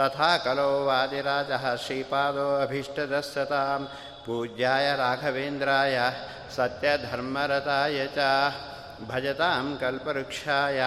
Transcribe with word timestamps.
तथा 0.00 0.30
कलो 0.44 0.68
वादिराजः 0.86 1.64
श्रीपादोऽभीष्टदस्सतां 1.84 3.80
पूज्याय 4.26 4.86
राघवेन्द्राय 5.02 5.96
सत्यधर्मरताय 6.56 7.98
च 8.16 8.18
भजतां 9.08 9.64
कल्पवृक्षाय 9.76 10.80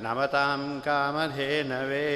ನಮತಾಂ 0.00 0.60
ಕಾಮಧೇನವೇ 0.84 2.08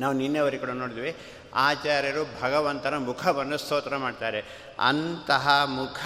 ನಾವು 0.00 0.12
ನಿನ್ನೆವರೆಗೆ 0.12 0.60
ಕೂಡ 0.60 0.72
ನೋಡಿದ್ವಿ 0.80 1.12
ಆಚಾರ್ಯರು 1.60 2.22
ಭಗವಂತನ 2.42 2.96
ಮುಖವನ್ನು 3.06 3.56
ಸ್ತೋತ್ರ 3.56 3.94
ಮಾಡ್ತಾರೆ 3.96 4.40
ಅಂತಹ 4.79 5.47
ಮುಖ 5.65 6.01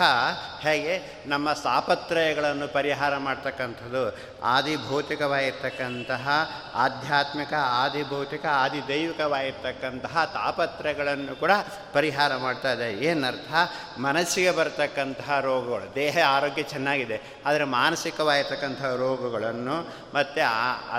ಹೇಗೆ 0.61 0.93
ನಮ್ಮ 1.27 1.53
ತಾಪತ್ರಯಗಳನ್ನು 1.53 2.67
ಪರಿಹಾರ 2.73 3.17
ಮಾಡ್ತಕ್ಕಂಥದ್ದು, 3.17 4.03
ಆದಿಭೌತಿಕವಾಗಿರ್ತಕ್ಕಂತಹ 4.43 6.27
ಆಧ್ಯಾತ್ಮಿಕ, 6.75 7.53
ಆದಿಭೌತಿಕ, 7.83 8.45
ಆದಿದೈವಿಕವಾಗಿರ್ತಕ್ಕಂತಹ 8.45 10.25
ತಾಪತ್ರಯಗಳನ್ನು 10.33 11.35
ಕೂಡ 11.35 11.51
ಪರಿಹಾರ 11.93 12.35
ಮಾಡ್ತಾ 12.35 12.71
ಇದೆ. 12.71 12.89
ಏನರ್ಥ? 13.09 13.53
ಮನಸ್ಸಿಗೆ 13.99 14.51
ಬರ್ತಕ್ಕಂತಹ 14.51 15.39
ರೋಗಗಳು, 15.39 15.95
ದೇಹ, 15.95 16.17
ಆರೋಗ್ಯ 16.27 16.63
ಚೆನ್ನಾಗಿದೆ, 16.63 17.21
ಆದರೆ 17.45 17.63
ಮಾನಸಿಕವಾಗಿರ್ತಕ್ಕಂತಹ 17.63 18.91
ರೋಗಗಳನ್ನು 18.95 19.77
ಮತ್ತು 20.13 20.41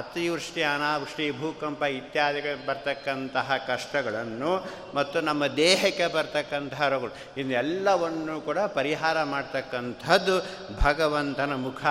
ಅತಿವೃಷ್ಟಿ, 0.00 0.62
ಅನಾವೃಷ್ಟಿ, 0.62 1.30
ಭೂಕಂಪ 1.40 1.82
ಇತ್ಯಾದಿಗಳು 1.82 2.66
ಬರ್ತಕ್ಕಂತಹ 2.66 3.56
ಕಷ್ಟಗಳನ್ನು 3.66 4.52
ಮತ್ತು 4.94 5.20
ನಮ್ಮ 5.20 5.46
ದೇಹಕ್ಕೆ 5.46 6.06
ಬರ್ತಕ್ಕಂತಹ 6.06 6.88
ರೋಗಗಳು. 6.88 7.14
ಇದೆಲ್ಲವನ್ನು 7.58 8.40
ಕೂಡ 8.40 8.58
ಪರಿಹಾರ 8.58 9.22
ಮಾಡ್ತಕ್ಕಂಥದ್ದು 9.22 10.46
ಭಗವಂತನ 10.84 11.54
ಮುಖ. 11.54 11.84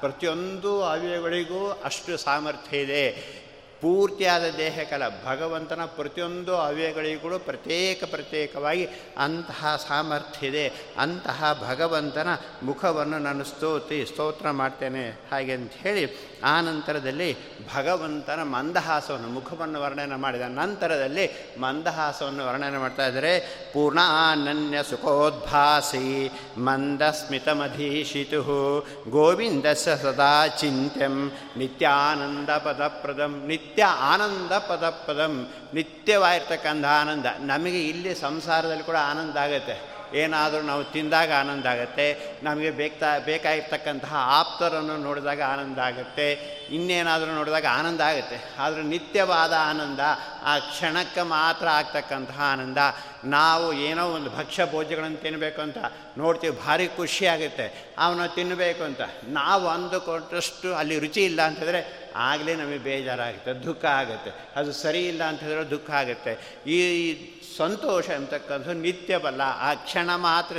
ಪ್ರತಿಯೊಂದು 0.00 0.82
ಅವ್ಯಗಳಿಗೂ 0.82 1.80
ಅಷ್ಟು 1.84 2.16
ಸಾಮರ್ಥ್ಯ 2.16 2.78
ಇದೆ. 2.78 3.04
ಪೂರ್ತಿಯಾದ 3.80 4.44
ದೇಹಕಲ 4.56 5.02
ಭಗವಂತನ 5.26 5.84
ಪ್ರತಿಯೊಂದು 5.84 6.56
ಅವಯಗಳಿಗೂ 6.56 7.38
ಪ್ರತ್ಯೇಕ 7.38 8.04
ಪ್ರತ್ಯೇಕವಾಗಿ 8.04 8.88
ಅಂತಹ 9.18 9.84
ಸಾಮರ್ಥ್ಯ 9.88 10.46
ಇದೆ. 10.46 10.72
ಅಂತಹ 10.98 11.66
ಭಗವಂತನ 11.68 12.28
ಮುಖವನ್ನು 12.62 13.18
ನಾನು 13.18 13.44
ಸ್ತೋತಿ, 13.44 14.06
ಸ್ತೋತ್ರ 14.06 14.50
ಮಾಡ್ತೇನೆ 14.50 15.10
ಹಾಗೆ 15.32 15.52
ಅಂತ 15.52 15.72
ಹೇಳಿ 15.72 16.30
ಆ 16.44 16.60
ನಂತರದಲ್ಲಿ 16.60 17.36
ಭಗವಂತನ 17.74 18.42
ಮಂದಹಾಸವನ್ನು, 18.42 19.28
ಮುಖವನ್ನು 19.28 19.80
ವರ್ಣನೆ 19.80 20.16
ಮಾಡಿದ 20.16 20.40
ನಂತರದಲ್ಲಿ 20.40 21.30
ಮಂದಹಾಸವನ್ನು 21.58 22.46
ವರ್ಣನೆ 22.46 22.78
ಮಾಡ್ತಾ 22.78 23.06
ಇದ್ದರೆ. 23.06 23.40
ಪೂರ್ಣಾನನ್ಯ 23.72 24.82
ಸುಖೋದ್ಭಾಸಿ 24.82 26.30
ಮಂದಸ್ಮಿತಮಧೀಶಿತು 26.58 28.40
ಗೋವಿಂದಸ 29.10 29.88
ಸದಾ 29.88 30.46
ಚಿಂತ್ಯಂ 30.46 31.32
ನಿತ್ಯಾನಂದ 31.56 32.50
ಪದಪ್ರದಂ 32.50 33.46
ನಿತ್ಯ 33.46 33.69
ಆನಂದ 33.78 34.58
ಪದ 34.58 34.90
ಪದಂ. 34.90 35.52
ನಿತ್ಯವಾಗಿರ್ತಕ್ಕಂಥ 35.74 36.84
ಆನಂದ. 36.84 37.26
ನಮಗೆ 37.38 37.88
ಇಲ್ಲಿ 37.88 38.14
ಸಂಸಾರದಲ್ಲಿ 38.14 38.82
ಕೂಡ 38.82 38.96
ಆನಂದ 38.96 39.36
ಆಗುತ್ತೆ. 39.36 39.90
ಏನಾದರೂ 40.14 40.62
ನಾವು 40.62 40.84
ತಿಂದಾಗ 40.84 41.32
ಆನಂದ 41.40 41.66
ಆಗುತ್ತೆ. 41.66 42.38
ನಮಗೆ 42.42 42.70
ಬೇಕಾ 42.70 43.18
ಬೇಕಾಗಿರ್ತಕ್ಕಂತಹ 43.18 44.14
ಆಪ್ತರನ್ನು 44.14 44.96
ನೋಡಿದಾಗ 44.96 45.42
ಆನಂದ 45.42 45.78
ಆಗುತ್ತೆ. 45.78 46.32
ಇನ್ನೇನಾದರೂ 46.70 47.30
ನೋಡಿದಾಗ 47.30 47.66
ಆನಂದ 47.70 48.00
ಆಗುತ್ತೆ. 48.00 48.54
ಆದರೆ 48.58 48.82
ನಿತ್ಯವಾದ 48.82 49.52
ಆನಂದ, 49.52 50.00
ಆ 50.44 50.58
ಕ್ಷಣಕ್ಕೆ 50.58 51.22
ಮಾತ್ರ 51.22 51.68
ಆಗ್ತಕ್ಕಂತಹ 51.68 52.40
ಆನಂದ. 52.52 52.78
ನಾವು 53.24 53.72
ಏನೋ 53.72 54.08
ಒಂದು 54.08 54.30
ಭಕ್ಷ್ಯ 54.30 54.66
ಭೋಜ್ಯಗಳನ್ನು 54.70 55.16
ತಿನ್ನಬೇಕು 55.16 55.62
ಅಂತ 55.62 55.78
ನೋಡ್ತೀವಿ, 56.18 56.66
ಭಾರಿ 56.66 56.88
ಖುಷಿ 56.88 57.26
ಆಗುತ್ತೆ. 57.26 57.94
ಅವನು 57.98 58.34
ತಿನ್ನಬೇಕು 58.34 58.84
ಅಂತ. 58.84 59.00
ನಾವು 59.24 59.68
ಅಂದುಕೊಟ್ಟಷ್ಟು 59.68 60.74
ಅಲ್ಲಿ 60.74 60.98
ರುಚಿ 60.98 61.24
ಇಲ್ಲ 61.24 61.42
ಅಂತಂದರೆ 61.42 61.99
ಆಗಲೇ 62.14 62.54
ನಮಗೆ 62.54 62.78
ಬೇಜಾರಾಗುತ್ತೆ 62.78 63.52
ದುಃಖ 63.52 63.84
ಆಗುತ್ತೆ. 63.84 64.30
ಅದು 64.56 64.72
ಸರಿ 64.72 65.08
ಇಲ್ಲ 65.08 65.22
ಅಂತ 65.22 65.40
ಹೇಳಿದ್ರೆ 65.42 65.70
ದುಃಖ 65.70 65.90
ಆಗುತ್ತೆ. 65.90 66.38
ಈ 66.66 67.14
ಸಂತೋಷ 67.56 68.10
ಅಂತಕ್ಕಂಥದ್ದು 68.10 68.72
ನಿತ್ಯವಲ್ಲ 68.72 69.40
ಆ 69.58 69.74
ಕ್ಷಣ 69.74 70.10
ಮಾತ್ರ 70.14 70.56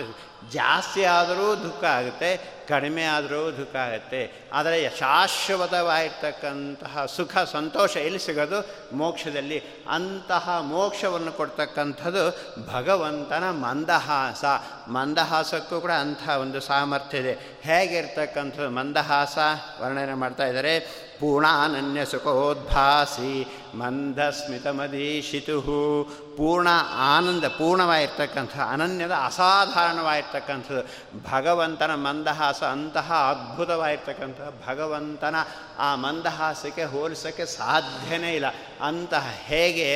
ಜಾಸ್ತಿ 0.51 1.03
ಆದರೂ 1.03 1.55
ದುಃಖ 1.55 1.83
ಆಗುತ್ತೆ, 1.83 2.41
ಕಡಿಮೆ 2.69 3.03
ಆದರೂ 3.03 3.51
ದುಃಖ 3.51 3.75
ಆಗುತ್ತೆ. 3.75 4.31
ಆದರೆ 4.53 4.95
ಶಾಶ್ವತವಾಗಿರ್ತಕ್ಕಂತಹ 4.99 7.05
ಸುಖ, 7.05 7.37
ಸಂತೋಷ 7.37 7.97
ಎಲ್ಲಿ 7.97 8.19
ಸಿಗೋದು? 8.19 8.95
ಮೋಕ್ಷದಲ್ಲಿ. 8.95 9.63
ಅಂತಹ 9.89 10.57
ಮೋಕ್ಷವನ್ನು 10.61 11.31
ಕೊಡ್ತಕ್ಕಂಥದ್ದು 11.31 12.53
ಭಗವಂತನ 12.73 13.43
ಮಂದಹಾಸ. 13.43 14.45
ಮಂದಹಾಸಕ್ಕೂ 14.87 15.81
ಕೂಡ 15.81 15.91
ಅಂತಹ 15.91 16.37
ಒಂದು 16.37 16.59
ಸಾಮರ್ಥ್ಯ 16.59 17.17
ಇದೆ. 17.17 17.37
ಹೇಗಿರ್ತಕ್ಕಂಥದ್ದು 17.61 18.69
ಮಂದಹಾಸ? 18.69 19.37
ವರ್ಣನೆ 19.81 20.13
ಮಾಡ್ತಾ 20.13 20.45
ಇದ್ದಾರೆ. 20.45 21.01
ಪೂರ್ಣಾನನ್ಯ 21.19 22.05
ಸುಖೋದ್ಭಾಸಿ 22.05 23.47
ಮಂದಸ್ಮಿತಮದೀಶಿತು. 23.75 25.61
ಪೂರ್ಣ 26.37 26.69
ಆನಂದ, 27.13 27.45
ಪೂರ್ಣವಾಗಿರ್ತಕ್ಕಂಥ, 27.59 28.55
ಅನನ್ಯದ, 28.73 29.11
ಅಸಾಧಾರಣವಾಗಿರ್ತಕ್ಕಂಥದ್ದು, 29.11 30.83
ಭಗವಂತನ 31.31 31.95
ಮಂದಹಾಸ, 31.95 32.63
ಅಂತಹ 32.63 33.11
ಅದ್ಭುತವಾಗಿರ್ತಕ್ಕಂಥ 33.31 34.39
ಭಗವಂತನ 34.67 35.35
ಆ 35.79 35.95
ಮಂದಹಾಸಕ್ಕೆ 35.95 36.83
ಹೋಲಿಸೋಕ್ಕೆ 36.83 37.45
ಸಾಧ್ಯನೇ 37.45 38.35
ಇಲ್ಲ. 38.35 38.45
ಅಂತಹ 38.81 39.25
ಹೇಗೆ 39.45 39.87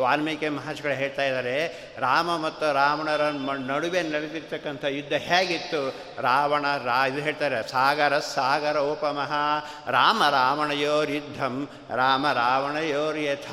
ವಾಲ್ಮೀಕಿ 0.00 0.48
ಮಹರ್ಷಿಗಳು 0.48 0.92
ಹೇಳ್ತಾ 0.92 1.22
ಇದ್ದಾರೆ, 1.22 1.54
ರಾಮ 1.98 2.28
ಮತ್ತು 2.36 2.66
ರಾವಣರ 2.72 3.22
ನಡುವೆ 3.70 4.02
ನಡೆದಿರ್ತಕ್ಕಂಥ 4.02 4.84
ಯುದ್ಧ 4.84 5.12
ಹೇಗಿತ್ತು? 5.12 5.80
ರಾವಣ 6.20 6.64
ರಾ, 6.84 7.06
ಇದು 7.06 7.20
ಹೇಳ್ತಾರೆ, 7.20 7.68
ಸಾಗರ 7.68 8.18
ಸಾಗರ 8.18 8.78
ಉಪಮಹ, 8.78 9.32
ರಾಮ 9.88 10.22
ರಾವಣಯೋರ್ 10.30 11.10
ಯುದ್ಧಂ 11.10 11.68
ರಾಮ 11.94 12.26
ರಾವಣಯೋರ್ 12.32 13.18
ಯಥ 13.18 13.52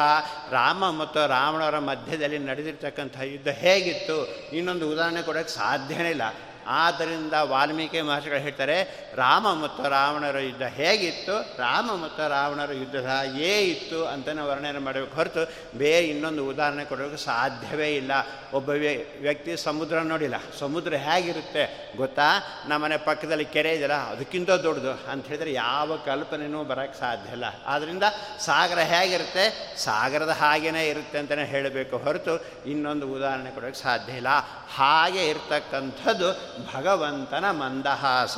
ರಾಮ 0.51 0.89
ಮತ್ತು 0.89 1.27
ರಾವಣರ 1.27 1.79
ಮಧ್ಯದಲ್ಲಿ 2.23 2.47
ನಡೆದಿರ್ತಕ್ಕಂಥ 2.47 3.21
ಯುದ್ಧ 3.21 3.47
ಹೇಗಿತ್ತು? 3.47 4.17
ಇನ್ನೊಂದು 4.53 4.91
ಉದಾಹರಣೆ 4.91 5.21
ಕೊಡೋಕ್ಕೆ 5.21 5.53
ಸಾಧ್ಯನೇ 5.53 6.09
ಇಲ್ಲ. 6.09 6.21
ಆದ್ದರಿಂದ 6.67 7.33
ವಾಲ್ಮೀಕಿ 7.33 8.01
ಮಹರ್ಷಿಗಳು 8.01 8.39
ಹೇಳ್ತಾರೆ, 8.39 8.77
ರಾಮ 9.15 9.53
ಮತ್ತು 9.53 9.89
ರಾವಣರ 9.89 10.39
ಯುದ್ಧ 10.39 10.61
ಹೇಗಿತ್ತು? 10.61 11.35
ರಾಮ 11.57 11.95
ಮತ್ತು 12.03 12.29
ರಾವಣರ 12.29 12.71
ಯುದ್ಧ 12.71 12.95
ಏ 13.37 13.61
ಇತ್ತು 13.61 14.05
ಅಂತಲೇ 14.05 14.41
ವರ್ಣನೆ 14.41 14.79
ಮಾಡಬೇಕು 14.79 15.15
ಹೊರತು 15.15 15.51
ಬೇರೆ 15.77 16.07
ಇನ್ನೊಂದು 16.07 16.47
ಉದಾಹರಣೆ 16.47 16.85
ಕೊಡೋಕ್ಕೆ 16.85 17.17
ಸಾಧ್ಯವೇ 17.17 17.95
ಇಲ್ಲ. 17.95 18.11
ಒಬ್ಬ 18.53 18.69
ವ್ಯಕ್ತಿ 18.69 19.57
ಸಮುದ್ರ 19.57 19.99
ನೋಡಿಲ್ಲ. 19.99 20.35
ಸಮುದ್ರ 20.59 20.93
ಹೇಗಿರುತ್ತೆ 20.93 21.93
ಗೊತ್ತಾ? 21.97 22.61
ನಮ್ಮನೆ 22.67 22.97
ಪಕ್ಕದಲ್ಲಿ 22.97 23.45
ಕೆರೆ 23.45 23.73
ಇದೆಯಲ್ಲ, 23.73 23.93
ಅದಕ್ಕಿಂತ 23.93 24.49
ದೊಡ್ಡದು 24.49 25.11
ಅಂತ 25.11 25.27
ಹೇಳಿದರೆ 25.27 25.53
ಯಾವ 25.53 25.97
ಕಲ್ಪನೆಯೂ 26.05 26.63
ಬರೋಕ್ಕೆ 26.63 26.99
ಸಾಧ್ಯ 26.99 27.31
ಇಲ್ಲ. 27.31 27.45
ಆದ್ದರಿಂದ 27.65 28.03
ಸಾಗರ 28.39 28.79
ಹೇಗಿರುತ್ತೆ? 28.79 29.75
ಸಾಗರದ 29.77 30.29
ಹಾಗೇ 30.29 30.63
ಇರುತ್ತೆ 30.63 31.19
ಅಂತಲೇ 31.19 31.45
ಹೇಳಬೇಕು 31.45 31.97
ಹೊರತು 31.97 32.45
ಇನ್ನೊಂದು 32.65 33.07
ಉದಾಹರಣೆ 33.07 33.51
ಕೊಡೋಕ್ಕೆ 33.51 33.81
ಸಾಧ್ಯ 33.81 34.13
ಇಲ್ಲ. 34.13 34.27
ಹಾಗೆ 34.75 35.27
ಇರ್ತಕ್ಕಂಥದ್ದು 35.29 36.29
ಭಗವಂತನ 36.73 37.51
ಮಂದಹಾಸ. 37.51 38.37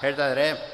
ಹೇಳ್ತಾಯಿದ್ರೆ 0.00 0.71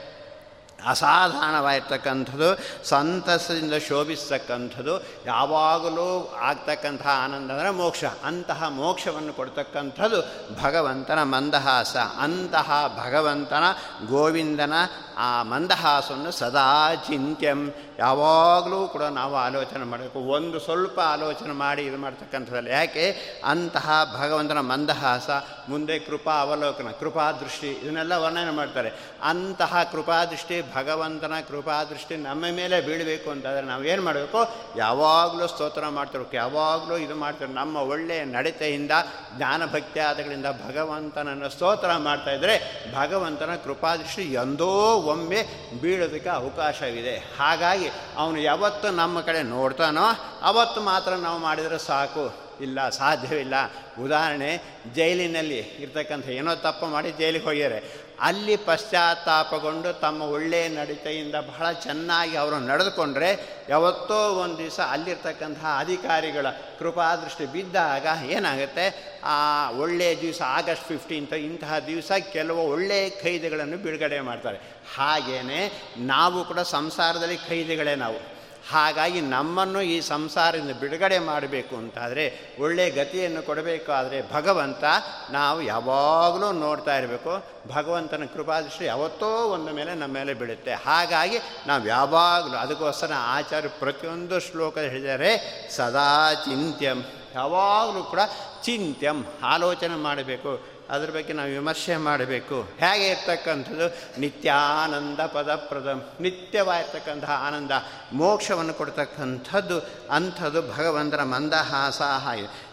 ಅಸಾಧಾರಣವಾಗಿರ್ತಕ್ಕಂಥದ್ದು 0.87 2.49
ಸಂತಸದಿಂದ 2.89 3.75
ಶೋಭಿಸ್ತಕ್ಕಂಥದ್ದು, 3.75 4.95
ಯಾವಾಗಲೂ 5.27 6.35
ಆಗ್ತಕ್ಕಂತಹ 6.43 7.09
ಆನಂದ 7.25 7.51
ಅಂದರೆ 7.51 7.71
ಮೋಕ್ಷ. 7.71 8.05
ಅಂತಹ 8.25 8.69
ಮೋಕ್ಷವನ್ನು 8.69 9.33
ಕೊಡ್ತಕ್ಕಂಥದ್ದು 9.33 10.21
ಭಗವಂತನ 10.63 11.23
ಮಂದಹಾಸ. 11.23 11.97
ಅಂತಹ 11.97 12.71
ಭಗವಂತನ 13.07 13.65
ಗೋವಿಂದನ 14.07 14.73
ಆ 15.19 15.43
ಮಂದಹಾಸವನ್ನು 15.43 16.31
ಸದಾ 16.31 16.95
ಚಿಂತ್ಯಂ. 16.95 17.75
ಯಾವಾಗಲೂ 17.99 18.89
ಕೂಡ 18.89 19.03
ನಾವು 19.03 19.37
ಆಲೋಚನೆ 19.37 19.85
ಮಾಡಬೇಕು. 19.85 20.19
ಒಂದು 20.19 20.61
ಸ್ವಲ್ಪ 20.61 21.01
ಆಲೋಚನೆ 21.01 21.53
ಮಾಡಿ 21.53 21.83
ಇದು 21.83 21.99
ಮಾಡ್ತಕ್ಕಂಥದ್ದಲ್ಲ. 21.99 22.69
ಯಾಕೆ? 22.69 23.17
ಅಂತಹ 23.45 24.17
ಭಗವಂತನ 24.21 24.61
ಮಂದಹಾಸ, 24.61 25.31
ಮುಂದೆ 25.69 25.99
ಕೃಪಾ 25.99 26.33
ಅವಲೋಕನ, 26.33 26.89
ಕೃಪಾ 27.01 27.33
ದೃಷ್ಟಿ, 27.33 27.71
ಇದನ್ನೆಲ್ಲ 27.71 28.13
ವರ್ಣನೆ 28.13 28.51
ಮಾಡ್ತಾರೆ. 28.51 28.93
ಅಂತಹ 29.23 29.83
ಕೃಪಾದೃಷ್ಟಿ 29.83 30.63
ಭಗವಂತನ 30.75 31.33
ಕೃಪಾದೃಷ್ಟಿ 31.49 32.17
ನಮ್ಮ 32.17 32.45
ಮೇಲೆ 32.57 32.81
ಬೀಳಬೇಕು 32.81 33.31
ಅಂತಂದರೆ 33.31 33.63
ನಾವು 33.63 33.85
ಏನು 33.85 34.03
ಮಾಡಬೇಕು? 34.03 34.55
ಯಾವಾಗಲೂ 34.77 35.47
ಸ್ತೋತ್ರ 35.47 35.89
ಮಾಡ್ತಿರ್ಬೇಕು 35.89 36.37
ಯಾವಾಗಲೂ 36.37 36.97
ಇದು 36.97 37.15
ಮಾಡ್ತಾರೆ. 37.15 37.53
ನಮ್ಮ 37.53 37.77
ಒಳ್ಳೆಯ 37.77 38.25
ನಡತೆಯಿಂದ 38.25 38.91
ಜ್ಞಾನಭಕ್ತಿ 39.37 40.01
ಆದಗಳಿಂದ 40.01 40.47
ಭಗವಂತನನ್ನು 40.47 41.49
ಸ್ತೋತ್ರ 41.49 41.91
ಮಾಡ್ತಾಯಿದ್ರೆ 41.97 42.85
ಭಗವಂತನ 42.95 43.55
ಕೃಪಾದೃಷ್ಟಿ 43.65 44.23
ಎಂದೋ 44.23 45.01
ಒಮ್ಮೆ 45.09 45.45
ಬೀಳೋದಕ್ಕೆ 45.83 46.31
ಅವಕಾಶವಿದೆ. 46.31 47.17
ಹಾಗಾಗಿ 47.17 47.89
ಅವನು 48.17 48.41
ಯಾವತ್ತು 48.41 48.89
ನಮ್ಮ 48.89 49.21
ಕಡೆ 49.21 49.43
ನೋಡ್ತಾನೋ 49.43 50.05
ಅವತ್ತು 50.43 50.81
ಮಾತ್ರ 50.81 51.13
ನಾವು 51.15 51.39
ಮಾಡಿದರೆ 51.39 51.79
ಸಾಕು. 51.79 52.48
ಇಲ್ಲ, 52.61 52.89
ಸಾಧ್ಯವಿಲ್ಲ. 52.89 53.55
ಉದಾಹರಣೆ, 54.03 54.63
ಜೈಲಿನಲ್ಲಿ 54.95 55.59
ಇರ್ತಕ್ಕಂಥ 55.59 56.29
ಏನೋ 56.29 56.55
ತಪ್ಪು 56.55 56.87
ಮಾಡಿ 56.87 57.13
ಜೈಲಿಗೆ 57.13 57.45
ಹೋಗ್ಯಾರೆ. 57.45 58.09
ಅಲ್ಲಿ 58.21 58.57
ಪಶ್ಚಾತ್ತಾಪಗೊಂಡು 58.57 60.01
ತಮ್ಮ 60.01 60.23
ಒಳ್ಳೆಯ 60.23 60.69
ನಡತೆಯಿಂದ 60.69 61.35
ಬಹಳ 61.35 61.73
ಚೆನ್ನಾಗಿ 61.73 62.37
ಅವರು 62.37 62.59
ನಡೆದುಕೊಂಡ್ರೆ, 62.59 63.61
ಯಾವತ್ತೋ 63.69 64.33
ಒಂದು 64.33 64.59
ದಿವಸ 64.59 64.81
ಅಲ್ಲಿರ್ತಕ್ಕಂತಹ 64.81 65.77
ಅಧಿಕಾರಿಗಳ 65.79 66.47
ಕೃಪಾದೃಷ್ಟಿ 66.79 67.47
ಬಿದ್ದಾಗ 67.47 68.07
ಏನಾಗುತ್ತೆ? 68.31 69.19
ಆ 69.25 69.71
ಒಳ್ಳೆಯ 69.71 70.21
ದಿವಸ, 70.21 70.43
ಆಗಸ್ಟ್ 70.45 70.85
ಫಿಫ್ಟೀನ್ತ್ 70.85 71.33
ಇಂತಹ 71.33 71.79
ದಿವಸ 71.79 72.13
ಕೆಲವು 72.33 72.71
ಒಳ್ಳೆಯ 72.71 73.11
ಖೈದಿಗಳನ್ನು 73.11 73.77
ಬಿಡುಗಡೆ 73.77 74.21
ಮಾಡ್ತಾರೆ. 74.21 74.59
ಹಾಗೆಯೇ 74.97 75.95
ನಾವು 75.99 76.45
ಕೂಡ 76.45 76.59
ಸಂಸಾರದಲ್ಲಿ 76.61 77.37
ಖೈದಿಗಳೇ 77.37 77.95
ನಾವು. 77.95 78.38
ಹಾಗಾಗಿ 78.71 79.21
ನಮ್ಮನ್ನು 79.21 79.83
ಈ 79.83 80.01
ಸಂಸಾರದಿಂದ 80.01 80.77
ಬಿಡುಗಡೆ 80.81 81.19
ಮಾಡಬೇಕು 81.19 81.77
ಅಂತಾದರೆ 81.77 82.57
ಒಳ್ಳೆಯ 82.61 82.91
ಗತಿಯನ್ನು 82.91 83.43
ಕೊಡಬೇಕಾದರೆ 83.43 84.33
ಭಗವಂತ 84.33 84.85
ನಾವು 85.31 85.63
ಯಾವಾಗಲೂ 85.63 86.53
ನೋಡ್ತಾ 86.53 86.99
ಇರಬೇಕು. 86.99 87.45
ಭಗವಂತನ 87.75 88.23
ಕೃಪಾದೃಷ್ಟಿ 88.35 88.85
ಯಾವತ್ತೋ 88.85 89.27
ಒಂದು 89.27 89.73
ಮೇಲೆ 89.73 89.95
ನಮ್ಮ 89.95 90.15
ಮೇಲೆ 90.15 90.35
ಬೀಳುತ್ತೆ. 90.35 90.75
ಹಾಗಾಗಿ 90.75 91.39
ನಾವು 91.67 91.87
ಯಾವಾಗಲೂ 91.87 92.57
ಅದಕ್ಕೋಸ್ಕರ 92.57 93.13
ಆಚಾರ್ಯ 93.17 93.69
ಪ್ರತಿಯೊಂದು 93.69 94.41
ಶ್ಲೋಕ 94.41 94.79
ಹೇಳಿದರೆ 94.79 95.69
ಸದಾ 95.71 96.35
ಚಿಂತ್ಯಂ. 96.35 97.05
ಯಾವಾಗಲೂ 97.35 98.05
ಕೂಡ 98.05 98.21
ಚಿಂತ್ಯಂ. 98.65 99.25
ಆಲೋಚನೆ 99.43 99.97
ಮಾಡಬೇಕು. 99.97 100.78
ಅದ್ರ 100.91 101.11
ಬಗ್ಗೆ 101.11 101.33
ನಾವು 101.33 101.49
ವಿಮರ್ಶೆ 101.49 101.97
ಮಾಡಬೇಕು. 101.97 102.63
ಹೇಗೆ 102.63 103.09
ಇರ್ತಕ್ಕಂಥದ್ದು? 103.09 104.21
ನಿತ್ಯಾನಂದ 104.21 105.21
ಪದಪ್ರದ. 105.21 106.09
ನಿತ್ಯವಾಗಿರ್ತಕ್ಕಂತಹ 106.21 107.43
ಆನಂದ, 107.47 107.71
ಮೋಕ್ಷವನ್ನು 108.13 108.75
ಕೊಡ್ತಕ್ಕಂಥದ್ದು, 108.75 109.81
ಅಂಥದ್ದು 110.11 110.77
ಭಗವಂತನ 110.77 111.23
ಮಂದಹಾಸ 111.23 112.03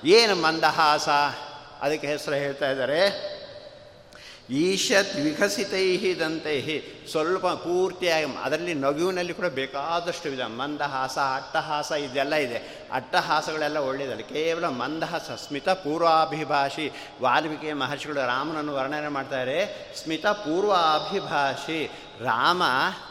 ಏನು 0.06 0.36
ಮಂದಹಾಸ? 0.36 1.10
ಅದಕ್ಕೆ 1.82 2.08
ಹೆಸರು 2.08 2.36
ಹೇಳ್ತಾ 2.36 2.72
ಇದ್ದಾರೆ. 2.72 3.35
ಈಶತ್ 4.50 5.16
ವಿಕಸಿತೈ 5.16 6.14
ಸ್ವಲ್ಪ 7.12 7.48
ಪೂರ್ತಿಯಾಗಿ 7.48 8.26
ಅದರಲ್ಲಿ 8.44 8.74
ನಗುವಿನಲ್ಲಿ 8.74 9.34
ಕೂಡ 9.34 9.46
ಬೇಕಾದಷ್ಟು 9.46 10.30
ವಿಧ 10.30 10.42
ಮಂದಹಾಸ, 10.42 11.18
ಅಟ್ಟಹಾಸ 11.18 11.92
ಇದೆಲ್ಲ 11.92 12.36
ಇದೆ. 12.36 12.88
ಅಟ್ಟಹಾಸಗಳೆಲ್ಲ 12.92 13.78
ಒಳ್ಳೆಯದಲ್ಲ. 13.78 14.22
ಕೇವಲ 14.22 14.68
ಮಂದಹಾಸ, 14.68 15.22
ಸ್ಮಿತ 15.22 15.70
ಪೂರ್ವಾಭಿಭಾಷಿ. 15.70 16.92
ವಾಲ್ಮೀಕಿ 17.22 17.74
ಮಹರ್ಷಿಗಳು 17.74 18.28
ರಾಮನನ್ನು 18.28 18.74
ವರ್ಣನೆ 18.74 19.08
ಮಾಡ್ತಾರೆ, 19.08 19.90
ಸ್ಮಿತ 20.04 20.26
ಪೂರ್ವಾಭಿಭಾಷಿ. 20.26 21.86
ರಾಮ 22.22 22.64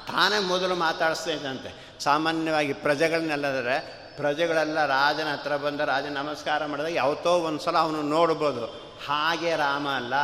ತಾನೇ 0.06 0.38
ಮೊದಲು 0.38 0.74
ಮಾತಾಡಿಸ್ತಾ 0.74 1.30
ಇದ್ದಂತೆ 1.30 1.94
ಸಾಮಾನ್ಯವಾಗಿ 2.00 2.72
ಪ್ರಜೆಗಳನ್ನೆಲ್ಲದರೆ 2.72 4.04
ಪ್ರಜೆಗಳೆಲ್ಲ 4.16 4.86
ರಾಜನ 4.86 5.26
ಹತ್ರ 5.32 5.56
ಬಂದ 5.56 5.80
ರಾಜ 5.80 6.04
ನಮಸ್ಕಾರ 6.04 6.66
ಮಾಡಿದಾಗ 6.66 6.92
ಯಾವತ್ತೋ 6.94 7.30
ಒಂದು 7.30 7.60
ಸಲ 7.60 7.78
ಅವನು 7.78 8.02
ನೋಡ್ಬೋದು. 8.02 8.83
ಹಾಗೆ 9.06 9.56
ರಾಮ 9.56 9.88
ಅಲ್ಲ, 9.88 10.14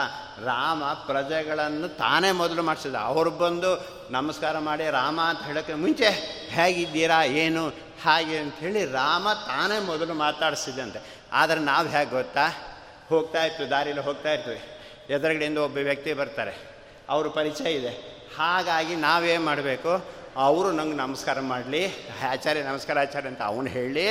ರಾಮ 0.44 0.84
ಪ್ರಜೆಗಳನ್ನು 0.84 1.88
ತಾನೇ 1.88 2.32
ಮೊದಲು 2.32 2.62
ಮಾಡಿಸಿದ. 2.62 2.94
ಅವ್ರು 2.94 3.30
ಬಂದು 3.30 3.70
ನಮಸ್ಕಾರ 4.10 4.58
ಮಾಡಿ, 4.58 4.90
ರಾಮ 4.90 5.20
ಅಂತ 5.20 5.42
ಹೇಳೋಕ್ಕೆ 5.42 5.74
ಮುಂಚೆ 5.74 6.08
ಹೇಗಿದ್ದೀರಾ, 6.50 7.22
ಏನು, 7.24 7.68
ಹಾಗೆ 8.04 8.38
ಅಂಥೇಳಿ 8.38 8.84
ರಾಮ 8.84 9.32
ತಾನೇ 9.32 9.78
ಮೊದಲು 9.80 10.14
ಮಾತಾಡಿಸಿದಂತೆ 10.14 11.00
ಆದರೆ 11.32 11.60
ನಾವು 11.60 11.88
ಹೇಗೆ 11.88 12.10
ಗೊತ್ತಾ? 12.10 12.46
ಹೋಗ್ತಾ 13.08 13.44
ಇತ್ತು 13.44 13.70
ದಾರಿಯಲ್ಲಿ 13.70 14.04
ಹೋಗ್ತಾ 14.04 14.32
ಇರ್ತೀವಿ 14.32 14.60
ಎದುರುಗಡೆಯಿಂದ 15.12 15.58
ಒಬ್ಬ 15.58 15.76
ವ್ಯಕ್ತಿ 15.76 16.12
ಬರ್ತಾರೆ. 16.12 16.54
ಅವ್ರ 17.08 17.28
ಪರಿಚಯ 17.28 17.72
ಇದೆ. 17.72 17.92
ಹಾಗಾಗಿ 18.38 18.94
ನಾವೇನು 18.96 19.44
ಮಾಡಬೇಕು? 19.44 20.04
ಅವರು 20.36 20.72
ನಂಗೆ 20.72 20.96
ನಮಸ್ಕಾರ 20.96 21.40
ಮಾಡಲಿ, 21.40 21.82
ಆಚಾರ್ಯ 22.30 22.62
ನಮಸ್ಕಾರ 22.62 22.98
ಆಚಾರ್ಯ 22.98 23.28
ಅಂತ 23.28 23.42
ಅವನು 23.42 23.66
ಹೇಳಿ 23.66 24.06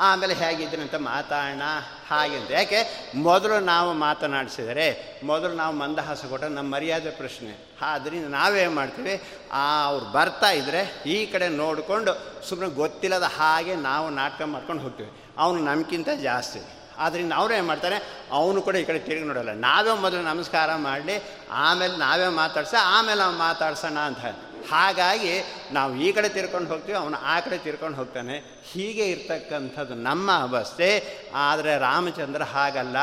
ಆಮೇಲೆ 0.00 0.34
ಹೇಗಿದ್ದೀನಿ 0.34 0.82
ಅಂತ 0.82 0.94
ಮಾತಾಡೋಣ? 0.94 1.62
ಹಾಗೆ 2.08 2.36
ಅಂತ. 2.36 2.50
ಯಾಕೆ? 2.50 3.10
ಮೊದಲು 3.14 3.60
ನಾವು 3.60 3.92
ಮಾತನಾಡಿಸಿದರೆ, 3.92 5.20
ಮೊದಲು 5.24 5.54
ನಾವು 5.54 5.76
ಮಂದಹಾಸ 5.76 6.24
ಕೊಟ್ಟರೆ 6.24 6.50
ನಮ್ಮ 6.50 6.74
ಮರ್ಯಾದೆ 6.74 7.10
ಪ್ರಶ್ನೆ. 7.10 7.76
ಆದ್ದರಿಂದ 7.82 8.26
ನಾವೇನು 8.26 8.70
ಮಾಡ್ತೀವಿ? 8.70 9.22
ಆ, 9.52 9.84
ಅವ್ರು 9.84 10.06
ಬರ್ತಾ 10.06 10.50
ಇದ್ದರೆ 10.50 11.02
ಈ 11.06 11.26
ಕಡೆ 11.26 11.48
ನೋಡಿಕೊಂಡು 11.48 12.42
ಸುಮ್ಮನೆ 12.48 12.70
ಗೊತ್ತಿಲ್ಲದ 12.70 13.22
ಹಾಗೆ 13.22 13.74
ನಾವು 13.74 14.10
ನಾಟಕ 14.10 14.42
ಮಾಡ್ಕೊಂಡು 14.42 14.82
ಹೋಗ್ತೀವಿ. 14.82 15.12
ಅವನು 15.38 15.64
ನಮಗಿಂತ 15.64 16.08
ಜಾಸ್ತಿ. 16.22 16.60
ಆದ್ದರಿಂದ 16.98 17.32
ಏನು 17.56 17.66
ಮಾಡ್ತಾರೆ? 17.66 17.96
ಅವನು 18.32 18.62
ಕೂಡ 18.62 18.76
ಈ 18.76 18.84
ಕಡೆ 18.84 18.98
ತಿರುಗಿ 18.98 19.26
ನೋಡೋಲ್ಲ. 19.26 19.50
ನಾವೇ 19.52 20.00
ಮೊದಲು 20.00 20.22
ನಮಸ್ಕಾರ 20.22 20.74
ಮಾಡಲಿ, 20.74 21.22
ಆಮೇಲೆ 21.50 21.96
ನಾವೇ 21.96 22.28
ಮಾತಾಡ್ಸ, 22.28 22.74
ಆಮೇಲೆ 22.82 23.18
ನಾವು 23.18 23.34
ಮಾತಾಡ್ಸೋಣ 23.34 23.98
ಅಂತ 23.98 24.18
ಹಾಗಾಗಿ 24.68 25.42
ನಾವು 25.72 25.94
ಈ 25.94 26.12
ಕಡೆ 26.12 26.28
ತಿರ್ಕೊಂಡು 26.28 26.68
ಹೋಗ್ತೀವಿ, 26.68 26.98
ಅವನು 26.98 27.16
ಆ 27.16 27.40
ಕಡೆ 27.40 27.58
ತಿರ್ಕೊಂಡು 27.58 27.96
ಹೋಗ್ತಾನೆ. 27.96 28.62
ಹೀಗೆ 28.72 29.06
ಇರ್ತಕ್ಕಂಥದ್ದು 29.06 29.94
ನಮ್ಮ 29.94 30.30
ಅವಸ್ಥೆ. 30.32 31.18
ಆದರೆ 31.34 31.78
ರಾಮಚಂದ್ರ 31.78 32.42
ಹಾಗಲ್ಲ. 32.42 32.96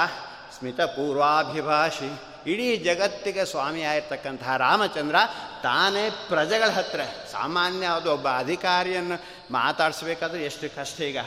ಸ್ಮಿತ 0.57 0.81
ಪೂರ್ವಾಭಿಭಾಷಿ. 0.81 2.19
ಇಡೀ 2.51 2.77
ಜಗತ್ತಿಗೆ 2.77 3.45
ಸ್ವಾಮಿ 3.45 3.81
ಆಗಿರ್ತಕ್ಕಂತಹ 3.81 4.57
ರಾಮಚಂದ್ರ 4.57 5.15
ತಾನೇ 5.63 6.09
ಪ್ರಜೆಗಳ 6.09 6.69
ಹತ್ರ. 6.69 6.99
ಸಾಮಾನ್ಯ 7.31 7.87
ಅದು 7.87 8.13
ಒಬ್ಬ 8.13 8.27
ಅಧಿಕಾರಿಯನ್ನು 8.27 9.23
ಮಾತಾಡಿಸ್ಬೇಕಾದ್ರೆ 9.51 10.43
ಎಷ್ಟು 10.43 10.75
ಕಷ್ಟ 10.75 11.01
ಈಗ. 11.01 11.17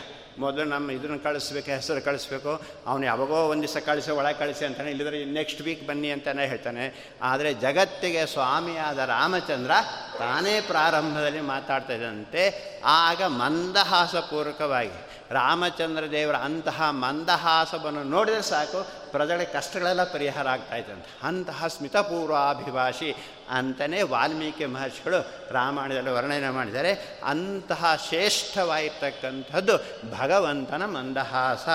ಮೊದಲು 0.40 0.64
ನಮ್ಮ 0.64 0.90
ಇದನ್ನು 0.90 1.18
ಕಳಿಸ್ಬೇಕು, 1.18 1.70
ಹೆಸರು 1.70 2.04
ಕಳಿಸ್ಬೇಕು. 2.04 2.62
ಅವನು 2.86 3.06
ಯಾವಾಗೋ 3.06 3.34
ಒಂದು 3.34 3.68
ದಿವಸ 3.68 3.82
ಕಳಿಸಿ, 3.86 4.10
ಒಳಗೆ 4.10 4.38
ಕಳಿಸಿ 4.38 4.64
ಅಂತಾನೆ 4.64 4.90
ಇಲ್ಲಿದ್ರೆ 4.90 5.24
ನೆಕ್ಸ್ಟ್ 5.24 5.62
ವೀಕ್ 5.62 5.86
ಬನ್ನಿ 5.86 6.10
ಅಂತಲೇ 6.10 6.46
ಹೇಳ್ತಾನೆ. 6.46 7.14
ಆದರೆ 7.22 7.54
ಜಗತ್ತಿಗೆ 7.54 8.26
ಸ್ವಾಮಿಯಾದ 8.26 8.98
ರಾಮಚಂದ್ರ 8.98 9.70
ತಾನೇ 10.18 10.60
ಪ್ರಾರಂಭದಲ್ಲಿ 10.60 11.40
ಮಾತಾಡ್ತಾ 11.40 11.92
ಇದ್ದಂತೆ 11.92 12.42
ಆಗ 12.84 13.22
ಮಂದಹಾಸಪೂರ್ವಕವಾಗಿ 13.22 15.09
ರಾಮಚಂದ್ರ 15.30 16.10
ದೇವರ 16.10 16.36
ಅಂತಹ 16.36 16.90
ಮಂದಹಾಸವನ್ನು 16.90 18.02
ನೋಡಿದರೆ 18.02 18.42
ಸಾಕು, 18.42 19.10
ಪ್ರಜೆಗಳ 19.10 19.42
ಕಷ್ಟಗಳೆಲ್ಲ 19.52 20.04
ಪರಿಹಾರ 20.04 20.48
ಆಗ್ತಾಯಿತ್ತಂತೆ 20.48 21.18
ಅಂತಹ 21.22 21.66
ಸ್ಮಿತಪೂರ್ವಾಭಿಭಾಷಿ 21.66 23.16
ಅಂತಲೇ 23.50 24.02
ವಾಲ್ಮೀಕಿ 24.02 24.66
ಮಹರ್ಷಿಗಳು 24.66 25.30
ರಾಮಾಯಣದಲ್ಲಿ 25.50 26.10
ವರ್ಣನೆ 26.10 26.50
ಮಾಡಿದರೆ 26.50 27.20
ಅಂತಹ 27.24 27.96
ಶ್ರೇಷ್ಠವಾಗಿರ್ತಕ್ಕಂಥದ್ದು 28.08 29.76
ಭಗವಂತನ 30.18 30.84
ಮಂದಹಾಸ. 30.84 31.68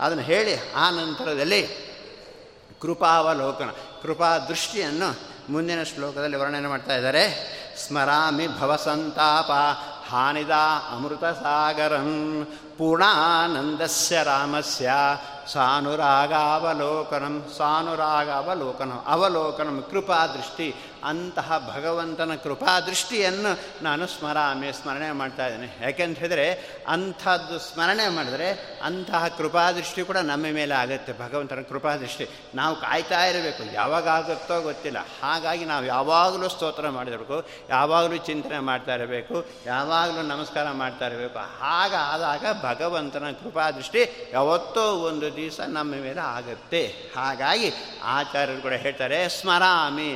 ಅದನ್ನು 0.00 0.22
ಹೇಳಿ 0.22 0.72
ಆ 0.72 0.90
ನಂತರದಲ್ಲಿ 0.90 1.62
ಕೃಪಾವಲೋಕನ, 2.82 3.70
ಕೃಪಾ 4.02 4.38
ದೃಷ್ಟಿಯನ್ನು 4.38 5.34
ಮುಂದಿನ 5.52 5.82
ಶ್ಲೋಕದಲ್ಲಿ 5.82 6.36
ವರ್ಣನೆ 6.36 6.68
ಮಾಡ್ತಾ 6.68 6.96
ಇದ್ದಾರೆ. 6.96 7.24
ಸ್ಮರಾಮಿ 7.86 8.46
ಭವಸಂತಾಪ 8.58 9.50
ಹಾನಿದ 10.10 10.50
ಅಮೃತ 10.92 11.24
ಸಾಗರಂ. 11.24 12.10
ಪೂರ್ಣಾನಂದಸ್ಯ 12.78 14.22
ರಾಮಸ್ಯ 14.22 14.88
ಸಾನುರಾಗಾವಲೋಕನಂ 15.52 17.34
ಸಾನುರಾಗ 17.56 18.28
ಅವಲೋಕನಂ 19.06 19.78
ಕೃಪಾದೃಷ್ಟಿ 19.90 20.68
ಅಂತಹ 21.10 21.58
ಭಗವಂತನ 21.74 22.32
ಕೃಪಾದೃಷ್ಟಿಯನ್ನು 22.44 23.52
ನಾನು 23.86 24.04
ಸ್ಮರಾಮಿ 24.14 24.68
ಸ್ಮರಣೆ 24.80 25.10
ಮಾಡ್ತಾ 25.20 25.46
ಇದ್ದೇನೆ. 25.48 25.68
ಯಾಕೆಂತ 25.82 26.18
ಹೇಳಿದ್ರೆ 26.24 26.46
ಅಂಥದ್ದು 26.94 27.56
ಸ್ಮರಣೆ 27.68 28.06
ಮಾಡಿದ್ರೆ 28.16 28.48
ಅಂತಹ 28.88 29.22
ಕೃಪಾದೃಷ್ಟಿ 29.38 30.02
ಕೂಡ 30.10 30.18
ನಮ್ಮ 30.32 30.52
ಮೇಲೆ 30.58 30.74
ಆಗುತ್ತೆ, 30.82 31.12
ಭಗವಂತನ 31.24 31.62
ಕೃಪಾದೃಷ್ಟಿ 31.72 32.26
ನಾವು 32.60 32.74
ಕಾಯ್ತಾ 32.84 33.20
ಇರಬೇಕು, 33.30 33.62
ಯಾವಾಗ 33.74 34.08
ಆಗುತ್ತೋ 34.08 34.56
ಗೊತ್ತಿಲ್ಲ. 34.68 34.98
ಹಾಗಾಗಿ 35.22 35.64
ನಾವು 35.72 35.84
ಯಾವಾಗಲೂ 35.94 36.48
ಸ್ತೋತ್ರ 36.54 36.88
ಮಾಡಿರಬೇಕು, 36.98 37.38
ಯಾವಾಗಲೂ 37.70 38.16
ಚಿಂತನೆ 38.30 38.58
ಮಾಡ್ತಾ 38.70 38.94
ಇರಬೇಕು, 38.94 39.34
ಯಾವಾಗಲೂ 39.66 40.22
ನಮಸ್ಕಾರ 40.34 40.66
ಮಾಡ್ತಾ 40.82 41.06
ಇರಬೇಕು. 41.06 41.38
ಹಾಗಾದಾಗ 41.62 42.44
ಭಗವಂತನ 42.68 43.32
ಕೃಪಾದೃಷ್ಟಿ 43.42 44.02
ಯಾವತ್ತೋ 44.32 44.84
ಒಂದು 45.08 45.28
ದಿವಸ 45.36 45.60
ನಮ್ಮ 45.78 45.90
ಮೇಲೆ 46.06 46.22
ಆಗುತ್ತೆ. 46.36 46.82
ಹಾಗಾಗಿ 47.16 47.68
ಆಚಾರ್ಯರು 48.18 48.62
ಕೂಡ 48.62 48.76
ಹೇಳ್ತಾರೆ, 48.86 49.18
ಸ್ಮರಾಮಿ 49.40 50.10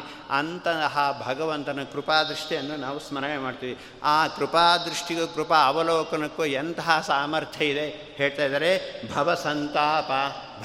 ಅಂತಹ 0.82 1.25
ಭಗವಂತನ 1.26 1.87
ಕೃಪಾದೃಷ್ಟಿಯನ್ನು 1.92 2.76
ನಾವು 2.76 2.99
ಸ್ಮರಣೆ 2.99 3.38
ಮಾಡ್ತೀವಿ. 3.38 3.78
ಆ 4.02 4.26
ಕೃಪಾದೃಷ್ಟಿಗೂ, 4.26 5.26
ಕೃಪಾ 5.26 5.56
ಅವಲೋಕನಕ್ಕೂ 5.56 6.44
ಎಂತಹ 6.44 7.04
ಸಾಮರ್ಥ್ಯ 7.06 7.64
ಇದೆ? 7.64 8.14
ಹೇಳ್ತಾ 8.16 8.44
ಇದ್ದಾರೆ, 8.44 9.02
ಭವ 9.14 9.35
ಸಂತಾಪ. 9.35 10.11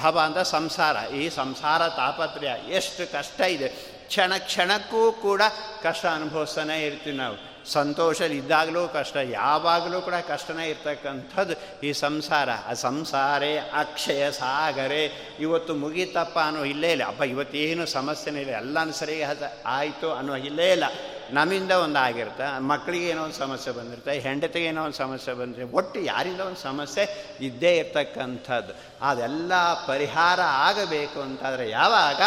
ಭವ 0.02 0.20
ಅಂತ 0.26 0.38
ಸಂಸಾರ. 0.38 1.14
ಈ 1.14 1.30
ಸಂಸಾರ 1.30 1.90
ತಾಪತ್ರಯ, 1.90 2.50
ಎಷ್ಟು 2.70 3.12
ಕಷ್ಟ 3.12 3.42
ಇದೆ. 3.42 3.70
ಕ್ಷಣ 4.08 4.34
ಕ್ಷಣಕ್ಕೂ 4.38 5.12
ಕೂಡ 5.12 5.42
ಕಷ್ಟ 5.84 6.06
ಅನುಭವಿಸ್ತಾನೆ 6.06 6.86
ಇರ್ತೀವಿ 6.86 7.18
ನಾವು. 7.18 7.53
ಸಂತೋಷ 7.66 8.22
ಇದ್ದಾಗಲೂ 8.22 8.88
ಕಷ್ಟ, 8.88 9.16
ಯಾವಾಗಲೂ 9.16 10.02
ಕೂಡ 10.02 10.14
ಕಷ್ಟನೇ 10.28 10.70
ಇರ್ತಕ್ಕಂಥದ್ದು 10.70 11.82
ಈ 11.84 11.94
ಸಂಸಾರ. 11.94 12.50
ಆ 12.52 12.74
ಸಂಸಾರೇ 12.74 13.58
ಅಕ್ಷಯ 13.58 14.32
ಸಾಗರೆ. 14.32 15.06
ಇವತ್ತು 15.40 15.76
ಮುಗೀತಪ್ಪ 15.76 16.40
ಅನ್ನೋ 16.40 16.64
ಇಲ್ಲೇ 16.64 16.92
ಇಲ್ಲ. 16.92 17.08
ಅಪ್ಪ 17.08 17.22
ಇವತ್ತೇನು 17.22 17.86
ಸಮಸ್ಯೆನೇ 17.86 18.42
ಇಲ್ಲ. 18.42 18.52
ಎಲ್ಲನೂ 18.52 18.92
ಸರಿ 18.92 19.22
ಆಯಿತು 19.66 20.14
ಅನ್ನೋ 20.14 20.36
ಇಲ್ಲೇ 20.36 20.72
ಇಲ್ಲ. 20.72 20.84
ನಮ್ಮಿಂದ 21.32 21.72
ಒಂದು 21.72 22.00
ಆಗಿರುತ್ತೆ. 22.00 22.60
ಮಕ್ಕಳಿಗೆ 22.60 23.10
ಏನೋ 23.10 23.24
ಒಂದು 23.24 23.36
ಸಮಸ್ಯೆ 23.36 23.74
ಬಂದಿರುತ್ತೆ, 23.74 24.20
ಹೆಂಡತಿಗೆ 24.20 24.66
ಏನೋ 24.66 24.84
ಒಂದು 24.84 24.98
ಸಮಸ್ಯೆ 24.98 25.34
ಬಂದಿರುತ್ತೆ. 25.34 25.78
ಒಟ್ಟು 25.78 26.00
ಯಾರಿಂದ 26.00 26.40
ಒಂದು 26.40 26.58
ಸಮಸ್ಯೆ? 26.58 27.26
ಇದ್ದೇ 27.42 27.78
ಇರ್ತಕ್ಕಂಥದ್ದು. 27.78 28.93
ಅದೆಲ್ಲ 29.04 29.52
ಪರಿಹಾರ 29.88 30.40
ಆಗಬೇಕು 30.42 31.22
ಅಂತಾದರೆ 31.22 31.70
ಯಾವಾಗ? 31.70 32.22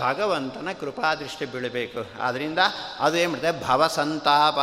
ಭಗವಂತನ 0.00 0.68
ಕೃಪಾದೃಷ್ಟಿ 0.80 1.44
ಬೀಳಬೇಕು. 1.44 2.22
ಆದ್ದರಿಂದ 2.22 2.58
ಅದು 3.00 3.16
ಏನು 3.16 3.32
ಮಾಡುತ್ತೆ 3.32 3.66
ಭವಸಂತಾಪ 3.66 4.58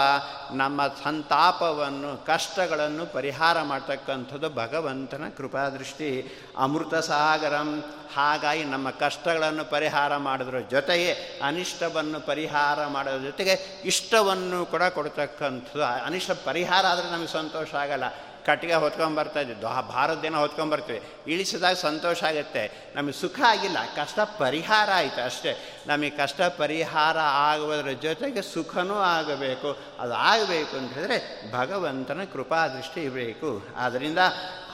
ನಮ್ಮ 0.51 0.87
ಸಂತಾಪವನ್ನು, 0.87 2.25
ಕಷ್ಟಗಳನ್ನು 2.25 3.05
ಪರಿಹಾರ 3.05 3.61
ಮಾಡ್ತಕ್ಕಂಥದ್ದು 3.61 4.49
ಭಗವಂತನ 4.49 5.23
ಕೃಪಾದೃಷ್ಟಿ. 5.37 6.41
ಅಮೃತ 6.57 6.95
ಸಾಗರಂ. 6.95 7.83
ಹಾಗಾಗಿ 8.15 8.63
ನಮ್ಮ 8.63 8.89
ಕಷ್ಟಗಳನ್ನು 8.89 9.65
ಪರಿಹಾರ 9.65 10.17
ಮಾಡೋದ್ರ 10.17 10.59
ಜೊತೆಗೆ 10.59 11.39
ಅನಿಷ್ಟವನ್ನು 11.43 12.19
ಪರಿಹಾರ 12.19 12.87
ಮಾಡೋದ್ರ 12.87 13.25
ಜೊತೆಗೆ 13.25 13.81
ಇಷ್ಟವನ್ನು 13.85 14.65
ಕೂಡ 14.65 14.83
ಕೊಡ್ತಕ್ಕಂಥದ್ದು. 14.83 15.83
ಅನಿಷ್ಟ 15.83 16.31
ಪರಿಹಾರ 16.45 16.85
ಆದರೆ 16.85 17.11
ನಮಗೆ 17.11 17.27
ಸಂತೋಷ 17.27 17.75
ಆಗಲ್ಲ. 17.75 18.03
ಕಟ್ಟಿಗೆ 18.47 18.73
ಹೊತ್ಕೊಂಬರ್ತಾ 18.73 19.39
ಇದ್ದಿದ್ದು 19.39 19.67
ಆ 19.67 19.81
ಭಾರತ 19.81 20.19
ದಿನ 20.21 20.35
ಹೊತ್ಕೊಂಬರ್ತೀವಿ 20.35 21.01
ಇಳಿಸಿದಾಗ 21.27 21.75
ಸಂತೋಷ 21.75 22.23
ಆಗುತ್ತೆ. 22.23 22.93
ನಮಗೆ 22.95 23.13
ಸುಖ 23.13 23.39
ಆಗಿಲ್ಲ. 23.47 23.77
ಕಷ್ಟ 23.95 24.19
ಪರಿಹಾರ 24.19 24.89
ಆಯಿತು 24.95 25.25
ಅಷ್ಟೇ. 25.25 25.83
ನಮಗೆ 25.87 26.09
ಕಷ್ಟ 26.09 26.41
ಪರಿಹಾರ 26.41 27.17
ಆಗುವುದರ 27.19 27.91
ಜೊತೆಗೆ 27.91 28.41
ಸುಖನೂ 28.41 28.93
ಆಗಬೇಕು. 28.93 29.77
ಅದು 29.99 30.13
ಆಗಬೇಕು 30.13 30.77
ಅಂತ 30.77 30.93
ಹೇಳಿದ್ರೆ 30.93 31.51
ಭಗವಂತನ 31.51 32.21
ಕೃಪಾದೃಷ್ಟಿ 32.33 33.01
ಇರಬೇಕು. 33.01 33.67
ಆದ್ದರಿಂದ 33.77 34.19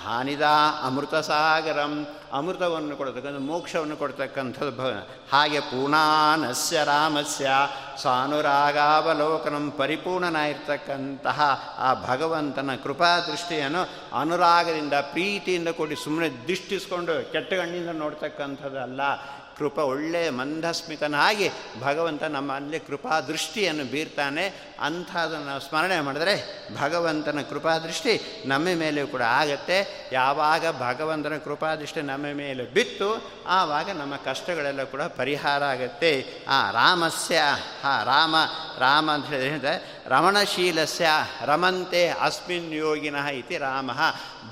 ಹಾನಿದ 0.05 0.45
ಅಮೃತ 0.83 1.15
ಸಾಗರಂ 1.15 1.93
ಅಮೃತವನ್ನು 2.33 2.95
ಕೊಡ್ತಕ್ಕಂಥ, 2.95 3.39
ಮೋಕ್ಷವನ್ನು 3.39 3.95
ಕೊಡ್ತಕ್ಕಂಥದ್ದು 3.97 4.73
ಭ 4.77 4.89
ಹಾಗೆ 5.33 5.59
ಪೂರ್ಣಾನಸ್ಯ 5.59 6.83
ರಾಮಸ್ಯ 6.83 7.49
ಸಾನುರಾಗಾವಲೋಕನಂ 8.03 9.65
ಪರಿಪೂರ್ಣನಾಗಿರ್ತಕ್ಕಂತಹ 9.77 11.39
ಆ 11.79 11.89
ಭಗವಂತನ 12.07 12.75
ಕೃಪಾ 12.83 13.11
ದೃಷ್ಟಿಯನ್ನು 13.19 13.83
ಅನುರಾಗದಿಂದ 14.19 14.93
ಪ್ರೀತಿಯಿಂದ 14.93 15.69
ಕೊಡಿ 15.79 15.95
ಸುಮ್ಮನೆ 16.03 16.29
ದಿಷ್ಟಿಸ್ಕೊಂಡು 16.47 17.31
ಕೆಟ್ಟ 17.31 17.53
ಕಣ್ಣಿಂದ 17.53 17.93
ನೋಡ್ತಕ್ಕಂಥದ್ದಲ್ಲ. 17.99 19.01
ಕೃಪ 19.63 19.79
ಒಳ್ಳೆಯ 19.79 20.29
ಮಂದಸ್ಮಿತನಾಗಿ 20.29 21.49
ಭಗವಂತ 21.81 22.23
ನಮ್ಮಲ್ಲಿ 22.23 22.79
ಕೃಪಾದೃಷ್ಟಿಯನ್ನು 22.79 23.91
ಬೀರ್ತಾನೆ. 23.91 24.45
ಅಂಥದನ್ನು 24.79 25.59
ಸ್ಮರಣೆ 25.59 25.99
ಮಾಡಿದರೆ 25.99 26.35
ಭಗವಂತನ 26.81 27.39
ಕೃಪಾದೃಷ್ಟಿ 27.49 28.43
ನಮ್ಮ 28.45 28.67
ಮೇಲೆಯೂ 28.75 29.07
ಕೂಡ 29.07 29.21
ಆಗತ್ತೆ. 29.21 30.02
ಯಾವಾಗ 30.13 30.65
ಭಗವಂತನ 30.79 31.37
ಕೃಪಾದೃಷ್ಟಿ 31.37 32.01
ನಮ್ಮ 32.01 32.25
ಮೇಲೆ 32.33 32.63
ಬಿತ್ತು, 32.73 33.09
ಆವಾಗ 33.47 33.89
ನಮ್ಮ 33.89 34.15
ಕಷ್ಟಗಳೆಲ್ಲ 34.25 34.83
ಕೂಡ 34.83 35.01
ಪರಿಹಾರ 35.01 35.63
ಆಗುತ್ತೆ. 35.63 36.11
ಆ 36.47 36.59
ರಾಮಸ್ಯ, 36.71 37.41
ಆ 37.83 37.93
ರಾಮ 38.03 38.35
ರಾಮ 38.79 39.11
ಅಂತ 39.11 39.27
ಹೇಳಿದ್ರೆ 39.27 39.73
ರಮಣಶೀಲಸ್ಯ, 40.07 41.07
ರಮಂತೆ 41.45 42.01
ಅಸ್ಮಿನ್ 42.09 42.73
ಯೋಗಿನಃ 42.73 43.27
ಇತಿ 43.41 43.57
ರಾಮ. 43.57 43.91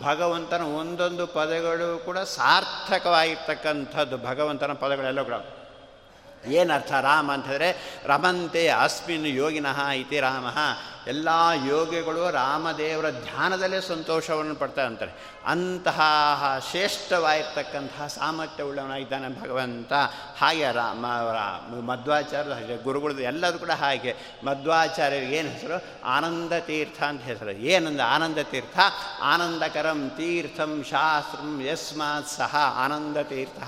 ಭಗವಂತನ 0.01 0.61
ಒಂದೊಂದು 0.61 1.25
ಪದಗಳು 1.27 2.05
ಕೂಡ 2.05 2.19
ಸಾರ್ಥಕವಾಗಿರ್ತಕ್ಕಂಥದ್ದು 2.35 4.17
ಭಗವಂತನ 4.17 4.73
ಪದಗಳೆಲ್ಲ 4.73 5.21
ಕೂಡ. 5.21 5.39
ಏನರ್ಥ 6.45 6.91
ರಾಮ 6.91 7.31
ಅಂತಂದರೆ 7.31 7.69
ರಮಂತೆ 8.05 8.61
ಅಸ್ಮಿನ್ 8.83 9.27
ಯೋಗಿನಃ 9.27 9.79
ಇತಿ 9.89 10.19
ರಾಮ. 10.19 10.47
ಎಲ್ಲ 11.07 11.29
ಯೋಗಿಗಳು 11.67 12.31
ರಾಮದೇವರ 12.31 13.09
ಧ್ಯಾನದಲ್ಲೇ 13.09 13.81
ಸಂತೋಷವನ್ನು 13.81 14.55
ಪಡ್ತಾ 14.55 14.81
ಅಂತಾರೆ 14.81 15.11
ಅಂತಹ 15.45 16.01
ಶ್ರೇಷ್ಠವಾಗಿರ್ತಕ್ಕಂತಹ 16.71 18.07
ಸಾಮರ್ಥ್ಯ 18.07 18.63
ಉಳ್ಳವನಾಗಿದ್ದಾನೆ 18.63 19.41
ಭಗವಂತ. 19.41 19.93
ಹಾಗೆ 20.37 20.71
ರಾಮ 20.71 21.05
ಮಧ್ವಾಚಾರ್ಯ 21.75 22.51
ಹಾಗೆ, 22.51 22.83
ಗುರುಗಳದ್ದು 22.83 23.21
ಎಲ್ಲರೂ 23.21 23.59
ಕೂಡ 23.59 23.69
ಹಾಗೆ. 23.69 24.15
ಮಧ್ವಾಚಾರ್ಯರಿಗೆ 24.45 25.35
ಏನು 25.35 25.49
ಹೆಸರು? 25.49 26.05
ಆನಂದ 26.05 26.51
ತೀರ್ಥ 26.59 27.03
ಅಂತ 27.03 27.21
ಹೆಸರು. 27.21 27.51
ಏನಂದ 27.51 28.01
ಆನಂದ 28.07 28.37
ತೀರ್ಥ? 28.43 28.79
ಆನಂದಕರಂ 29.21 30.09
ತೀರ್ಥಂ 30.09 30.85
ಶಾಸ್ತ್ರಂ 30.89 31.61
ಯಸ್ಮಾತ್ 31.61 32.27
ಸಹ 32.27 32.75
ಆನಂದ 32.77 33.17
ತೀರ್ಥ. 33.17 33.63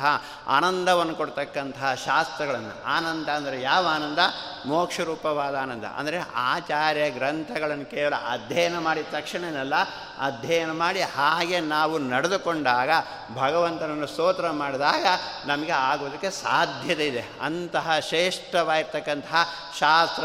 ಆನಂದವನ್ನು 0.47 1.15
ಕೊಡ್ತಕ್ಕಂತಹ 1.15 1.93
ಶಾಸ್ತ್ರಗಳನ್ನು. 1.93 2.83
ಆನಂದ 2.85 3.29
ಅಂದರೆ 3.29 3.61
ಯಾವ 3.61 3.87
ಆನಂದ? 3.87 4.19
ಮೋಕ್ಷರೂಪವಾದ 4.65 5.55
ಆನಂದ. 5.55 5.83
ಅಂದರೆ 5.83 6.19
ಆಚಾರ್ಯ 6.35 7.09
ಗ್ರಂಥಗಳನ್ನು 7.23 7.85
ಕೇವಲ 7.85 8.15
ಅಧ್ಯಯನ 8.29 8.77
ಮಾಡಿದ 8.79 9.09
ತಕ್ಷಣನಲ್ಲ 9.11 9.75
ಅಧ್ಯಯನ 10.19 10.71
ಮಾಡಿ 10.71 11.01
ಹಾಗೆ 11.01 11.59
ನಾವು 11.59 11.97
ನಡೆದುಕೊಂಡಾಗ 11.97 12.89
ಭಗವಂತನನ್ನು 13.35 14.07
ಸ್ತೋತ್ರ 14.07 14.49
ಮಾಡಿದಾಗ 14.49 15.05
ನಮಗೆ 15.45 15.71
ಆಗೋದಕ್ಕೆ 15.71 16.29
ಸಾಧ್ಯತೆ 16.29 17.07
ಇದೆ. 17.07 17.25
ಅಂತಹ 17.41 17.99
ಶ್ರೇಷ್ಠವಾಗಿರ್ತಕ್ಕಂತಹ 17.99 19.49
ಶಾಸ್ತ್ರ, 19.79 20.23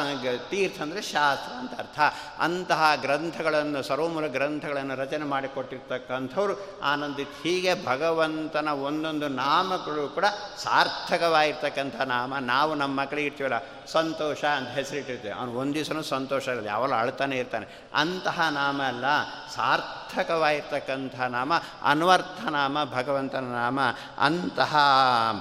ತೀರ್ಥ 0.50 0.82
ಅಂದರೆ 0.82 1.02
ಶಾಸ್ತ್ರ 1.02 1.52
ಅಂತ 1.52 1.78
ಅರ್ಥ. 1.78 2.00
ಅಂತಹ 2.38 2.92
ಗ್ರಂಥಗಳನ್ನು, 2.94 3.82
ಸರ್ವಮೂಲ 3.82 4.26
ಗ್ರಂಥಗಳನ್ನು 4.26 4.94
ರಚನೆ 4.94 5.24
ಮಾಡಿಕೊಟ್ಟಿರ್ತಕ್ಕಂಥವ್ರು 5.24 6.80
ಆನಂದಿತ್ 6.80 7.42
ಹೀಗೆ 7.42 7.86
ಭಗವಂತನ 7.86 8.68
ಒಂದೊಂದು 8.68 9.28
ನಾಮಗಳು 9.28 10.08
ಕೂಡ 10.08 10.24
ಸಾರ್ಥಕವಾಗಿರ್ತಕ್ಕಂಥ 10.62 12.00
ನಾಮ. 12.00 12.34
ನಾವು 12.40 12.74
ನಮ್ಮ 12.74 13.00
ಮಕ್ಕಳಿಗೆ 13.00 13.26
ಇರ್ತೀವಲ್ಲ 13.26 13.54
ಸಂತೋಷ 13.86 14.44
ಅಂತ 14.44 14.68
ಹೆಸರಿಟ್ಟಿರ್ತೀವಿ. 14.68 15.34
ಅವನು 15.34 15.52
ಒಂದು 15.52 15.74
ದಿವಸನೂ 15.74 16.02
ಸಂತೋಷ 16.02 16.48
ಇರಲ್ಲ 16.48 16.66
ಯಾವಾಗ 16.66 16.92
ಅಳ್ತಾನೆ 16.94 17.38
ಇರ್ತಾನೆ. 17.38 17.66
ಅಂತಹ 17.94 18.48
ನಾಮ 18.50 18.82
ಅಲ್ಲ 18.82 19.04
ಸಾರ್ಥಕವಾಗಿರ್ತಕ್ಕಂಥ 19.88 21.20
ನಾಮ 21.20 21.52
ಅನ್ವರ್ಥ 21.82 22.48
ನಾಮ 22.48 22.84
ಭಗವಂತನ 22.84 23.40
ನಾಮ 23.40 23.80
ಅಂತಹ 24.18 24.76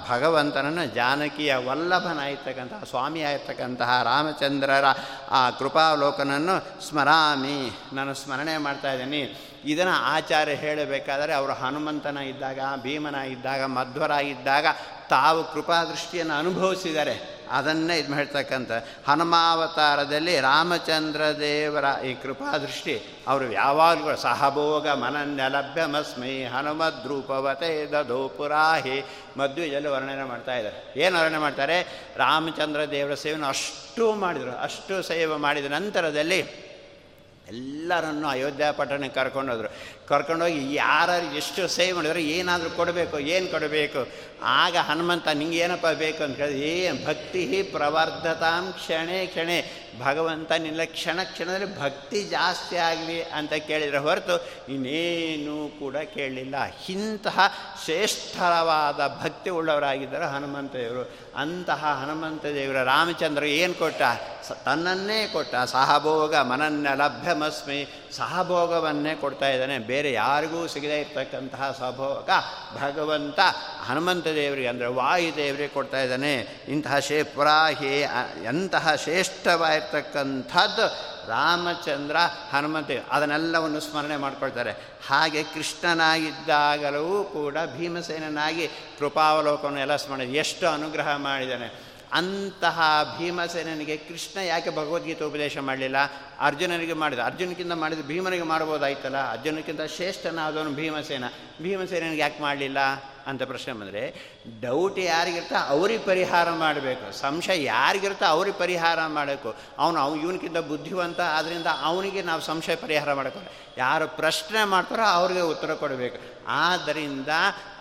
ಭಗವಂತನನ್ನು 0.09 0.95
ಜಾನಕಿಯ 0.95 1.55
ವಲ್ಲಭನಾಗಿರ್ತಕ್ಕಂತಹ 1.55 2.83
ಸ್ವಾಮಿಯಾಗಿರ್ತಕ್ಕಂತಹ 2.83 4.01
ರಾಮಚಂದ್ರರ 4.03 4.85
ಆ 5.31 5.49
ಕೃಪಾವಲೋಕನನ್ನು 5.49 6.87
ಸ್ಮರಾಮಿ, 6.87 7.71
ನಾನು 7.93 8.13
ಸ್ಮರಣೆ 8.13 8.57
ಮಾಡ್ತಾ 8.57 8.93
ಇದ್ದೀನಿ. 8.93 9.37
ಇದನ್ನು 9.65 9.93
ಆಚಾರ್ಯ 9.93 10.53
ಹೇಳಬೇಕಾದರೆ, 10.53 11.33
ಅವರು 11.33 11.53
ಹನುಮಂತನ 11.53 12.17
ಇದ್ದಾಗ, 12.17 12.59
ಭೀಮನ 12.81 13.15
ಇದ್ದಾಗ 13.15 13.63
ಮಧ್ವರಾಗಿದ್ದಾಗ 13.63 14.65
ತಾವು 15.09 15.53
ಕೃಪಾದೃಷ್ಟಿಯನ್ನು 15.53 16.33
ಅನುಭವಿಸಿದ್ದಾರೆ 16.33 17.36
ಅದನ್ನೇ 17.51 17.97
ಇದು 17.97 18.13
ಹೇಳ್ತಕ್ಕಂಥ 18.13 18.71
ಹನುಮಾವತಾರದಲ್ಲಿ 19.07 20.39
ರಾಮಚಂದ್ರ 20.39 21.21
ದೇವರ 21.39 22.03
ಈ 22.05 22.13
ಕೃಪಾದೃಷ್ಟಿ. 22.13 23.23
ಅವರು 23.27 23.51
ಯಾವಾಗಲೂ 23.51 24.15
ಸಹಭೋಗ 24.15 24.87
ಮನನ್ಯಲಭ್ಯಮಸ್ಮೈ 24.87 26.43
ಹನುಮದ್ರೂಪವತೆ 26.43 27.91
ದಧೋ 27.91 28.27
ಪುರಾಹಿ. 28.27 29.05
ಮಧ್ವಿಜಲ್ಲಿ 29.37 29.89
ವರ್ಣನೆ 29.89 30.23
ಮಾಡ್ತಾ 30.23 30.55
ಇದ್ದಾರೆ. 30.55 30.99
ಏನು 30.99 31.19
ವರ್ಣನೆ 31.19 31.37
ಮಾಡ್ತಾರೆ? 31.37 31.81
ರಾಮಚಂದ್ರ 32.17 32.85
ದೇವರ 32.85 33.13
ಸೇವೆಯನ್ನು 33.13 33.47
ಅಷ್ಟು 33.47 34.15
ಮಾಡಿದರು. 34.15 34.63
ಅಷ್ಟು 34.63 35.03
ಸೇವೆ 35.03 35.35
ಮಾಡಿದ 35.35 35.65
ನಂತರದಲ್ಲಿ 35.65 36.67
ಎಲ್ಲರನ್ನು 37.47 38.27
ಅಯೋಧ್ಯ 38.27 38.65
ಪಟ್ಟಣಕ್ಕೆ 38.71 39.23
ಕರ್ಕೊಂಡೋದ್ರು. 39.23 39.96
ಕರ್ಕೊಂಡೋಗಿ 40.09 40.75
ಯಾರು 40.75 41.35
ಎಷ್ಟು 41.35 41.67
ಸೇವ್ 41.67 41.95
ಮಾಡಿದ್ರು 41.95 42.19
ಏನಾದರೂ 42.19 42.69
ಕೊಡಬೇಕು, 42.69 43.19
ಏನು 43.19 43.47
ಕೊಡಬೇಕು? 43.47 44.01
ಆಗ 44.43 44.75
ಹನುಮಂತ 44.77 45.27
ನಿಂಗೆ 45.27 45.57
ಏನಪ್ಪ 45.57 45.87
ಬೇಕು? 45.87 46.23
ಅಂತ 46.23 46.37
ಕೇಳಿದ್ರೆ 46.37 46.69
ಏನು 46.69 47.05
ಭಕ್ತಿ 47.05 47.63
ಪ್ರವರ್ಧತಾಂ 47.63 48.73
ಕ್ಷಣೆ 48.73 49.25
ಕ್ಷಣೆ 49.25 49.57
ಭಗವಂತ 50.03 50.51
ನಿನ್ನ 50.51 50.79
ಕ್ಷಣ 50.85 51.19
ಕ್ಷಣದಲ್ಲಿ 51.23 51.79
ಭಕ್ತಿ 51.79 52.23
ಜಾಸ್ತಿ 52.23 52.77
ಆಗಲಿ 52.77 53.23
ಅಂತ 53.23 53.53
ಕೇಳಿದರೆ 53.53 53.97
ಹೊರತು 53.97 54.47
ಇನ್ನೇನೂ 54.69 55.79
ಕೂಡ 55.79 55.95
ಕೇಳಲಿಲ್ಲ. 55.97 56.55
ಇಂತಹ 56.89 57.39
ಶ್ರೇಷ್ಠವಾದ 57.85 59.21
ಭಕ್ತಿ 59.23 59.49
ಉಳ್ಳವರಾಗಿದ್ದರು 59.49 60.31
ಹನುಮಂತ 60.31 60.75
ದೇವರು 60.75 61.11
ಅಂತಹ 61.35 62.05
ಹನುಮಂತ 62.05 62.45
ದೇವರ 62.45 62.83
ರಾಮಚಂದ್ರ 62.83 63.43
ಏನು 63.43 63.73
ಕೊಟ್ಟ? 63.73 64.01
ಸ 64.47 64.51
ತನ್ನನ್ನೇ 64.51 65.27
ಕೊಟ್ಟ. 65.27 65.55
ಸಹಭೋಗ 65.55 66.35
ಮನನ್ನ 66.35 66.87
ಲಭ್ಯಮಸ್ಮಿ. 66.93 68.07
ಸಹಭೋಗವನ್ನೇ 68.11 69.15
ಕೊಡ್ತಾ 69.15 69.49
ಇದ್ದಾನೆ. 69.49 69.79
ಬೇರೆ 69.79 70.13
ಯಾರಿಗೂ 70.13 70.67
ಸಿಗದೇ 70.67 70.99
ಇರ್ತಕ್ಕಂತಹ 70.99 71.75
ಸಹಭೋಗ 71.79 72.29
ಭಗವಂತ. 72.81 73.39
ಹನುಮಂತ 73.87 74.27
ದೇವರಿಗೆ 74.27 74.67
ಅಂದರೆ 74.67 74.87
ವಾಯುದೇವರಿಗೆ 74.87 75.67
ಕೊಡ್ತಾ 75.67 76.01
ಇದ್ದಾನೆ. 76.01 76.47
ಇಂತಹ 76.67 76.99
ಶೇ 76.99 77.23
ಪುರಾಹಿ 77.23 78.05
ಎಂತಹ 78.43 78.95
ಶ್ರೇಷ್ಠವಾಗಿರ್ತಕ್ಕಂಥದ್ದು 78.95 81.17
ರಾಮಚಂದ್ರ 81.27 82.15
ಹನುಮಂತ 82.51 82.91
ಅದನ್ನೆಲ್ಲವನ್ನು 83.11 83.79
ಸ್ಮರಣೆ 83.79 84.17
ಮಾಡಿಕೊಳ್ತಾರೆ. 84.17 84.75
ಹಾಗೆ 85.07 85.43
ಕೃಷ್ಣನಾಗಿದ್ದಾಗಲೂ 85.43 87.29
ಕೂಡ 87.33 87.57
ಭೀಮಸೇನನಾಗಿ 87.77 88.69
ಕೃಪಾವಲೋಕವನ್ನು 88.99 89.79
ಎಲ್ಲ 89.79 89.95
ಸ್ಮರಣೆ, 89.95 90.25
ಎಷ್ಟು 90.25 90.67
ಅನುಗ್ರಹ 90.67 91.15
ಮಾಡಿದ್ದಾನೆ. 91.15 91.87
ಅಂತಹ 92.13 92.81
ಭೀಮಸೇನನಿಗೆ 93.19 93.97
ಕೃಷ್ಣ 93.97 94.39
ಯಾಕೆ 94.39 94.69
ಭಗವದ್ಗೀತೆ 94.69 95.23
ಉಪದೇಶ 95.23 95.57
ಮಾಡಲಿಲ್ಲ? 95.57 95.95
ಅರ್ಜುನನಿಗೆ 96.39 96.93
ಮಾಡಿದ, 96.93 97.19
ಅರ್ಜುನಕ್ಕಿಂತ 97.19 97.73
ಮಾಡಿದ 97.73 98.07
ಭೀಮನಿಗೆ 98.07 98.43
ಮಾಡ್ಬೋದಾಯ್ತಲ್ಲ? 98.43 99.31
ಅರ್ಜುನಕ್ಕಿಂತ 99.31 99.79
ಶ್ರೇಷ್ಠನಾದವನು 99.95 100.71
ಭೀಮಸೇನ. 100.71 101.23
ಭೀಮಸೇನನಿಗೆ 101.61 102.21
ಯಾಕೆ 102.21 102.41
ಮಾಡಲಿಲ್ಲ? 102.41 102.77
ಅಂತ 103.27 103.43
ಪ್ರಶ್ನೆ 103.43 103.73
ಬಂದರೆ 103.73 104.15
ಡೌಟ್ 104.61 104.99
ಯಾರಿಗಿರ್ತಾ 104.99 105.55
ಅವ್ರಿಗೆ 105.67 106.03
ಪರಿಹಾರ 106.03 106.51
ಮಾಡಬೇಕು. 106.51 107.11
ಸಂಶಯ 107.11 107.63
ಯಾರಿಗಿರ್ತಾ 107.63 108.25
ಅವ್ರಿಗೆ 108.25 108.57
ಪರಿಹಾರ 108.57 108.99
ಮಾಡಬೇಕು. 109.07 109.55
ಅವನು 109.77 109.99
ಅವ್ನು 109.99 110.23
ಇವನಿಗಿಂತ 110.23 110.57
ಬುದ್ಧಿವಂತ 110.57 111.19
ಆದ್ದರಿಂದ 111.19 111.65
ಅವನಿಗೆ 111.81 112.21
ನಾವು 112.21 112.41
ಸಂಶಯ 112.41 112.75
ಪರಿಹಾರ 112.75 113.13
ಮಾಡಬೇಕು 113.13 113.39
ಯಾರು 113.77 114.07
ಪ್ರಶ್ನೆ 114.07 114.63
ಮಾಡ್ತಾರೋ 114.63 115.03
ಅವ್ರಿಗೆ 115.03 115.41
ಉತ್ತರ 115.41 115.73
ಕೊಡಬೇಕು. 115.73 116.36
ಆದ್ದರಿಂದ 116.47 117.27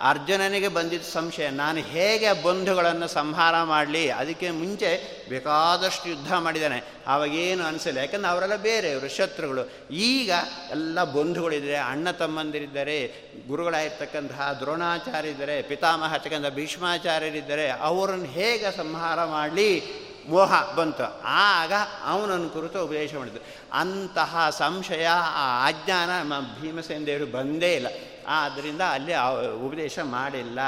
ಅರ್ಜುನನಿಗೆ 0.01 0.69
ಬಂದಿದ್ದ 0.69 1.05
ಸಂಶಯ, 1.13 1.51
ನಾನು 1.51 1.79
ಹೇಗೆ 1.79 2.43
ಬಂಧುಗಳನ್ನು 2.43 3.09
ಸಂಹಾರ 3.09 3.63
ಮಾಡಲಿ, 3.63 4.11
ಅದಕ್ಕೆ 4.11 4.51
ಮುಂಚೆ 4.51 4.91
ಬೇಕಾದಷ್ಟು 5.29 6.09
ಯುದ್ಧ 6.09 6.35
ಮಾಡಿದ್ದಾನೆ 6.35 6.83
ಆವಾಗೇನು 7.07 7.65
ಅನಿಸಿಲ್ಲ, 7.65 7.99
ಯಾಕಂದ್ರೆ 7.99 8.29
ಅವರೆಲ್ಲ 8.29 8.57
ಬೇರೆಯವರು, 8.57 9.17
ಶತ್ರುಗಳು. 9.17 9.93
ಈಗ 9.95 10.31
ಎಲ್ಲ 10.71 11.05
ಬಂಧುಗಳಿದ್ದಾರೆ 11.05 11.77
ಅಣ್ಣ 11.77 12.11
ತಮ್ಮಂದಿರಿದ್ದಾರೆ, 12.11 13.07
ಗುರುಗಳಾಗಿರ್ತಕ್ಕಂತಹ 13.49 14.57
ದ್ರೋಣಾಚಾರ್ಯ 14.61 15.29
ಇದ್ದಾರೆ 15.29 15.63
ಪಿತಾಮಹ 15.63 16.15
ಹಚ್ಚಕ್ಕಂಥ 16.15 16.47
ಭೀಷ್ಮಾಚಾರ್ಯರಿದ್ದಾರೆ, 16.47 17.71
ಅವರನ್ನು 17.71 18.25
ಹೇಗೆ 18.25 18.77
ಸಂಹಾರ 18.77 19.25
ಮಾಡಲಿ? 19.25 19.83
ಮೋಹ 20.29 20.73
ಬಂತು. 20.75 21.23
ಆಗ 21.25 21.73
ಅವನನ್ನು 22.05 22.51
ಕುರಿತು 22.51 22.85
ಉಪದೇಶ 22.85 23.15
ಮಾಡಿದ್ದು. 23.15 23.41
ಅಂತಹ 23.73 24.51
ಸಂಶಯ, 24.51 25.07
ಆ 25.37 25.67
ಅಜ್ಞಾನ 25.67 26.29
ಭೀಮಸೇನ 26.61 27.05
ದೇವರು 27.07 27.27
ಬಂದೇ 27.27 27.75
ಇಲ್ಲ. 27.75 27.87
ಆದ್ದರಿಂದ 28.27 28.81
ಅಲ್ಲಿ 28.81 29.15
ಉಪದೇಶ 29.51 29.99
ಮಾಡಿಲ್ಲ. 30.03 30.59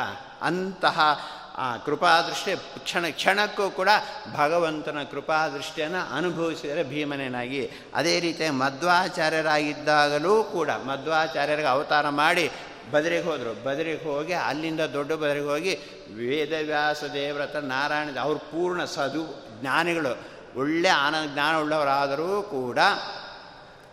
ಅಂತಹ, 0.42 1.00
ಆ, 1.56 1.76
ಕೃಪಾದೃಷ್ಟಿ 1.76 2.56
ಕ್ಷಣ, 2.56 3.04
ಕ್ಷಣಕ್ಕೂ 3.10 3.70
ಕೂಡ 3.70 3.88
ಭಗವಂತನ 4.36 4.98
ಕೃಪಾದೃಷ್ಟಿಯನ್ನು 5.10 6.16
ಅನುಭವಿಸಿದರೆ 6.16 6.84
ಭೀಮನೇನಾಗಿ. 6.84 7.70
ಅದೇ 7.94 8.20
ರೀತಿ 8.20 8.50
ಮಧ್ವಾಚಾರ್ಯರಾಗಿದ್ದಾಗಲೂ 8.50 10.44
ಕೂಡ 10.44 10.70
ಮಧ್ವಾಚಾರ್ಯರಿಗೆ 10.70 11.68
ಅವತಾರ 11.68 12.08
ಮಾಡಿ 12.08 12.50
ಬದರಿಗೆ 12.90 13.22
ಹೋದರು. 13.22 13.64
ಬದರಿಗೆ 13.64 14.04
ಹೋಗಿ 14.04 14.32
ಅಲ್ಲಿಂದ 14.32 14.80
ದೊಡ್ಡ 14.80 15.12
ಬದರಿಗೆ 15.12 15.46
ಹೋಗಿ 15.46 15.74
ವೇದವ್ಯಾಸ 16.16 17.04
ದೇವ್ರತ 17.04 17.56
ನಾರಾಯಣ, 17.56 18.08
ಅವ್ರ 18.20 18.38
ಪೂರ್ಣ 18.38 18.84
ಸದು, 18.84 19.48
ಜ್ಞಾನಿಗಳು, 19.60 20.18
ಒಳ್ಳೆ 20.58 20.88
ಆನಂದ, 20.88 21.34
ಜ್ಞಾನ 21.34 21.56
ಉಳ್ಳವರಾದರೂ 21.56 22.42
ಕೂಡ, 22.42 22.78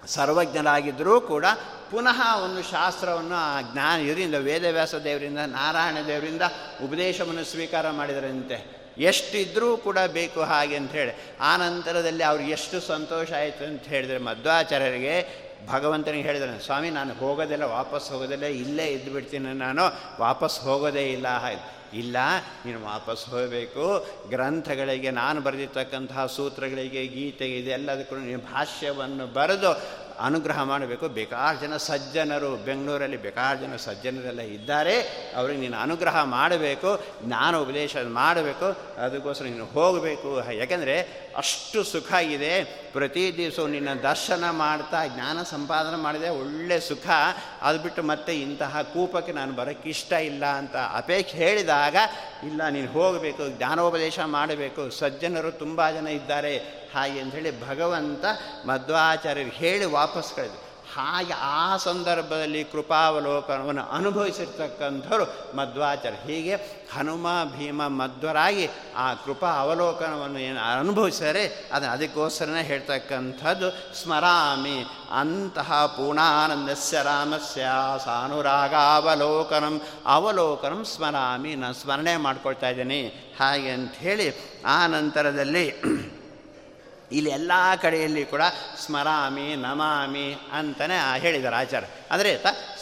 ಸರ್ವಜ್ಞರಾಗಿದ್ದರೂ 0.06 1.22
ಕೂಡ 1.22 1.46
ಪುನಃ 1.92 2.38
ಒಂದು 2.44 2.64
ಶಾಸ್ತ್ರವನ್ನು 2.64 3.36
ಆ 3.36 3.62
ಜ್ಞಾನ 3.62 4.02
ಇದರಿಂದ 4.02 4.36
ವೇದವ್ಯಾಸ 4.36 4.96
ದೇವರಿಂದ, 4.96 5.38
ನಾರಾಯಣ 5.38 5.98
ದೇವರಿಂದ 6.08 6.42
ಉಪದೇಶವನ್ನು 6.84 7.44
ಸ್ವೀಕಾರ 7.44 7.90
ಮಾಡಿದರಂತೆ. 7.90 8.76
ಎಷ್ಟಿದ್ರೂ 8.98 9.78
ಕೂಡ 9.78 9.98
ಬೇಕು 10.08 10.42
ಹಾಗೆ 10.42 10.76
ಅಂತ 10.76 10.92
ಹೇಳಿ. 10.92 11.14
ಆ 11.42 11.58
ನಂತರದಲ್ಲಿ 11.58 12.24
ಅವ್ರಿಗೆ 12.24 12.52
ಎಷ್ಟು 12.52 12.80
ಸಂತೋಷ 12.80 13.32
ಆಯಿತು 13.32 13.64
ಅಂತ 13.64 13.84
ಹೇಳಿದರೆ 13.84 14.18
ಮಧ್ವಾಚಾರ್ಯರಿಗೆ 14.18 15.46
ಭಗವಂತನಿಗೆ 15.68 16.24
ಹೇಳಿದ್ರೆ, 16.24 16.66
ಸ್ವಾಮಿ 16.66 16.90
ನಾನು 16.90 17.14
ಹೋಗೋದಿಲ್ಲ, 17.14 17.64
ವಾಪಸ್ 17.64 18.12
ಹೋಗೋದಿಲ್ಲ, 18.12 18.46
ಇಲ್ಲೇ 18.46 18.86
ಇದ್ದು 18.86 19.12
ಬಿಡ್ತೀನಿ 19.12 19.54
ನಾನು, 19.54 19.82
ವಾಪಸ್ 20.20 20.60
ಹೋಗೋದೇ 20.60 21.12
ಇಲ್ಲ 21.12 21.28
ಹಾಗೆ. 21.28 21.76
ಇಲ್ಲ, 22.00 22.18
ನೀನು 22.66 22.86
ವಾಪಸ್ 22.86 23.26
ಹೋಗಬೇಕು, 23.26 24.08
ಗ್ರಂಥಗಳಿಗೆ 24.30 25.12
ನಾನು 25.12 25.42
ಬರೆದಿರ್ತಕ್ಕಂತಹ 25.42 26.26
ಸೂತ್ರಗಳಿಗೆ 26.26 27.06
ಗೀತೆಗೆ 27.06 27.58
ಇದೆಲ್ಲದಕ್ಕೂ 27.58 28.16
ನೀನು 28.16 28.40
ಭಾಷ್ಯವನ್ನು 28.40 29.34
ಬರೆದು 29.34 30.05
ಅನುಗ್ರಹ 30.20 30.64
ಮಾಡಬೇಕು. 30.64 31.08
ಬೇಕಾರು 31.08 31.62
ಜನ 31.62 31.78
ಸಜ್ಜನರು 31.78 32.56
ಬೆಂಗಳೂರಲ್ಲಿ 32.56 33.18
ಬೇಕಾರು 33.18 33.60
ಜನ 33.60 33.76
ಸಜ್ಜನರೆಲ್ಲ 33.76 34.42
ಇದ್ದಾರೆ. 34.42 35.02
ಅವ್ರಿಗೆ 35.36 35.60
ನೀನು 35.60 35.78
ಅನುಗ್ರಹ 35.78 36.24
ಮಾಡಬೇಕು. 36.24 37.06
ಜ್ಞಾನ 37.24 37.58
ಉಪದೇಶ 37.58 37.98
ಮಾಡಬೇಕು. 38.08 38.66
ಅದಕ್ಕೋಸ್ಕರ 39.02 39.46
ನೀನು 39.46 39.66
ಹೋಗಬೇಕು. 39.66 40.54
ಯಾಕೆಂದರೆ 40.54 41.26
ಅಷ್ಟು 41.38 41.84
ಸುಖ 41.84 42.14
ಇದೆ. 42.14 42.64
ಪ್ರತಿ 42.64 43.34
ದಿವಸ 43.38 43.60
ನಿನ್ನ 43.60 43.94
ದರ್ಶನ 43.94 44.44
ಮಾಡ್ತಾ, 44.50 45.08
ಜ್ಞಾನ 45.08 45.44
ಸಂಪಾದನೆ 45.44 45.96
ಮಾಡಿದೆ 45.96 46.30
ಒಳ್ಳೆ 46.30 46.80
ಸುಖ. 46.80 47.08
ಅದು 47.62 47.80
ಬಿಟ್ಟು 47.80 48.04
ಮತ್ತೆ 48.04 48.42
ಇಂತಹ 48.42 48.82
ಕೂಪಕ್ಕೆ 48.82 49.32
ನಾನು 49.32 49.54
ಬರೋಕ್ಕೆ 49.54 49.90
ಇಷ್ಟ 49.90 50.14
ಇಲ್ಲ 50.14 50.46
ಅಂತ 50.46 50.76
ಅಪೇಕ್ಷೆ 50.76 51.38
ಹೇಳಿದಾಗ, 51.38 51.96
ಇಲ್ಲ, 52.44 52.70
ನೀನು 52.70 52.92
ಹೋಗಬೇಕು, 52.92 53.58
ಜ್ಞಾನೋಪದೇಶ 53.58 54.20
ಮಾಡಬೇಕು. 54.26 54.90
ಸಜ್ಜನರು 54.90 55.52
ತುಂಬ 55.52 55.90
ಜನ 55.90 56.08
ಇದ್ದಾರೆ. 56.08 56.85
ಹಾಗೆ 56.96 57.20
ಅಂಥೇಳಿ 57.20 57.70
ಭಗವಂತ 57.70 58.26
ಮಧ್ವಾಚಾರ್ಯರು 58.66 59.50
ಹೇಳಿ 59.50 59.86
ವಾಪಸ್ 59.86 60.36
ಕಳೆದು 60.36 60.66
ಹಾಗೆ 60.96 61.34
ಆ 61.34 61.78
ಸಂದರ್ಭದಲ್ಲಿ 61.78 62.64
ಕೃಪಾವಲೋಕನವನ್ನು 62.64 63.84
ಅನುಭವಿಸಿರ್ತಕ್ಕಂಥವ್ರು 63.92 65.26
ಮಧ್ವಾಚಾರ್ಯ 65.58 66.34
ಹೀಗೆ 66.34 66.56
ಹನುಮ, 66.94 67.28
ಭೀಮ, 67.58 67.88
ಮಧ್ವರಾಗಿ 67.88 68.70
ಆ 68.96 69.14
ಕೃಪಾ 69.14 69.48
ಅವಲೋಕನವನ್ನು 69.48 70.40
ಏನು 70.40 70.80
ಅನುಭವಿಸಿದರೆ 70.80 71.70
ಅದನ್ನು 71.74 71.94
ಅದಕ್ಕೋಸ್ಕರನೇ 71.94 72.64
ಹೇಳ್ತಕ್ಕಂಥದ್ದು, 72.64 73.96
ಸ್ಮರಾಮಿ 74.04 74.86
ಅಂತಹ 75.12 75.86
ಪೂರ್ಣಾನಂದಸ್ಯ 75.86 76.98
ರಾಮಸ್ಯ 77.04 77.66
ಸಾನುರಾಗಾವಲೋಕನಂ, 78.06 79.82
ಅವಲೋಕನಂ 80.06 80.86
ಸ್ಮರಾಮಿ, 80.86 81.56
ನಾನು 81.56 81.74
ಸ್ಮರಣೆ 81.74 82.18
ಮಾಡ್ಕೊಳ್ತಾ 82.18 82.70
ಇದ್ದೀನಿ. 82.70 83.02
ಹಾಗೆ 83.40 83.70
ಅಂಥೇಳಿ 83.70 84.28
ಆ 84.66 84.88
ನಂತರದಲ್ಲಿ 84.88 85.66
ಇಲ್ಲಿ 87.12 87.32
ಎಲ್ಲ 87.32 87.52
ಕಡೆಯಲ್ಲಿ 87.82 88.26
ಕೂಡ 88.26 88.42
ಸ್ಮರಾಮಿ 88.86 89.56
ನಮಾಮಿ 89.56 90.38
ಅಂತಲೇ 90.54 91.20
ಹೇಳಿದ್ದಾರೆ 91.20 91.56
ಆಚಾರ 91.56 91.84
ಅಂದರೆ 92.12 92.32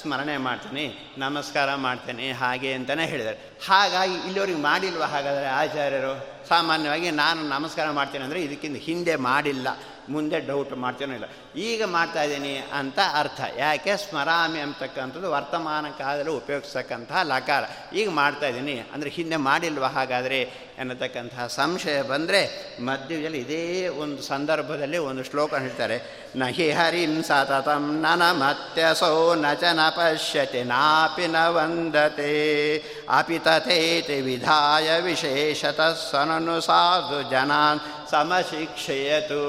ಸ್ಮರಣೆ 0.02 0.38
ಮಾಡ್ತೀನಿ, 0.38 1.14
ನಮಸ್ಕಾರ 1.18 1.76
ಮಾಡ್ತೇನೆ, 1.76 2.32
ಹಾಗೆ 2.32 2.74
ಅಂತಲೇ 2.74 3.06
ಹೇಳಿದ್ದಾರೆ. 3.06 3.38
ಹಾಗಾಗಿ 3.68 4.14
ಇಲ್ಲಿವರಿಗೆ 4.14 4.58
ಮಾಡಿಲ್ವ 4.58 5.04
ಹಾಗಾದರೆ 5.04 5.46
ಆಚಾರ್ಯರು? 5.46 6.14
ಸಾಮಾನ್ಯವಾಗಿ 6.50 7.12
ನಾನು 7.12 7.50
ನಮಸ್ಕಾರ 7.50 7.92
ಮಾಡ್ತೇನೆ 7.92 8.24
ಅಂದರೆ 8.24 8.42
ಇದಕ್ಕಿಂತ 8.42 8.78
ಹಿಂದೆ 8.78 9.16
ಮಾಡಿಲ್ಲ. 9.16 9.68
ಮುಂದೆ 10.10 10.40
ಡೌಟ್ 10.40 10.78
ಮಾಡ್ತೇನೋ 10.78 11.14
ಇಲ್ಲ. 11.14 11.26
ಈಗ 11.56 11.84
ಮಾಡ್ತಾ 11.86 12.24
ಇದ್ದೀನಿ 12.24 12.58
ಅಂತ 12.74 13.00
ಅರ್ಥ. 13.14 13.42
ಯಾಕೆ? 13.58 13.98
ಸ್ಮರಾಮಿ 13.98 14.60
ಅಂತಕ್ಕಂಥದ್ದು 14.60 15.32
ವರ್ತಮಾನ 15.32 15.86
ಕಾಲದಲ್ಲಿ 15.98 16.32
ಉಪಯೋಗಿಸ್ತಕ್ಕಂತಹ 16.32 17.22
ಲಕಾರ. 17.24 17.64
ಈಗ 17.96 18.10
ಮಾಡ್ತಾ 18.10 18.48
ಇದ್ದೀನಿ. 18.48 18.84
ಅಂದರೆ 18.94 19.10
ಹಿಂದೆ 19.10 19.36
ಮಾಡಿಲ್ವ 19.36 19.86
ಹಾಗಾದರೆ 19.86 20.64
ಎನ್ನತಕ್ಕಂತಹ 20.78 21.48
ಸಂಶಯ 21.48 22.02
ಬಂದರೆ 22.02 22.74
ಮಧ್ಯದಲ್ಲಿ 22.80 23.38
ಇದೇ 23.38 23.88
ಒಂದು 23.88 24.22
ಸಂದರ್ಭದಲ್ಲಿ 24.22 24.98
ಒಂದು 24.98 25.24
ಶ್ಲೋಕ 25.24 25.54
ಹೇಳ್ತಾರೆ. 25.54 26.24
ನಹಿ 26.36 26.72
ಹರಿಂ 26.72 27.24
ಸತತಂ 27.24 28.02
ನನ 28.02 28.32
ಮತ್ಯಸೋ 28.32 29.36
ನ 29.36 29.54
ಚ 29.54 29.64
ನ 29.64 29.80
ಪಶ್ಯತಿ 29.90 30.64
ನಾಪಿ 30.64 31.28
ನ 31.28 31.36
ವಂದತೆ. 31.48 32.78
ಅಪಿ 33.10 33.40
ತಥೇತಿ 33.40 34.22
ವಿಧಾಯ 34.22 35.00
ವಿಶೇಷತಃ 35.00 36.12
ಸನನು 36.12 36.62
ಸಾಧು 36.62 37.30
ಜನಾನ್ 37.30 37.80
ಸಮಶಿಕ್ಷೆಯತು. 38.12 39.44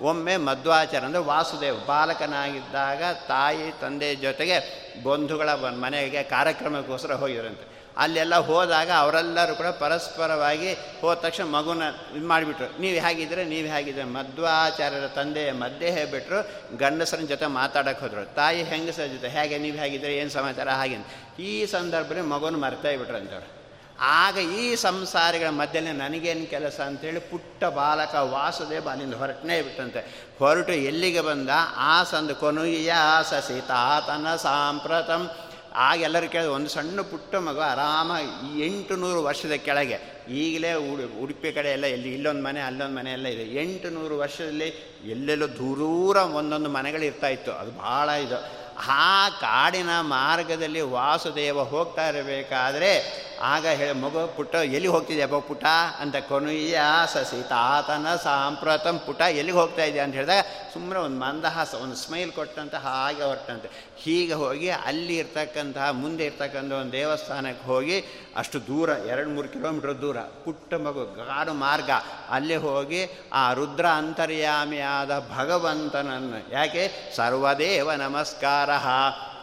ಒಮ್ಮೆ 0.00 0.36
ಮಧ್ವಾಚಾರ 0.36 1.04
ಅಂದರೆ 1.04 1.20
ವಾಸುದೇವ್ 1.20 1.86
ಬಾಲಕನಾಗಿದ್ದಾಗ 1.86 3.02
ತಾಯಿ 3.28 3.80
ತಂದೆ 3.80 4.14
ಜೊತೆಗೆ 4.14 4.80
ಬಂಧುಗಳ 5.02 5.48
ಮನೆಗೆ 5.54 6.22
ಕಾರ್ಯಕ್ರಮಕ್ಕೋಸ್ಕರ 6.22 7.12
ಹೋಗಿದ್ರಂತೆ. 7.12 7.80
ಅಲ್ಲೆಲ್ಲ 7.96 8.36
ಹೋದಾಗ 8.36 8.90
ಅವರೆಲ್ಲರೂ 8.96 9.54
ಕೂಡ 9.54 9.66
ಪರಸ್ಪರವಾಗಿ 9.66 10.72
ಹೋದ 10.72 11.16
ತಕ್ಷಣ 11.16 11.44
ಮಗುನ 11.44 11.82
ಇದು 12.16 12.28
ಮಾಡಿಬಿಟ್ರು. 12.28 12.80
ನೀವು 12.80 13.06
ಹೇಗಿದ್ರೆ 13.06 13.44
ನೀವು 13.44 13.68
ಹೇಗಿದ್ರೆ 13.68 14.04
ಮಧ್ವಾಚಾರ್ಯರ 14.04 15.06
ತಂದೆಯ 15.06 15.52
ಮಧ್ಯೆ 15.52 15.90
ಹೇಳಿಬಿಟ್ರು. 15.90 16.48
ಗಂಡಸರ 16.78 17.16
ಜೊತೆ 17.16 17.46
ಮಾತಾಡೋಕೆ 17.46 18.00
ಹೋದರು. 18.00 18.34
ತಾಯಿ 18.34 18.62
ಹೆಂಗಸರ 18.62 19.06
ಜೊತೆ? 19.06 19.28
ಹೇಗೆ? 19.28 19.58
ನೀವು 19.58 19.76
ಹೇಗಿದ್ರೆ 19.76 20.16
ಏನು 20.16 20.30
ಸಮಾಚಾರ? 20.30 20.68
ಹಾಗೆ 20.68 20.96
ಈ 21.42 21.66
ಸಂದರ್ಭದಲ್ಲಿ 21.66 22.22
ಮಗುನ 22.22 22.56
ಮರ್ತಾಯಿಬಿಟ್ರು 22.56 23.16
ಅಂತವ್ರು 23.16 23.59
ಆಗ 24.00 24.38
ಈ 24.38 24.74
ಸಂಸಾರಿಗಳ 24.74 25.48
ಮಧ್ಯೆ 25.48 25.80
ನನಗೇನು 25.80 26.50
ಕೆಲಸ 26.50 26.80
ಅಂತೇಳಿ 26.80 27.20
ಪುಟ್ಟ 27.20 27.64
ಬಾಲಕ 27.64 28.14
ವಾಸುದೇವ 28.14 28.88
ಅಲ್ಲಿಂದ 28.88 29.14
ಹೊರಟನೇ 29.14 29.62
ಬಿಟ್ಟಂತೆ. 29.62 30.26
ಹೊರಟು 30.38 30.72
ಎಲ್ಲಿಗೆ 30.72 31.20
ಬಂದ? 31.20 31.48
ಆ 31.76 32.04
ಸಂದ 32.04 32.30
ಕೊನುಯ್ಯ 32.30 32.92
ಸಸಿತಾತನ 33.30 34.36
ಸಾಂಪ್ರತಂ. 34.36 35.30
ಆಗ 35.74 36.00
ಎಲ್ಲರೂ 36.00 36.28
ಕೇಳಿದ 36.28 36.48
ಒಂದು 36.48 36.68
ಸಣ್ಣ 36.68 37.00
ಪುಟ್ಟ 37.00 37.34
ಮಗು 37.34 37.60
ಆರಾಮ 37.60 38.12
ಎಂಟು 38.58 38.96
ನೂರು 38.96 39.22
ವರ್ಷದ 39.22 39.52
ಕೆಳಗೆ. 39.52 40.24
ಈಗಲೇ 40.28 40.72
ಉಡು, 40.72 41.22
ಉಡುಪಿ 41.22 41.52
ಕಡೆ 41.52 41.68
ಎಲ್ಲ 41.68 41.86
ಎಲ್ಲಿ, 41.86 42.14
ಇಲ್ಲೊಂದು 42.14 42.44
ಮನೆ, 42.44 42.60
ಅಲ್ಲೊಂದು 42.60 42.96
ಮನೆ 42.96 43.12
ಎಲ್ಲ 43.12 43.26
ಇದೆ. 43.26 43.62
ಎಂಟು 43.62 43.90
ನೂರು 43.90 44.18
ವರ್ಷದಲ್ಲಿ 44.18 44.98
ಎಲ್ಲೆಲ್ಲೋ 45.10 45.48
ದೂರ 45.48 46.16
ಒಂದೊಂದು 46.16 46.70
ಮನೆಗಳು 46.70 47.02
ಇರ್ತಾ 47.02 47.28
ಇತ್ತು. 47.28 47.52
ಅದು 47.52 47.70
ಭಾಳ 47.70 48.08
ಇದು. 48.08 48.60
ಆ 48.88 49.28
ಕಾಡಿನ 49.28 50.00
ಮಾರ್ಗದಲ್ಲಿ 50.00 50.80
ವಾಸುದೇವ 50.80 51.64
ಹೋಗ್ತಾ 51.64 52.08
ಇರಬೇಕಾದ್ರೆ 52.08 53.29
ಆಗ 53.42 53.66
ಹೇಳಿ, 53.66 53.92
ಮಗು, 53.92 54.36
ಪುಟ್ಟ 54.36 54.54
ಎಲ್ಲಿ 54.54 54.88
ಹೋಗ್ತಿದ್ಯಪ್ಪ 54.88 55.34
ಪುಟ 55.34 55.64
ಅಂತ 56.00 56.16
ಕೊನೆಯ 56.16 56.80
ಸಸಿ, 57.12 57.48
ತಾತನ 57.48 58.16
ಸಾಂಪ್ರತಂ 58.16 58.98
ಪುಟ 59.06 59.20
ಎಲ್ಲಿಗೆ 59.20 59.58
ಹೋಗ್ತಾ 59.58 59.84
ಇದೆಯಾ? 59.84 60.04
ಅಂತ 60.04 60.14
ಹೇಳಿದಾಗ 60.14 60.44
ಸುಮ್ಮನೆ 60.72 61.00
ಒಂದು 61.00 61.20
ಮಂದಹಾಸ, 61.20 61.74
ಒಂದು 61.74 61.96
ಸ್ಮೈಲ್ 61.96 62.32
ಕೊಟ್ಟಂತ, 62.32 62.74
ಹಾಗೆ 62.74 63.22
ಹೊರಟಂತೆ. 63.22 63.68
ಹೀಗೆ 63.96 64.32
ಹೋಗಿ 64.32 64.68
ಅಲ್ಲಿ 64.68 65.16
ಇರ್ತಕ್ಕಂತಹ, 65.16 65.90
ಮುಂದೆ 65.90 66.26
ಇರ್ತಕ್ಕಂಥ 66.26 66.72
ಒಂದು 66.72 66.92
ದೇವಸ್ಥಾನಕ್ಕೆ 66.92 67.64
ಹೋಗಿ 67.64 68.04
ಅಷ್ಟು 68.36 68.66
ದೂರ 68.66 68.88
ಎರಡು 68.88 69.30
ಮೂರು 69.30 69.48
ಕಿಲೋಮೀಟ್ರ್ 69.48 70.02
ದೂರ, 70.02 70.16
ಪುಟ್ಟ 70.20 70.74
ಮಗು, 70.74 71.04
ಗಾಡು 71.04 71.52
ಮಾರ್ಗ. 71.52 71.90
ಅಲ್ಲಿ 72.30 72.56
ಹೋಗಿ 72.56 73.10
ಆ 73.32 73.52
ರುದ್ರ 73.52 73.86
ಅಂತರ್ಯಾಮಿಯಾದ 73.86 75.28
ಭಗವಂತನನ್ನು, 75.36 76.54
ಯಾಕೆ? 76.54 77.12
ಸರ್ವದೇವ 77.16 77.92
ನಮಸ್ಕಾರ, 77.92 78.70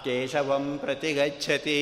ಕೇಶವಂ 0.03 0.77
ಪ್ರತಿಗಚ್ಚತಿ 0.77 1.79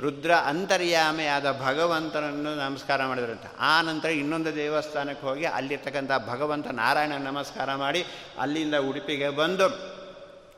ರುದ್ರ 0.00 0.34
ಅಂತರ್ಯಾಮೆಯಾದ 0.34 1.60
ಭಗವಂತನನ್ನು 1.62 2.56
ನಮಸ್ಕಾರ 2.56 3.06
ಮಾಡಿದ್ರಂತೆ. 3.06 3.56
ಆ 3.58 3.82
ನಂತರ 3.82 4.08
ಇನ್ನೊಂದು 4.08 4.54
ದೇವಸ್ಥಾನಕ್ಕೆ 4.56 5.26
ಹೋಗಿ 5.26 5.44
ಅಲ್ಲಿರ್ತಕ್ಕಂಥ 5.44 6.10
ಭಗವಂತ 6.28 6.66
ನಾರಾಯಣ 6.66 7.12
ನಮಸ್ಕಾರ 7.12 7.74
ಮಾಡಿ 7.74 8.04
ಅಲ್ಲಿಂದ 8.38 8.74
ಉಡುಪಿಗೆ 8.74 9.28
ಬಂದು 9.28 9.94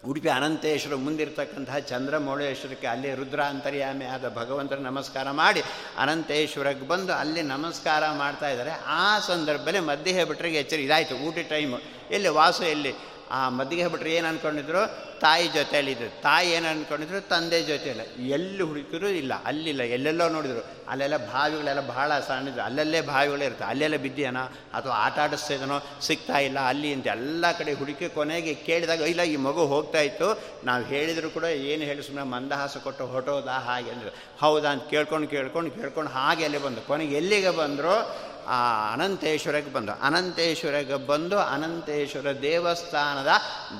ಉಡುಪಿ 0.08 0.28
ಅನಂತೇಶ್ವರ 0.28 0.94
ಮುಂದಿರ್ತಕ್ಕಂತಹ 0.94 1.78
ಚಂದ್ರಮೌಳೇಶ್ವರಕ್ಕೆ 1.78 2.86
ಅಲ್ಲಿ 2.86 3.14
ರುದ್ರ 3.14 3.40
ಅಂತರ್ಯಾಮಿ 3.42 4.04
ಆದ 4.04 4.32
ಭಗವಂತನ 4.36 4.76
ನಮಸ್ಕಾರ 4.76 5.30
ಮಾಡಿ 5.30 5.62
ಅನಂತೇಶ್ವರಕ್ಕೆ 5.98 6.86
ಬಂದು 6.86 7.12
ಅಲ್ಲಿ 7.12 7.42
ನಮಸ್ಕಾರ 7.42 8.02
ಮಾಡ್ತಾ 8.12 8.48
ಇದ್ದಾರೆ. 8.48 8.70
ಆ 8.86 9.18
ಸಂದರ್ಭದಲ್ಲಿ 9.18 9.80
ಮಧ್ಯೆ 9.80 10.24
ಬಿಟ್ಟರೆ 10.24 10.54
ಎಚ್ಚರಿ 10.54 10.82
ಇದಾಯಿತು 10.82 11.14
ಊಟ 11.14 11.34
ಟೈಮು 11.48 11.78
ಎಲ್ಲಿ 12.10 12.28
ವಾಸು 12.28 12.64
ಎಲ್ಲಿ? 12.64 12.94
ಆ 13.30 13.48
ಮದ್ದಿಗೆ 13.48 13.88
ಬಿಟ್ರೆ 13.88 14.14
ಏನು 14.14 14.28
ಅಂದ್ಕೊಂಡಿದ್ರು 14.28 15.06
ತಾಯಿ 15.20 15.48
ಜೊತೆಯಲ್ಲಿದ್ದರು 15.48 16.22
ತಾಯಿ 16.22 16.50
ಏನು 16.50 16.68
ಅಂದ್ಕೊಂಡಿದ್ರು 16.68 17.28
ತಂದೆ 17.28 17.62
ಜೊತೆಯಲ್ಲ. 17.62 18.00
ಎಲ್ಲಿ 18.18 18.62
ಹುಡುಕಿದ್ರು 18.62 19.08
ಇಲ್ಲ. 19.08 19.32
ಅಲ್ಲಿಲ್ಲ. 19.44 19.82
ಎಲ್ಲೆಲ್ಲೋ 19.82 20.28
ನೋಡಿದ್ರು. 20.28 20.66
ಅಲ್ಲೆಲ್ಲ 20.88 21.16
ಬಾವಿಗಳೆಲ್ಲ 21.16 21.80
ಭಾಳ 21.80 22.18
ಸಣ್ಣಿದ್ರು 22.20 22.62
ಅಲ್ಲಲ್ಲೇ 22.62 23.00
ಬಾವಿಗಳೇ 23.00 23.44
ಇರುತ್ತೆ. 23.44 23.64
ಅಲ್ಲೆಲ್ಲ 23.64 23.96
ಬಿದ್ದೀಯನ 23.96 24.38
ಅಥವಾ 24.38 24.92
ಆಟ 24.92 25.18
ಆಡಿಸ್ತಿದನೋ? 25.18 25.86
ಸಿಗ್ತಾ 26.00 26.38
ಇಲ್ಲ. 26.38 26.58
ಅಲ್ಲಿ 26.58 26.92
ಅಂತ 26.92 27.06
ಎಲ್ಲ 27.06 27.52
ಕಡೆ 27.52 27.72
ಹುಡುಕಿ 27.72 28.08
ಕೊನೆಗೆ 28.08 28.54
ಕೇಳಿದಾಗ, 28.54 29.00
ಇಲ್ಲ, 29.00 29.22
ಈ 29.22 29.36
ಮಗು 29.36 29.66
ಹೋಗ್ತಾ 29.66 30.00
ಇತ್ತು. 30.00 30.42
ನಾವು 30.64 30.84
ಹೇಳಿದ್ರು 30.84 31.30
ಕೂಡ 31.30 31.44
ಏನು 31.44 31.82
ಹೇಳಿ 31.82 32.02
ಸುಮ್ಮನೆ 32.02 32.26
ಮಂದಹಾಸ 32.26 32.76
ಕೊಟ್ಟು 32.76 33.06
ಹೊಟ್ಟೋದಾ 33.06 33.52
ಹಾಗೆ 33.52 33.90
ಅಂದರು. 33.90 34.14
ಹೌದಾ 34.40 34.70
ಅಂತ 34.70 34.82
ಕೇಳ್ಕೊಂಡು 34.90 35.28
ಕೇಳ್ಕೊಂಡು 35.28 35.70
ಕೇಳ್ಕೊಂಡು 35.70 36.10
ಹಾಗೆ 36.10 36.44
ಅಲ್ಲಿ 36.44 36.58
ಬಂದು 36.58 36.80
ಕೊನೆಗೆ 36.80 37.16
ಎಲ್ಲಿಗೆ 37.16 37.50
ಬಂದರು? 37.50 38.25
ಆ 38.48 38.92
ಅನಂತೇಶ್ವರಕ್ಕೆ 38.92 39.72
ಬಂದು 39.72 39.92
ಅನಂತೇಶ್ವರಕ್ಕೆ 39.92 41.06
ಬಂದು 41.06 41.38
ಅನಂತೇಶ್ವರ 41.38 42.40
ದೇವಸ್ಥಾನದ 42.42 43.28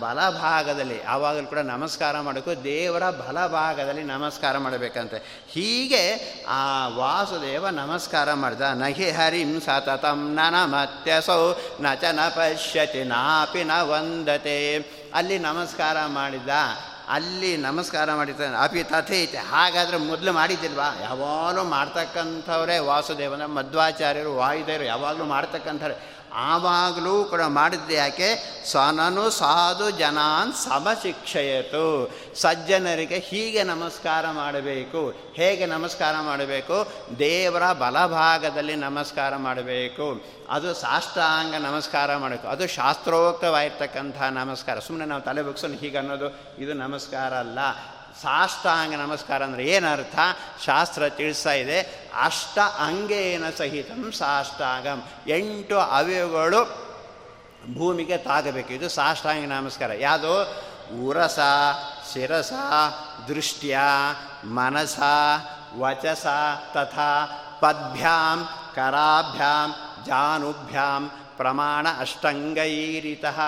ಬಲಭಾಗದಲ್ಲಿ, 0.00 1.02
ಆವಾಗಲೂ 1.02 1.46
ಕೂಡ 1.46 1.58
ನಮಸ್ಕಾರ 1.58 2.20
ಮಾಡಬೇಕು, 2.20 2.64
ದೇವರ 2.64 3.10
ಬಲಭಾಗದಲ್ಲಿ 3.10 4.02
ನಮಸ್ಕಾರ 4.02 4.58
ಮಾಡಬೇಕಂತೆ. 4.58 5.44
ಹೀಗೆ 5.48 6.04
ಆ 6.48 6.88
ವಾಸುದೇವ 6.88 7.68
ನಮಸ್ಕಾರ 7.68 8.32
ಮಾಡಿದ, 8.32 8.60
ನಹಿ 8.60 9.10
ಹರಿಂ 9.10 9.60
ಸತತಂ 9.60 10.34
ನನ 10.34 10.54
ಮತ್ಯಸೌ 10.64 11.52
ನ 11.80 12.28
ಪಶ್ಯತಿ 12.28 13.04
ನಾಪಿ 13.04 13.64
ನ 13.64 13.70
ವಂದತೆ. 13.82 14.78
ಅಲ್ಲಿ 15.14 15.38
ನಮಸ್ಕಾರ 15.38 15.96
ಮಾಡಿದ 16.06 16.48
ಅಲ್ಲಿ 17.08 17.56
ನಮಸ್ಕಾರ 17.56 18.14
ಮಾಡಿರ್ತಾನೆ 18.14 18.56
ಅಪಿ 18.56 18.78
ಐತೆ 19.22 19.38
ಹಾಗಾದರೆ 19.38 19.96
ಮೊದಲು 19.96 20.32
ಮಾಡಿದ್ದಿಲ್ವಾ? 20.32 20.98
ಯಾವಾಗಲೂ 21.02 21.64
ಮಾಡ್ತಕ್ಕಂಥವರೇ 21.64 22.78
ವಾಸುದೇವನ 22.78 23.44
ಮಧ್ವಾಚಾರ್ಯರು, 23.46 24.36
ವಾಯುದೇವರು 24.36 24.84
ಯಾವಾಗಲೂ 24.84 25.24
ಮಾಡ್ತಕ್ಕಂಥವ್ರೆ. 25.24 26.15
ಆವಾಗಲೂ 26.32 27.24
ಕೂಡ 27.24 27.40
ಮಾಡಿದ್ದೆ 27.42 27.94
ಯಾಕೆ? 27.94 28.62
ಸ್ವನನು 28.66 29.30
ಸಾಧು 29.30 29.90
ಜನಾನ್ 29.90 30.52
ಸಮಶಿಕ್ಷೆಯತು 30.52 32.10
ಸಜ್ಜನರಿಗೆ 32.34 33.18
ಹೀಗೆ 33.18 33.62
ನಮಸ್ಕಾರ 33.62 34.30
ಮಾಡಬೇಕು. 34.30 35.32
ಹೇಗೆ 35.34 35.66
ನಮಸ್ಕಾರ 35.66 36.14
ಮಾಡಬೇಕು? 36.22 36.92
ದೇವರ 37.18 37.72
ಬಲಭಾಗದಲ್ಲಿ 37.72 38.76
ನಮಸ್ಕಾರ 38.76 39.36
ಮಾಡಬೇಕು. 39.36 40.24
ಅದು 40.50 40.74
ಸಾಷ್ಟಾಂಗ 40.74 41.54
ನಮಸ್ಕಾರ 41.54 42.16
ಮಾಡಬೇಕು. 42.16 42.48
ಅದು 42.48 42.66
ಶಾಸ್ತ್ರೋಕ್ತವಾಗಿರ್ತಕ್ಕಂಥ 42.66 44.22
ನಮಸ್ಕಾರ. 44.22 44.78
ಸುಮ್ಮನೆ 44.78 45.08
ನಾವು 45.08 45.22
ತಲೆ 45.22 45.42
ಬಗ್ಸೋನು 45.42 45.74
ಹೀಗೆ 45.74 45.98
ಅನ್ನೋದು, 45.98 46.38
ಇದು 46.58 46.72
ನಮಸ್ಕಾರ 46.72 47.34
ಅಲ್ಲ. 47.34 47.58
ಸಾಷ್ಟಾಂಗ 48.22 48.94
ನಮಸ್ಕಾರ 48.94 49.44
ಅಂದರೆ 49.44 49.64
ಏನರ್ಥ? 49.64 50.18
ಶಾಸ್ತ್ರ 50.64 51.08
ತಿಳಿಸ್ತಾ 51.08 51.52
ಇದೆ. 51.52 52.10
ಅಷ್ಟ 52.22 52.58
ಅಂಗೇನ 52.58 53.44
ಸಹಿತಂ 53.58 54.12
ಸಾಷ್ಟಾಂಗಂ. 54.12 55.04
ಎಂಟು 55.26 55.78
ಅವಯವಗಳು 55.78 56.86
ಭೂಮಿಗೆ 57.78 58.16
ತಾಗಬೇಕು. 58.16 58.72
ಇದು 58.72 58.88
ಸಾಷ್ಟಾಂಗ 58.88 59.48
ನಮಸ್ಕಾರ. 59.48 59.90
ಯಾವುದು? 59.98 60.66
ಉರಸ, 61.06 61.38
ಶಿರಸ, 62.12 62.52
ದೃಷ್ಟ್ಯ, 63.28 63.78
ಮನಸ, 64.44 64.98
ವಚಸ, 65.78 66.26
ತಥಾ, 66.72 67.26
ಪದ್ಭ್ಯಾಂ, 67.60 68.48
ಕರಾಭ್ಯಾಂ, 68.74 69.74
ಜಾನುಭ್ಯಾಂ, 70.06 71.10
ಪ್ರಮಾಣ 71.36 71.86
ಅಷ್ಟಂಗೈರಿತಃ. 72.00 73.40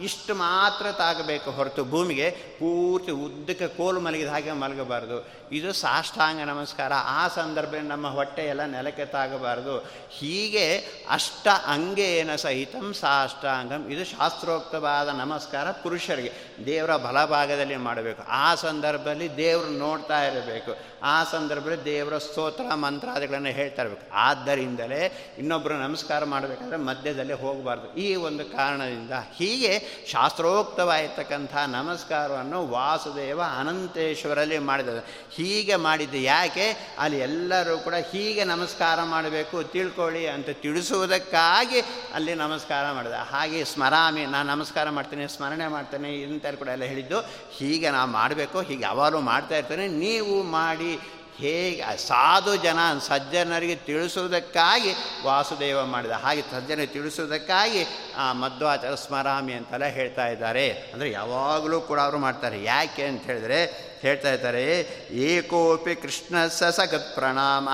ಇಷ್ಟು 0.00 0.34
ಮಾತ್ರ 0.34 0.92
ತಾಗಬೇಕು 0.92 1.50
ಹೊರತು 1.50 1.84
ಭೂಮಿಗೆ 1.84 2.30
ಪೂರ್ತಿ 2.30 3.10
ಉದ್ದಕ್ಕೆ 3.10 3.68
ಕೋಲು 3.68 4.00
ಮಲಗಿದ 4.00 4.28
ಹಾಗೆ 4.28 4.52
ಮಲಗಬಾರ್ದು. 4.52 5.28
ಇದು 5.52 5.72
ಸಾಷ್ಟಾಂಗ 5.72 6.40
ನಮಸ್ಕಾರ. 6.40 6.92
ಆ 6.94 7.28
ಸಂದರ್ಭದಲ್ಲಿ 7.28 7.88
ನಮ್ಮ 7.88 8.08
ಹೊಟ್ಟೆ 8.08 8.42
ಎಲ್ಲ 8.42 8.64
ನೆಲಕ್ಕೆ 8.64 9.04
ತಾಗಬಾರ್ದು. 9.04 9.78
ಹೀಗೆ 10.10 10.76
ಅಷ್ಟ 11.10 11.48
ಅಂಗೇನ 11.66 12.36
ಸಹಿತಂ 12.36 12.92
ಸಾಷ್ಟಾಂಗಂ. 12.92 13.88
ಇದು 13.90 14.04
ಶಾಸ್ತ್ರೋಕ್ತವಾದ 14.04 15.08
ನಮಸ್ಕಾರ 15.08 15.70
ಪುರುಷರಿಗೆ. 15.70 16.32
ದೇವರ 16.66 16.96
ಬಲಭಾಗದಲ್ಲಿ 16.96 17.76
ಮಾಡಬೇಕು. 17.76 18.22
ಆ 18.28 18.54
ಸಂದರ್ಭದಲ್ಲಿ 18.54 19.36
ದೇವರು 19.36 19.68
ನೋಡ್ತಾ 19.68 20.24
ಇರಬೇಕು. 20.24 20.76
ಆ 21.02 21.24
ಸಂದರ್ಭದಲ್ಲಿ 21.24 21.84
ದೇವರ 21.84 22.18
ಸ್ತೋತ್ರ 22.18 22.74
ಮಂತ್ರಾದಿಗಳನ್ನು 22.74 23.48
ಹೇಳ್ತಾ 23.48 23.82
ಇರಬೇಕು. 23.82 24.12
ಆದ್ದರಿಂದಲೇ 24.12 25.34
ಇನ್ನೊಬ್ಬರು 25.38 25.74
ನಮಸ್ಕಾರ 25.74 26.24
ಮಾಡಬೇಕಾದ್ರೆ 26.24 26.76
ಮಧ್ಯದಲ್ಲಿ 26.76 27.32
ಹೋಗಬಾರ್ದು. 27.32 27.94
ಈ 27.94 28.14
ಒಂದು 28.14 28.44
ಕಾರಣದಿಂದ 28.44 29.10
ಹೀಗೆ 29.10 29.85
ಶಾಸ್ತ್ರೋಕ್ತವಾಗಿರ್ತಕ್ಕಂಥ 30.12 31.54
ನಮಸ್ಕಾರವನ್ನು 31.68 32.66
ವಾಸುದೇವ 32.66 33.40
ಅನಂತೇಶ್ವರಲ್ಲಿ 33.58 34.58
ಮಾಡಿದ 34.58 34.88
ಹೀಗೆ 35.32 35.76
ಮಾಡಿದ್ದು 35.76 36.16
ಯಾಕೆ? 36.16 36.66
ಅಲ್ಲಿ 36.98 37.18
ಎಲ್ಲರೂ 37.18 37.78
ಕೂಡ 37.78 37.94
ಹೀಗೆ 37.94 38.44
ನಮಸ್ಕಾರ 38.44 38.98
ಮಾಡಬೇಕು, 39.02 39.62
ತಿಳ್ಕೊಳ್ಳಿ 39.62 40.26
ಅಂತ 40.26 40.48
ತಿಳಿಸುವುದಕ್ಕಾಗಿ 40.50 41.80
ಅಲ್ಲಿ 42.14 42.34
ನಮಸ್ಕಾರ 42.34 42.92
ಮಾಡಿದ. 42.92 43.12
ಹಾಗೆ 43.12 43.64
ಸ್ಮರಾಮಿ 43.64 44.24
ನಾನು 44.26 44.48
ನಮಸ್ಕಾರ 44.48 44.90
ಮಾಡ್ತೇನೆ, 44.90 45.26
ಸ್ಮರಣೆ 45.26 45.68
ಮಾಡ್ತೇನೆ 45.68 46.10
ಇಂಥ 46.14 46.46
ಕೂಡ 46.46 46.68
ಎಲ್ಲ 46.68 46.82
ಹೇಳಿದ್ದು, 46.82 47.20
ಹೀಗೆ 47.58 47.90
ನಾ 47.90 48.04
ಮಾಡಬೇಕು, 48.06 48.60
ಹೀಗೆ 48.60 48.82
ಯಾವಾಗಲೂ 48.82 49.20
ಮಾಡ್ತಾ 49.20 49.56
ಇರ್ತೇನೆ, 49.56 49.88
ನೀವು 49.88 50.42
ಮಾಡಿ 50.42 50.92
ಹೇಗೆ 51.38 52.06
ಸಾಧು 52.08 52.56
ಜನ, 52.56 52.78
ಸಜ್ಜನರಿಗೆ 53.06 53.76
ತಿಳಿಸುವುದಕ್ಕಾಗಿ 53.76 54.94
ವಾಸುದೇವ 55.24 55.84
ಮಾಡಿದ 55.84 56.10
ಹಾಗೆ 56.10 56.42
ಸಜ್ಜನಿಗೆ 56.42 56.92
ತಿಳಿಸುವುದಕ್ಕಾಗಿ 56.92 57.86
ಆ 58.16 58.32
ಮಧ್ವಾಚಾರ 58.32 58.94
ಸ್ಮರಾಮಿ 58.94 59.52
ಅಂತೆಲ್ಲ 59.52 59.84
ಹೇಳ್ತಾ 59.84 60.26
ಇದ್ದಾರೆ. 60.26 60.70
ಅಂದರೆ 60.70 61.10
ಯಾವಾಗಲೂ 61.10 61.80
ಕೂಡ 61.80 62.00
ಅವರು 62.00 62.18
ಮಾಡ್ತಾರೆ. 62.18 62.64
ಯಾಕೆ 62.64 63.04
ಅಂತ 63.04 63.22
ಹೇಳಿದ್ರೆ, 63.22 63.86
ಹೇಳ್ತಾ 64.00 64.32
ಇದ್ದಾರೆ, 64.32 64.64
ಏಕೋಪಿ 65.10 65.94
ಕೃಷ್ಣ 65.94 66.46
ಸಸಗತ್ 66.46 67.14
ಪ್ರಣಾಮ, 67.14 67.68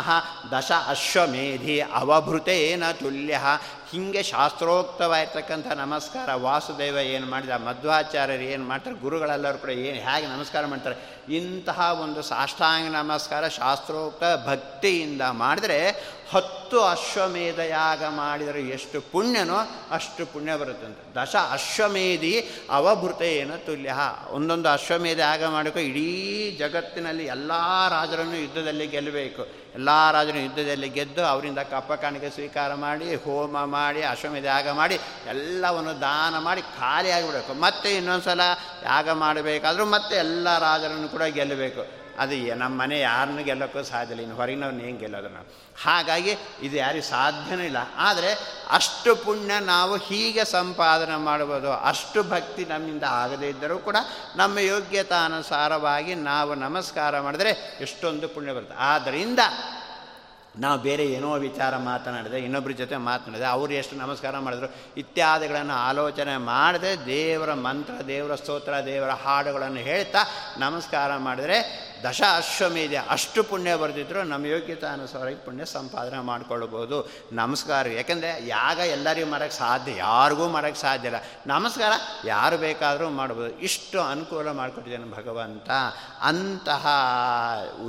ದಶ 0.58 0.72
ಅಶ್ವಮೇಧಿ 0.86 1.80
ಅವಭೃತೇನ 1.80 2.90
ತುಲ್ಯ 2.90 3.40
ಹೀಗೆ 3.92 4.22
ಶಾಸ್ತ್ರೋಕ್ತವಾಗಿರ್ತಕ್ಕಂಥ 4.22 5.66
ನಮಸ್ಕಾರ. 5.66 6.34
ವಾಸುದೇವ 6.34 6.96
ಏನು 6.96 7.26
ಮಾಡಿದ? 7.26 7.50
ಮಧ್ವಾಚಾರ್ಯರು 7.50 8.42
ಏನು 8.42 8.64
ಮಾಡ್ತಾರೆ? 8.64 8.96
ಗುರುಗಳೆಲ್ಲರೂ 8.96 9.58
ಕೂಡ 9.58 9.70
ಏನು 9.70 9.98
ಹೇಗೆ 10.08 10.26
ನಮಸ್ಕಾರ 10.26 10.66
ಮಾಡ್ತಾರೆ? 10.66 10.96
ಇಂತಹ 11.36 11.98
ಒಂದು 12.02 12.22
ಸಾಷ್ಟಾಂಗ 12.22 12.92
ನಮಸ್ಕಾರ 12.92 13.48
ಶಾಸ್ತ್ರೋಕ್ತ 13.48 14.22
ಭಕ್ತಿಯಿಂದ 14.46 15.22
ಮಾಡಿದರೆ 15.30 15.78
ಹತ್ತು 16.32 16.82
ಅಶ್ವಮೇಧ 16.84 17.58
ಯಾಗ 17.58 18.04
ಮಾಡಿದರೆ 18.04 18.62
ಎಷ್ಟು 18.68 19.00
ಪುಣ್ಯನೋ 19.12 19.58
ಅಷ್ಟು 19.90 20.26
ಪುಣ್ಯ 20.32 20.56
ಬರುತ್ತಂತೆ 20.56 21.22
ದಶ 21.22 21.36
ಅಶ್ವಮೇಧಿ 21.50 22.34
ಅವಭೃತೇನ 22.70 23.56
ತುಲ್ಯ. 23.66 23.94
ಒಂದೊಂದು 24.30 24.68
ಅಶ್ವಮೇಧ 24.68 25.18
ಯಾಗ 25.18 25.44
ಮಾಡಬೇಕು 25.44 25.78
ಇಡೀ 25.78 26.50
ಜಗತ್ತಿನಲ್ಲಿ 26.58 27.24
ಎಲ್ಲ 27.24 27.52
ರಾಜರನ್ನು 27.88 28.36
ಯುದ್ಧದಲ್ಲಿ 28.36 28.86
ಗೆಲ್ಲಬೇಕು. 28.86 29.42
ಎಲ್ಲ 29.74 30.10
ರಾಜರು 30.10 30.38
ಯುದ್ಧದಲ್ಲಿ 30.38 30.88
ಗೆದ್ದು 30.88 31.24
ಅವರಿಂದ 31.24 31.58
ಕಪ್ಪ 31.58 31.92
ಕಾಣಿಕೆ 31.92 32.30
ಸ್ವೀಕಾರ 32.30 32.74
ಮಾಡಿ, 32.74 33.14
ಹೋಮ 33.14 33.64
ಮಾಡಿ, 33.64 34.02
ಅಶ್ವಮೇಧ 34.02 34.44
ಯಾಗ 34.44 34.68
ಮಾಡಿ, 34.68 34.94
ಎಲ್ಲವನ್ನು 35.28 36.00
ದಾನ 36.00 36.38
ಮಾಡಿ 36.38 36.62
ಖಾಲಿಯಾಗಿಬಿಡಬೇಕು. 36.62 37.54
ಮತ್ತೆ 37.60 37.90
ಇನ್ನೊಂದು 37.94 38.24
ಸಲ 38.24 38.40
ಯಾಗ 38.84 39.10
ಮಾಡಬೇಕಾದರೂ 39.10 39.84
ಮತ್ತೆ 39.84 40.16
ಎಲ್ಲ 40.16 40.58
ರಾಜರನ್ನು 40.58 41.08
ಕೂಡ 41.08 41.22
ಗೆಲ್ಲಬೇಕು. 41.22 42.01
ಅದು 42.22 42.38
ನಮ್ಮ 42.54 42.74
ಮನೆ 42.82 42.96
ಯಾರನ್ನೂ 43.00 43.42
ಗೆಲ್ಲೋಕ್ಕೂ 43.44 43.82
ಸಾಧ್ಯ 43.82 44.14
ಇಲ್ಲ, 44.14 44.22
ಇನ್ನು 44.22 44.36
ಹೊರಗಿನವ್ರನ್ನ 44.36 44.80
ಏನು 44.80 44.98
ಗೆಲ್ಲೋದು 44.98 45.28
ನಾವು? 45.28 45.46
ಹಾಗಾಗಿ 45.84 46.32
ಇದು 46.62 46.76
ಯಾರಿಗೆ 46.76 47.06
ಸಾಧ್ಯನೂ 47.06 47.62
ಇಲ್ಲ. 47.62 47.80
ಆದರೆ 47.96 48.30
ಅಷ್ಟು 48.70 49.10
ಪುಣ್ಯ 49.16 49.60
ನಾವು 49.60 49.96
ಹೀಗೆ 49.96 50.44
ಸಂಪಾದನೆ 50.44 51.16
ಮಾಡ್ಬೋದು, 51.16 51.70
ಅಷ್ಟು 51.72 52.22
ಭಕ್ತಿ 52.22 52.64
ನಮ್ಮಿಂದ 52.64 53.04
ಆಗದೇ 53.22 53.48
ಇದ್ದರೂ 53.48 53.78
ಕೂಡ 53.78 53.96
ನಮ್ಮ 54.36 54.58
ಯೋಗ್ಯತಾನುಸಾರವಾಗಿ 54.58 56.14
ನಾವು 56.14 56.54
ನಮಸ್ಕಾರ 56.54 57.20
ಮಾಡಿದರೆ 57.20 57.52
ಎಷ್ಟೊಂದು 57.80 58.28
ಪುಣ್ಯ 58.28 58.52
ಬರುತ್ತೆ. 58.52 58.76
ಆದ್ದರಿಂದ 58.78 59.40
ನಾವು 60.58 60.78
ಬೇರೆ 60.80 61.04
ಏನೋ 61.06 61.28
ವಿಚಾರ 61.34 61.76
ಮಾತನಾಡಿದೆ 61.76 62.38
ಇನ್ನೊಬ್ಬರ 62.38 62.72
ಜೊತೆ 62.72 62.96
ಮಾತನಾಡಿದೆ, 62.96 63.44
ಅವರು 63.44 63.72
ಎಷ್ಟು 63.72 63.94
ನಮಸ್ಕಾರ 63.96 64.38
ಮಾಡಿದ್ರು, 64.38 64.68
ಇತ್ಯಾದಿಗಳನ್ನು 64.96 65.76
ಆಲೋಚನೆ 65.88 66.34
ಮಾಡದೆ 66.36 66.90
ದೇವರ 67.06 67.52
ಮಂತ್ರ, 67.66 67.94
ದೇವರ 68.06 68.34
ಸ್ತೋತ್ರ, 68.34 68.72
ದೇವರ 68.86 69.12
ಹಾಡುಗಳನ್ನು 69.24 69.82
ಹೇಳ್ತಾ 69.88 70.22
ನಮಸ್ಕಾರ 70.58 71.16
ಮಾಡಿದರೆ 71.16 71.58
ದಶ 72.04 72.22
ಅಶ್ವಮೇಧ 72.36 72.92
ಅಷ್ಟು 73.08 73.42
ಪುಣ್ಯ 73.42 73.76
ಬರೆದಿದ್ರು 73.76 74.22
ನಮ್ಮ 74.22 74.46
ಯೋಗ್ಯತಾನುಸಾರ 74.46 75.28
ಪುಣ್ಯ 75.44 75.64
ಸಂಪಾದನೆ 75.64 76.20
ಮಾಡ್ಕೊಳ್ಬೋದು. 76.20 77.10
ನಮಸ್ಕಾರ. 77.32 77.88
ಯಾಕೆಂದರೆ 77.88 78.46
ಯಾಗ 78.46 78.78
ಎಲ್ಲರಿಗೂ 78.78 79.30
ಮಾಡೋಕ್ಕೆ 79.30 79.58
ಸಾಧ್ಯ, 79.58 79.92
ಯಾರಿಗೂ 79.96 80.48
ಮಾಡೋಕ್ಕೆ 80.48 80.80
ಸಾಧ್ಯ 80.80 81.08
ಇಲ್ಲ. 81.08 81.22
ನಮಸ್ಕಾರ, 81.46 81.92
ಯಾರು 82.24 82.58
ಬೇಕಾದರೂ 82.58 83.10
ಮಾಡ್ಬೋದು. 83.10 83.60
ಇಷ್ಟು 83.60 84.00
ಅನುಕೂಲ 84.00 84.50
ಮಾಡಿಕೊಟ್ಟಿದ್ದೇನೆ 84.50 85.10
ಭಗವಂತ. 85.10 85.70
ಅಂತಹ 86.20 86.86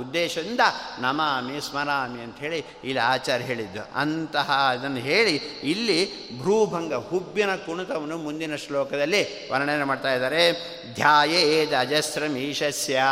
ಉದ್ದೇಶದಿಂದ 0.00 0.60
ನಮಾಮಿ, 0.98 1.60
ಸ್ಮರಾಮಿ 1.60 2.38
ಹೇಳಿ 2.38 2.58
ಇಲ್ಲಿ 2.58 2.98
ಆಚಾರ್ಯ 2.98 3.44
ಹೇಳಿದ್ದು. 3.44 3.80
ಅಂತಹ 3.94 4.52
ಅದನ್ನು 4.70 4.96
ಹೇಳಿ 4.96 5.36
ಇಲ್ಲಿ 5.62 6.28
ಭ್ರೂಭಂಗ, 6.38 6.94
ಹುಬ್ಬಿನ 6.94 7.56
ಕುಣಿತವನ್ನು 7.56 8.18
ಮುಂದಿನ 8.18 8.56
ಶ್ಲೋಕದಲ್ಲಿ 8.56 9.52
ವರ್ಣನೆ 9.52 9.84
ಮಾಡ್ತಾ 9.84 10.14
ಇದ್ದಾರೆ. 10.14 10.52
ಧ್ಯಾಯೇದ 10.94 11.72
ಅಜಸ್ರಮೀಶಸ್ಯ 11.80 13.02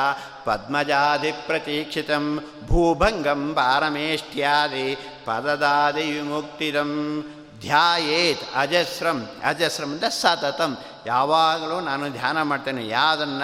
ಭೂಭಂಗಂ 2.68 3.54
ಪಾರಮೇಷ್ಟ್ಯಾದಿ 3.54 4.94
ಪದದಾದಿ 5.24 6.12
ವಿಮುಕ್ತಿದಂ 6.12 7.22
ಧ್ಯಾಯೇತ್ 7.60 8.40
ಅಜಸ್ರಂ 8.54 9.26
ಅಜಸ್ರಂ 9.44 9.98
ಸತತಂ 10.08 10.78
ಯಾವಾಗಲೂ 11.06 11.80
ನಾನು 11.80 12.12
ಧ್ಯಾನ 12.12 12.42
ಮಾಡ್ತೇನೆ 12.42 12.88
ಯಾದನ್ನ 12.88 13.42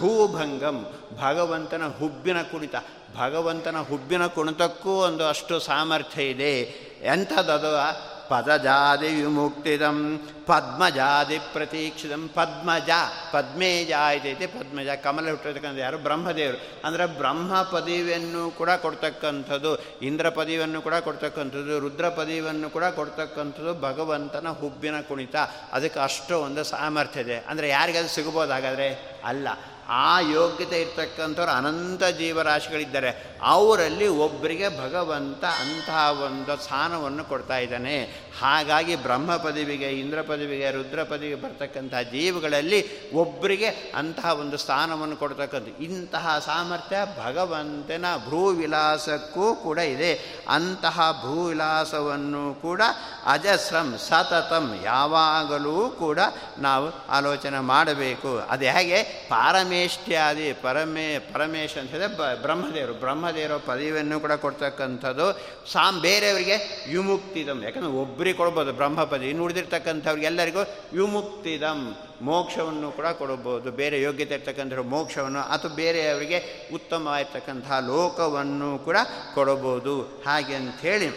ಭೂಭಂಗಂ, 0.00 0.92
ಭಗವಂತನ 1.20 1.82
ಹುಬ್ಬಿನ 1.98 2.42
ಕುಣಿತ, 2.42 2.74
ಭಗವಂತನ 3.18 3.76
ಹುಬ್ಬಿನ 3.88 4.26
ಕುಣಿತಕ್ಕೂ 4.26 4.90
ಒಂದು 4.90 5.28
ಅಷ್ಟು 5.28 5.58
ಸಾಮರ್ಥ್ಯ 5.58 6.22
ಇದೆ. 6.22 6.60
ಎಂಥದ್ದು 7.02 7.76
ಪದಜಾದಿ 8.28 9.06
ವಿಮುಕ್ತಿದಂ 9.06 10.20
ಪದ್ಮಜಾದಿ 10.46 11.38
ಪ್ರತೀಕ್ಷಿತಂ 11.38 12.30
ಪದ್ಮಜ 12.34 12.90
ಪದ್ಮೇಜ 13.32 13.92
ಆಯ್ತೈತೆ 13.98 14.46
ಪದ್ಮಜ 14.46 14.88
ಕಮಲ 14.88 15.30
ಹುಟ್ಟಿರ್ತಕ್ಕಂಥ 15.30 15.78
ಯಾರು? 15.78 15.98
ಬ್ರಹ್ಮದೇವರು. 15.98 16.58
ಅಂದರೆ 16.84 17.06
ಬ್ರಹ್ಮ 17.06 17.62
ಪದವಿಯನ್ನು 17.62 18.50
ಕೂಡ 18.50 18.70
ಕೊಡ್ತಕ್ಕಂಥದ್ದು 18.70 20.00
ಇಂದ್ರ 20.02 20.28
ಪದವಿಯನ್ನು 20.28 20.82
ಕೂಡ 20.82 20.94
ಕೊಡ್ತಕ್ಕಂಥದ್ದು 20.94 21.78
ರುದ್ರ 21.78 22.08
ಪದವಿಯನ್ನು 22.08 22.70
ಕೂಡ 22.70 22.84
ಕೊಡ್ತಕ್ಕಂಥದ್ದು 22.84 23.80
ಭಗವಂತನ 23.80 24.48
ಹುಬ್ಬಿನ 24.48 25.00
ಕುಣಿತ. 25.00 25.36
ಅದಕ್ಕೆ 25.72 26.00
ಅಷ್ಟು 26.00 26.38
ಒಂದು 26.38 26.64
ಸಾಮರ್ಥ್ಯ 26.64 27.20
ಇದೆ. 27.20 27.38
ಅಂದರೆ 27.38 27.68
ಯಾರಿಗಾದ್ರೂ 27.68 28.14
ಸಿಗ್ಬೋದು 28.14 28.52
ಹಾಗಾದರೆ 28.52 29.18
ಅಲ್ಲ. 29.24 29.48
ಆ 29.88 30.20
ಯೋಗ್ಯತೆ 30.20 30.80
ಇರ್ತಕ್ಕಂಥವ್ರು 30.80 31.52
ಅನಂತ 31.52 32.04
ಜೀವರಾಶಿಗಳಿದ್ದಾರೆ. 32.04 33.38
ಅವರಲ್ಲಿ 33.42 34.08
ಒಬ್ಬರಿಗೆ 34.08 34.68
ಭಗವಂತ 34.68 35.44
ಅಂತಹ 35.44 36.20
ಒಂದು 36.24 36.62
ಸ್ಥಾನವನ್ನು 36.62 37.24
ಕೊಡ್ತಾ 37.24 37.58
ಇದ್ದಾನೆ. 37.58 38.23
ಹಾಗಾಗಿ 38.40 38.96
ಬ್ರಹ್ಮ 38.96 39.36
ಪದವಿಗೆ, 39.36 39.88
ಇಂದ್ರ 39.88 40.22
ಪದವಿಗೆ, 40.22 40.70
ರುದ್ರ 40.70 41.02
ಪದವಿಗೆ 41.02 41.34
ಬರ್ತಕ್ಕಂಥ 41.34 41.94
ಜೀವಗಳಲ್ಲಿ 42.12 43.10
ಒಬ್ಬರಿಗೆ 43.12 43.92
ಅಂತಹ 43.94 44.32
ಒಂದು 44.40 44.56
ಸ್ಥಾನವನ್ನು 44.56 45.16
ಕೊಡ್ತಕ್ಕಂಥ 45.16 45.80
ಇಂತಹ 45.80 46.42
ಸಾಮರ್ಥ್ಯ 46.46 46.96
ಭಗವಂತನ 47.24 48.04
ಭೂವಿಲಾಸಕ್ಕೂ 48.28 49.54
ಕೂಡ 49.54 49.78
ಇದೆ. 49.78 50.42
ಅಂತಹ 50.48 51.18
ಭೂವಿಲಾಸವನ್ನು 51.22 52.54
ಕೂಡ 52.54 52.82
ಅಜಸ್ರಂ, 53.26 53.98
ಸತತಂ 54.08 54.80
ಯಾವಾಗಲೂ 54.84 55.88
ಕೂಡ 55.88 56.18
ನಾವು 56.58 57.06
ಆಲೋಚನೆ 57.08 57.58
ಮಾಡಬೇಕು. 57.58 58.38
ಅದು 58.38 58.64
ಹೇಗೆ? 58.64 59.02
ಪಾರಮೇಷ್ಟ್ಯಾದಿ, 59.02 60.52
ಪರಮೇ, 60.52 61.18
ಪರಮೇಶ್ 61.18 61.76
ಅಂತ 61.76 61.90
ಹೇಳಿದ್ರೆ 61.90 62.42
ಬ್ರಹ್ಮದೇವರು, 62.42 62.94
ಬ್ರಹ್ಮದೇವರ 62.94 63.56
ಪದವಿಯನ್ನು 63.56 64.20
ಕೂಡ 64.20 64.32
ಕೊಡ್ತಕ್ಕಂಥದ್ದು. 64.32 65.32
ಸಾಮ್ 65.72 66.00
ಬೇರೆಯವರಿಗೆ 66.00 66.86
ವಿಮುಕ್ತಿದಂ 66.88 67.62
ಯಾಕಂದರೆ 67.62 68.23
ಒಬ್ಬರಿಗೆ 68.24 68.42
ಕೊಡ್ಬೋದು, 68.42 68.72
ಬ್ರಹ್ಮಪದಿ. 68.72 69.26
ಇನ್ನು 69.28 69.42
ಉಳಿದಿರ್ತಕ್ಕಂಥವ್ರಿಗೆ 69.44 70.26
ಎಲ್ಲರಿಗೂ 70.26 70.62
ವಿಮುಕ್ತಿದಂ, 70.96 71.80
ಮೋಕ್ಷವನ್ನು 72.22 72.88
ಕೂಡ 72.96 73.06
ಕೊಡಬಹುದು 73.20 73.68
ಬೇರೆ 73.80 73.96
ಯೋಗ್ಯತೆ 74.00 74.34
ಇರ್ತಕ್ಕಂಥ 74.34 74.72
ಮೋಕ್ಷವನ್ನು 74.94 75.42
ಅಥವಾ 75.54 75.72
ಬೇರೆಯವರಿಗೆ 75.80 76.38
ಉತ್ತಮವಾಗಿರ್ತಕ್ಕಂತಹ 76.72 77.78
ಲೋಕವನ್ನು 77.92 78.70
ಕೂಡ 78.78 78.96
ಕೊಡಬಹುದು 79.34 79.96
ಹಾಗೆ 80.26 80.54
ಅಂಥೇಳಿ 80.54 81.08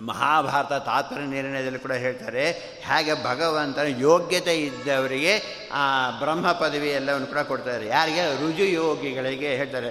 ಮಹಾಭಾರತ 0.00 0.72
ತಾತ್ಪರ್ಯ 0.88 1.26
ನಿರ್ಣಯದಲ್ಲಿ 1.26 1.78
ಕೂಡ 1.78 1.94
ಹೇಳ್ತಾರೆ, 2.04 2.44
ಹಾಗೆ 2.88 3.14
ಭಗವಂತನ 3.24 3.86
ಯೋಗ್ಯತೆ 3.98 4.54
ಇದ್ದವರಿಗೆ 4.58 5.34
ಆ 5.72 5.84
ಬ್ರಹ್ಮ 6.20 6.52
ಪದವಿ 6.52 6.88
ಎಲ್ಲವನ್ನು 6.88 7.26
ಕೂಡ 7.26 7.38
ಕೊಡ್ತಾರೆ. 7.38 7.86
ಯಾರಿಗೆ? 7.86 8.24
ರುಜು 8.42 8.66
ಯೋಗಿಗಳಿಗೆ 8.80 9.56
ಹೇಳ್ತಾರೆ. 9.56 9.90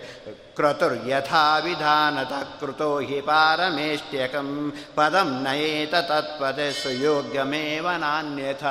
ಕ್ರತುರ್ 0.55 0.97
ಯಥಾವಿಧಾನತ 1.09 2.33
ಕೃತೋ 2.59 2.99
ಹಿ 2.99 3.19
ಪಾರಮೇಷ್ಟ್ಯಕಂ 3.21 4.73
ಪದಂ 4.95 5.31
ನಯೇತ 5.43 5.95
ತತ್ಪದೆ 6.11 6.67
ಸುಯೋಗ್ಯಮೇವ 6.83 7.87
ನಾನ್ಯಥ 7.91 8.63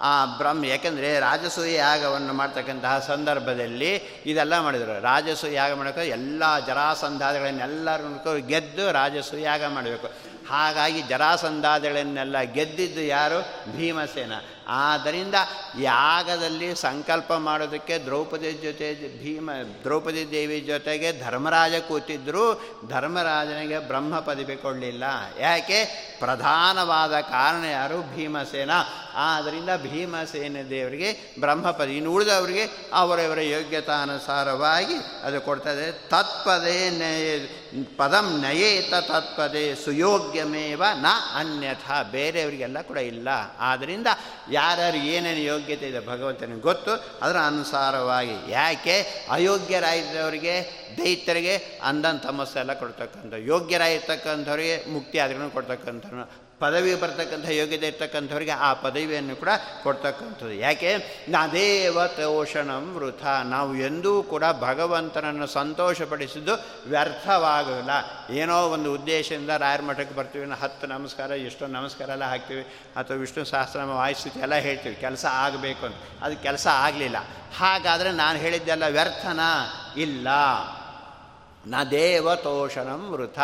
ಆ 0.00 0.24
ಬ್ರಹ್ಮ, 0.24 0.64
ಯಾಕೆಂದರೆ 0.64 1.08
ರಾಜಸೂಯ 1.20 1.72
ಯಾಗವನ್ನು 1.74 2.32
ಮಾಡ್ತಕ್ಕಂತಹ 2.32 2.92
ಸಂದರ್ಭದಲ್ಲಿ 3.06 3.90
ಇದೆಲ್ಲ 4.26 4.54
ಮಾಡಿದರು. 4.60 4.94
ರಾಜಸೂಯ 5.02 5.52
ಯಾಗ 5.52 5.72
ಮಾಡಬೇಕು, 5.72 6.00
ಎಲ್ಲ 6.00 6.42
ಜರಾಸಂಧಾದಗಳನ್ನೆಲ್ಲರೂ 6.66 8.34
ಗೆದ್ದು 8.52 8.92
ರಾಜಸೂಯ 8.92 9.42
ಯಾಗ 9.42 9.64
ಮಾಡಬೇಕು. 9.76 10.08
ಹಾಗಾಗಿ 10.50 11.02
ಜರಾಸಂದಾದಳನ್ನೆಲ್ಲ 11.02 12.40
ಗೆದ್ದಿದ್ದು 12.40 13.02
ಯಾರು 13.02 13.38
ಭೀಮಸೇನ. 13.76 14.32
ಆದ್ದರಿಂದ 14.70 15.34
ಯಾಗದಲ್ಲಿ 15.80 16.74
ಸಂಕಲ್ಪ 16.74 17.32
ಮಾಡೋದಕ್ಕೆ 17.32 17.98
ದ್ರೌಪದಿ 17.98 18.52
ಜೊತೆ 18.52 18.94
ಭೀಮ, 19.22 19.50
ದ್ರೌಪದಿ 19.84 20.30
ದೇವಿ 20.30 20.60
ಜೊತೆಗೆ 20.60 21.20
ಧರ್ಮರಾಜ 21.20 21.74
ಕೂತಿದ್ದರೂ 21.74 22.62
ಧರ್ಮರಾಜನಿಗೆ 22.88 23.78
ಬ್ರಹ್ಮ 23.78 24.20
ಪದವಿ 24.20 24.56
ಕೊಡಲಿಲ್ಲ. 24.56 25.04
ಯಾಕೆ? 25.40 25.84
ಪ್ರಧಾನವಾದ 26.18 27.20
ಕಾರಣ 27.20 27.64
ಯಾರು? 27.64 28.16
ಭೀಮಸೇನ. 28.16 28.70
ಆದ್ದರಿಂದ 29.14 29.70
ಭೀಮಸೇನ 29.76 30.56
ದೇವರಿಗೆ 30.70 31.34
ಬ್ರಹ್ಮ 31.40 31.70
ಪದವಿ. 31.70 31.96
ಇನ್ನು 31.96 32.12
ಉಳಿದವರಿಗೆ 32.12 32.68
ಅವರವರ 32.92 33.40
ಯೋಗ್ಯತಾನುಸಾರವಾಗಿ 33.40 34.94
ಅದು 35.24 35.40
ಕೊಡ್ತದೆ 35.40 35.92
ತತ್ಪದೇ 35.92 36.90
ಪದಂ 37.96 38.40
ನಯೇತ 38.40 38.94
ತತ್ಪದೇ 38.94 39.74
ಸುಯೋಗ್ಯಮೇವ 39.74 40.84
ನ 40.94 41.06
ಅನ್ಯಥ. 41.34 41.90
ಬೇರೆಯವರಿಗೆಲ್ಲ 42.10 42.82
ಕೂಡ 42.82 42.98
ಇಲ್ಲ. 42.98 43.28
ಆದ್ದರಿಂದ 43.58 44.06
ಯಾರ್ಯಾರು 44.60 44.98
ಏನೇನು 45.14 45.42
ಯೋಗ್ಯತೆ 45.52 45.86
ಇದೆ 45.92 46.00
ಭಗವಂತನಿಗೆ 46.12 46.64
ಗೊತ್ತು, 46.70 46.92
ಅದರ 47.22 47.36
ಅನುಸಾರವಾಗಿ 47.50 48.36
ಯಾಕೆ 48.52 48.96
ಅಯೋಗ್ಯರಾಗಿದ್ದವರಿಗೆ, 49.38 50.54
ದೈತ್ಯರಿಗೆ 50.98 51.56
ಅಂದನ್ 51.90 52.20
ತಮಸ್ಸೆಲ್ಲ 52.28 52.70
ಎಲ್ಲ 52.70 52.80
ಕೊಡ್ತಕ್ಕಂಥ, 52.80 53.34
ಯೋಗ್ಯರಾಗಿರ್ತಕ್ಕಂಥವ್ರಿಗೆ 53.52 54.74
ಮುಕ್ತಿ 54.94 55.18
ಆದ್ರೂ 55.22 55.46
ಕೊಡ್ತಕ್ಕಂಥ 55.54 56.06
ಪದವಿ 56.60 56.94
ಬರ್ತಕ್ಕಂಥ 56.94 57.48
ಯೋಗ್ಯತೆ 57.48 57.86
ಇರ್ತಕ್ಕಂಥವ್ರಿಗೆ 57.86 58.50
ಆ 58.50 58.72
ಪದವಿಯನ್ನು 58.72 59.36
ಕೂಡ 59.36 59.48
ಕೊಡ್ತಕ್ಕಂಥದ್ದು. 59.82 60.52
ಯಾಕೆ? 60.52 60.98
ತೋಷಣಂ 62.06 62.94
ವೃಥ. 62.96 63.24
ನಾವು 63.44 63.76
ಎಂದೂ 63.76 64.22
ಕೂಡ 64.22 64.44
ಭಗವಂತನನ್ನು 64.60 65.46
ಸಂತೋಷಪಡಿಸಿದ್ದು 65.46 66.52
ವ್ಯರ್ಥವಾಗಲ್ಲ. 66.86 67.90
ಏನೋ 68.34 68.68
ಒಂದು 68.68 68.94
ಉದ್ದೇಶದಿಂದ 68.94 69.50
ರಾಯರ 69.50 69.82
ಮಠಕ್ಕೆ 69.82 70.14
ಬರ್ತೀವಿ 70.14 70.50
ಹತ್ತು 70.60 70.86
ನಮಸ್ಕಾರ, 70.86 71.30
ಎಷ್ಟೋ 71.30 71.66
ನಮಸ್ಕಾರ 71.66 72.08
ಎಲ್ಲ 72.08 72.24
ಹಾಕ್ತೀವಿ, 72.24 72.62
ಅಥವಾ 72.96 73.16
ವಿಷ್ಣು 73.16 73.44
ಸಹಸ್ರ 73.44 73.82
ವಾಯಿಸ್ತೀವಿ, 73.82 74.40
ಎಲ್ಲ 74.40 74.54
ಹೇಳ್ತೀವಿ. 74.54 74.94
ಕೆಲಸ 74.94 75.26
ಆಗಬೇಕು 75.30 75.86
ಅಂತ. 75.86 75.96
ಅದು 76.22 76.36
ಕೆಲಸ 76.36 76.66
ಆಗಲಿಲ್ಲ. 76.66 77.16
ಹಾಗಾದರೆ 77.56 78.12
ನಾನು 78.12 78.38
ಹೇಳಿದ್ದೆಲ್ಲ 78.38 78.84
ವ್ಯರ್ಥನ? 78.88 79.40
ಇಲ್ಲ. 79.96 80.28
ನ 81.66 81.74
ದೇವತೋಷಣಂ 81.90 83.10
ವೃಥ. 83.10 83.38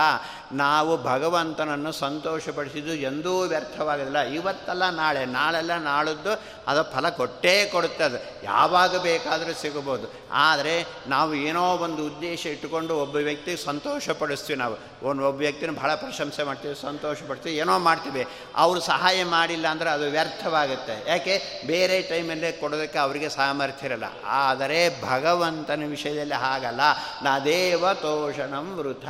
ನಾವು 0.52 1.02
ಭಗವಂತನನ್ನು 1.02 1.92
ಸಂತೋಷಪಡಿಸಿದ್ದು 1.92 2.94
ಎಂದೂ 2.94 3.40
ವ್ಯರ್ಥವಾಗಲಿಲ್ಲ 3.40 4.18
ಇವತ್ತಲ್ಲ 4.18 4.90
ನಾಳೆ, 4.90 5.24
ನಾಳೆಲ್ಲ 5.24 5.76
ನಾಳದ್ದು 5.76 6.40
ಅದು 6.66 6.92
ಫಲ 6.92 7.08
ಕೊಟ್ಟೇ 7.08 7.68
ಕೊಡುತ್ತೆ 7.72 8.04
ಅದು. 8.04 8.44
ಯಾವಾಗ 8.44 9.02
ಬೇಕಾದರೂ 9.02 9.54
ಸಿಗಬಹುದು. 9.54 10.12
ಆದರೆ 10.32 10.86
ನಾವು 11.06 11.34
ಏನೋ 11.34 11.62
ಒಂದು 11.62 12.06
ಉದ್ದೇಶ 12.06 12.46
ಇಟ್ಟುಕೊಂಡು 12.46 12.96
ಒಬ್ಬ 12.96 13.16
ವ್ಯಕ್ತಿ 13.16 13.56
ಸಂತೋಷಪಡಿಸ್ತೀವಿ 13.56 14.58
ನಾವು. 14.58 15.06
ಒಂದು 15.06 15.28
ಒಬ್ಬ 15.28 15.38
ವ್ಯಕ್ತಿನ 15.38 15.70
ಭಾಳ 15.70 15.94
ಪ್ರಶಂಸೆ 15.94 16.42
ಮಾಡ್ತೀವಿ 16.42 16.82
ಸಂತೋಷಪಡ್ತೀವಿ 16.82 17.56
ಏನೋ 17.56 17.78
ಮಾಡ್ತೀವಿ. 17.78 18.26
ಅವರು 18.56 18.80
ಸಹಾಯ 18.80 19.24
ಮಾಡಿಲ್ಲ 19.24 19.68
ಅಂದರೆ 19.68 19.90
ಅದು 19.90 20.10
ವ್ಯರ್ಥವಾಗುತ್ತೆ. 20.10 21.10
ಯಾಕೆ? 21.10 21.62
ಬೇರೆ 21.66 22.02
ಟೈಮಲ್ಲೇ 22.02 22.52
ಕೊಡೋದಕ್ಕೆ 22.52 22.98
ಅವರಿಗೆ 22.98 23.28
ಸಾಮರ್ಥ್ಯ 23.28 23.86
ಇರಲ್ಲ. 23.86 24.04
ಆದರೆ 24.24 25.02
ಭಗವಂತನ 25.02 25.82
ವಿಷಯದಲ್ಲಿ 25.88 26.34
ಹಾಗಲ್ಲ. 26.34 26.80
ನಾ 27.22 27.38
ದೇವತೋಷಣಂ 28.06 28.66
ವೃಥ. 28.78 29.08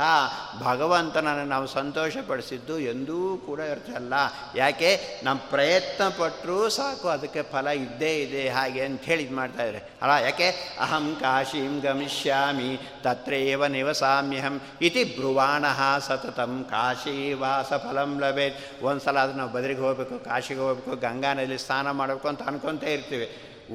ಭಗವಂತನನ್ನು 0.63 1.45
ನಾವು 1.45 1.67
ಸಂತೋಷಪಡಿಸಿದ್ದು 1.67 2.75
ಎಂದೂ 2.91 3.37
ಕೂಡ 3.45 3.59
ಇರ್ತಲ್ಲ 3.59 4.13
ಯಾಕೆ? 4.55 4.89
ನಮ್ಮ 5.23 5.39
ಪ್ರಯತ್ನ 5.49 6.03
ಪಟ್ಟರೂ 6.09 6.57
ಸಾಕು, 6.69 7.07
ಅದಕ್ಕೆ 7.07 7.41
ಫಲ 7.41 7.67
ಇದ್ದೇ 7.77 8.13
ಇದೆ 8.21 8.43
ಹಾಗೆ 8.49 8.81
ಅಂತ 8.81 9.01
ಹೇಳಿ 9.01 9.23
ಇದು 9.23 9.35
ಮಾಡ್ತಾಯಿದ್ದಾರೆ 9.35 9.81
ಅಲ್ಲ, 10.01 10.13
ಯಾಕೆ? 10.25 10.49
ಅಹಂ 10.79 11.05
ಕಾಶೀಂ 11.19 11.73
ಗಮಿಷ್ಯಾಮಿ, 11.79 12.71
ತತ್ರೇವ 13.03 13.65
ನಿವಸಾಮ್ಯಹಂ. 13.67 14.55
ಇತಿ 14.81 15.03
ಬ್ರುವಾಣ 15.03 15.65
ಸತತಂ 16.07 16.53
ಕಾಶಿ 16.69 17.33
ವಾಸ 17.33 17.73
ಫಲಂ 17.73 18.13
ಲಭೇತ್. 18.19 18.57
ಒಂದು 18.83 19.03
ಸಲ 19.05 19.19
ಅದು 19.19 19.33
ನಾವು 19.33 19.51
ಬದ್ರಿಗೆ 19.51 19.81
ಹೋಗಬೇಕು, 19.81 20.17
ಕಾಶಿಗೆ 20.25 20.59
ಹೋಗಬೇಕು 20.59 20.95
ಗಂಗಾ 20.95 21.33
ನದಿಯಲ್ಲಿ 21.33 21.57
ಸ್ನಾನ 21.57 21.91
ಮಾಡಬೇಕು 21.91 22.27
ಅಂತ 22.27 22.41
ಅನ್ಕೊತ 22.47 22.83
ಇರ್ತೀವಿ. 22.97 23.29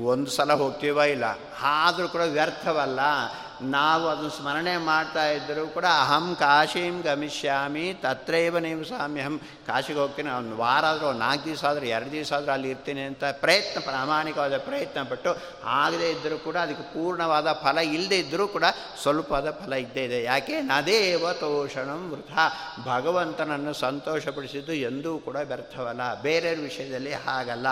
ಒಂದು 0.05 0.31
ಸಲ 0.31 0.53
ಹೋಗ್ತೀವ 0.53 0.99
ಇಲ್ಲ? 1.15 1.27
ಆದರೂ 1.63 2.07
ಕೂಡ 2.09 2.21
ವ್ಯರ್ಥವಲ್ಲ. 2.21 3.01
ನಾವು 3.63 4.09
ಅದನ್ನು 4.09 4.31
ಸ್ಮರಣೆ 4.31 4.77
ಮಾಡ್ತಾ 4.77 5.29
ಇದ್ದರೂ 5.29 5.67
ಕೂಡ 5.67 5.85
ಅಹಂ 5.85 6.37
ಕಾಶೀಂ 6.39 7.01
ಗಮಿಷ್ಯಾಮಿ 7.01 7.95
ತತ್ರೈವ 8.03 8.57
ಅಹಂ 8.57 9.41
ಕಾಶಿಗೆ 9.67 9.99
ಹೋಗ್ತೀನಿ, 9.99 10.31
ಒಂದು 10.31 10.57
ವಾರ 10.57 10.85
ಆದರೂ 10.85 11.13
ನಾಲ್ಕು 11.13 11.45
ದಿವಸ 11.45 11.65
ಆದರೂ, 11.65 11.87
ಎರಡು 11.87 12.11
ದಿವಸ 12.11 12.33
ಆದರೂ 12.33 12.53
ಅಲ್ಲಿ 12.53 12.71
ಇರ್ತೀನಿ 12.71 13.01
ಅಂತ 13.01 13.25
ಪ್ರಯತ್ನ, 13.33 13.81
ಪ್ರಾಮಾಣಿಕವಾದ 13.81 14.59
ಪ್ರಯತ್ನ 14.59 15.03
ಪಟ್ಟು 15.03 15.37
ಆಗದೇ 15.65 16.11
ಇದ್ದರೂ 16.11 16.39
ಕೂಡ 16.39 16.57
ಅದಕ್ಕೆ 16.57 16.83
ಪೂರ್ಣವಾದ 16.83 17.53
ಫಲ 17.53 17.79
ಇಲ್ಲದೇ 17.79 18.19
ಇದ್ದರೂ 18.19 18.49
ಕೂಡ 18.49 18.65
ಸ್ವಲ್ಪವಾದ 19.03 19.51
ಫಲ 19.51 19.73
ಇದ್ದೇ 19.73 20.05
ಇದೆ. 20.05 20.23
ಯಾಕೆ? 20.23 20.61
ನದೇವ 20.61 21.33
ತೋಷಣಂ 21.33 22.11
ವೃಥ. 22.11 22.39
ಭಗವಂತನನ್ನು 22.87 23.73
ಸಂತೋಷಪಡಿಸಿದ್ದು 23.73 24.73
ಎಂದೂ 24.73 25.19
ಕೂಡ 25.19 25.37
ವ್ಯರ್ಥವಲ್ಲ. 25.37 26.23
ಬೇರೆಯವ್ರ 26.23 26.63
ವಿಷಯದಲ್ಲಿ 26.63 27.13
ಹಾಗಲ್ಲ. 27.13 27.67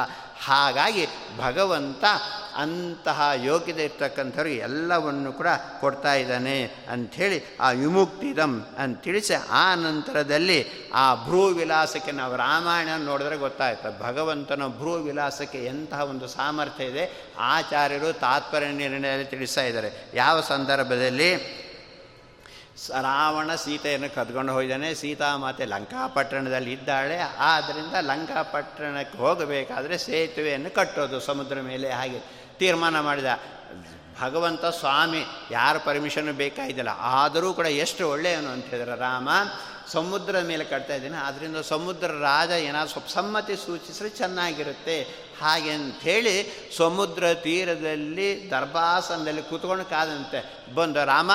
ಹಾಗಾಗಿ 0.44 1.06
ಭಗವಂತ 1.38 2.04
ಅಂತಹ 2.56 3.30
ಯೋಗ್ಯತೆ 3.36 3.84
ಇರ್ತಕ್ಕಂಥವ್ರಿಗೆ 3.84 4.56
ಎಲ್ಲವನ್ನು 4.56 5.32
ಕೂಡ 5.32 5.46
ಕೊಡ್ತಾ 5.80 6.14
ಇದ್ದಾನೆ 6.14 6.62
ಅಂಥೇಳಿ 6.90 7.56
ಆ 7.60 7.70
ವಿಮುಕ್ತಿದಂ 7.70 8.66
ಅಂತ 8.78 9.02
ತಿಳಿಸಿ 9.02 9.34
ಆ 9.50 9.74
ನಂತರದಲ್ಲಿ 9.74 10.66
ಆ 10.94 11.14
ಭ್ರೂ 11.14 11.46
ವಿಲಾಸಕ್ಕೆ 11.46 12.12
ನಾವು 12.12 12.36
ರಾಮಾಯಣ 12.36 12.88
ನೋಡಿದ್ರೆ 12.98 13.36
ಗೊತ್ತಾಯ್ತು. 13.36 14.02
ಭಗವಂತನ 14.02 14.66
ಭ್ರೂ 14.66 14.92
ವಿಲಾಸಕ್ಕೆ 14.94 15.64
ಎಂತಹ 15.64 16.00
ಒಂದು 16.00 16.28
ಸಾಮರ್ಥ್ಯ 16.28 16.84
ಇದೆ, 16.84 17.26
ಆಚಾರ್ಯರು 17.38 18.12
ತಾತ್ಪರ್ಯ 18.12 18.66
ನಿರ್ಣಯದಲ್ಲಿ 18.66 19.24
ತಿಳಿಸ್ತಾ 19.24 19.62
ಇದ್ದಾರೆ. 19.62 19.90
ಯಾವ 20.14 20.40
ಸಂದರ್ಭದಲ್ಲಿ? 20.40 21.69
ರಾವಣ 22.88 23.54
ಸೀತೆಯನ್ನು 23.54 24.14
ಕದ್ಕೊಂಡು 24.14 24.52
ಹೋಗಿದ್ದಾನೆ 24.52 24.94
ಸೀತಾಮಾತೆ 24.94 25.64
ಲಂಕಾಪಟ್ಟಣದಲ್ಲಿ 25.64 26.72
ಇದ್ದಾಳೆ. 26.72 27.18
ಆದ್ದರಿಂದ 27.18 27.94
ಲಂಕಾಪಟ್ಟಣಕ್ಕೆ 28.00 29.18
ಹೋಗಬೇಕಾದ್ರೆ 29.18 29.98
ಸೇತುವೆಯನ್ನು 29.98 30.74
ಕಟ್ಟೋದು 30.74 31.20
ಸಮುದ್ರ 31.20 31.60
ಮೇಲೆ 31.60 31.90
ಹಾಗೆ 31.90 32.20
ತೀರ್ಮಾನ 32.58 33.00
ಮಾಡಿದ. 33.00 33.26
ಭಗವಂತ 34.20 34.64
ಸ್ವಾಮಿ, 34.64 35.24
ಯಾರ 35.50 35.76
ಪರ್ಮಿಷನ್ 35.78 36.32
ಬೇಕಾಗಿದ್ದಿಲ್ಲ 36.32 36.88
ಆದರೂ 37.00 37.52
ಕೂಡ 37.52 37.66
ಎಷ್ಟು 37.66 38.10
ಒಳ್ಳೆಯವನು 38.10 38.48
ಅಂತ 38.48 38.64
ಹೇಳಿದ್ರೆ 38.64 38.98
ರಾಮ 38.98 39.28
ಸಮುದ್ರದ 39.92 40.44
ಮೇಲೆ 40.44 40.64
ಕಟ್ತಾ 40.64 40.94
ಇದ್ದೀನಿ. 40.94 41.16
ಆದ್ದರಿಂದ 41.16 41.60
ಸಮುದ್ರ 41.68 42.08
ರಾಜ 42.20 42.50
ಏನಾದ್ರು 42.50 42.92
ಸ್ವಲ್ಪ 42.92 43.08
ಸಮ್ಮತಿ 43.08 43.56
ಸೂಚಿಸಿದ್ರೆ 43.56 44.08
ಚೆನ್ನಾಗಿರುತ್ತೆ. 44.08 45.30
ಹಾಗೆ 45.40 45.70
ಅಂಥೇಳಿ 45.70 46.34
ಸಮುದ್ರ 46.76 47.34
ತೀರದಲ್ಲಿ 47.34 48.50
ದರ್ಭಾಸನದಲ್ಲಿ 48.50 49.42
ಕೂತ್ಕೊಂಡು 49.42 49.84
ಕಾದಂತೆ, 49.84 50.40
ಬಂದು 50.74 51.04
ರಾಮ 51.04 51.30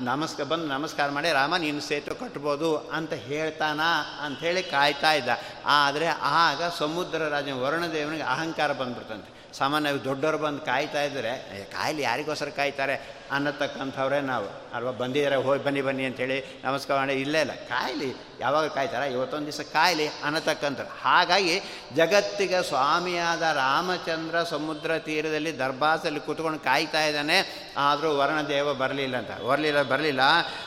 ನಮಸ್ಕಾರ 0.00 0.46
ಬಂದು 0.46 0.66
ನಮಸ್ಕಾರ 0.66 1.08
ಮಾಡಿ, 1.10 1.32
ರಾಮ, 1.32 1.56
ನೀನು 1.56 1.80
ಸೇತು 1.80 2.14
ಕಟ್ಬೋದು 2.14 2.76
ಅಂತ 2.76 3.12
ಹೇಳ್ತಾನ 3.12 3.80
ಅಂಥೇಳಿ 4.24 4.62
ಕಾಯ್ತಾ 4.62 5.12
ಇದ್ದ. 5.12 5.28
ಆದರೆ 5.66 6.08
ಆಗ 6.46 6.62
ಸಮುದ್ರ 6.78 7.28
ರಾಜ 7.28 7.48
ವರುಣದೇವನಿಗೆ 7.50 8.22
ಅಹಂಕಾರ 8.22 8.72
ಬಂದ್ಬಿಡ್ತಂತೆ. 8.72 9.39
ಸಾಮಾನ್ಯವಾಗಿ 9.54 10.04
ದೊಡ್ಡವರು 10.04 10.38
ಬಂದು 10.38 10.60
ಕಾಯ್ತಾ 10.60 11.02
ಇದ್ದರೆ 11.02 11.64
ಕಾಯಿಲೆ 11.72 12.02
ಯಾರಿಗೋಸ್ಕರ 12.02 12.48
ಕಾಯ್ತಾರೆ? 12.48 13.20
ಅನ್ನತಕ್ಕಂಥವ್ರೇ 13.32 14.20
ನಾವು. 14.20 14.74
ಅಲ್ವಾ 14.74 14.90
ಬಂದಿದ್ದಾರೆ 14.90 15.36
ಹೋಗಿ 15.36 15.64
ಬನ್ನಿ 15.64 15.82
ಬನ್ನಿ 15.82 16.04
ಅಂಥೇಳಿ 16.04 16.60
ನಮಸ್ಕಾರ 16.64 16.96
ಮಾಡಿ, 16.96 17.12
ಇಲ್ಲೇ, 17.12 17.40
ಇಲ್ಲ, 17.40 17.54
ಕಾಯಿಲೆ, 17.54 18.14
ಯಾವಾಗ 18.40 18.68
ಕಾಯ್ತಾರ? 18.68 19.02
ಇವತ್ತೊಂದು 19.02 19.46
ದಿವಸ 19.46 19.60
ಕಾಯಿಲೆ, 19.60 20.08
ಅನ್ನತಕ್ಕಂಥವ್ರು. 20.24 21.00
ಹಾಗಾಗಿ 21.02 21.60
ಜಗತ್ತಿಗೆ 21.96 22.62
ಸ್ವಾಮಿಯಾದ 22.62 23.42
ರಾಮಚಂದ್ರ 23.42 24.42
ಸಮುದ್ರ 24.42 24.98
ತೀರದಲ್ಲಿ 24.98 25.58
ದರ್ಭಾಸಲ್ಲಿ 25.58 26.20
ಕೂತ್ಕೊಂಡು 26.20 26.58
ಕಾಯ್ತಾ 26.58 27.04
ಇದ್ದಾನೆ. 27.04 27.70
ಆದರೂ 27.76 28.16
ವರ್ಣದೇವ 28.16 28.74
ಬರಲಿಲ್ಲ 28.74 29.16
ಅಂತ. 29.16 29.30
ಬರಲಿಲ್ಲ 29.40 29.82
ಬರಲಿಲ್ಲ. 29.82 30.20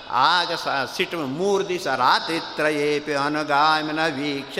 ಆಗ 0.09 0.53
ಸ, 0.53 0.67
ಸಿಟ್ಟು 0.95 1.17
ಮೂರು 1.17 1.69
ದಿವಸ 1.69 1.87
ರಾತ್ರಿತ್ರಯೇಪಿ 1.87 3.13
ಅನುಗಾಮಿನ 3.13 3.99
ವೀಕ್ಷ 4.07 4.59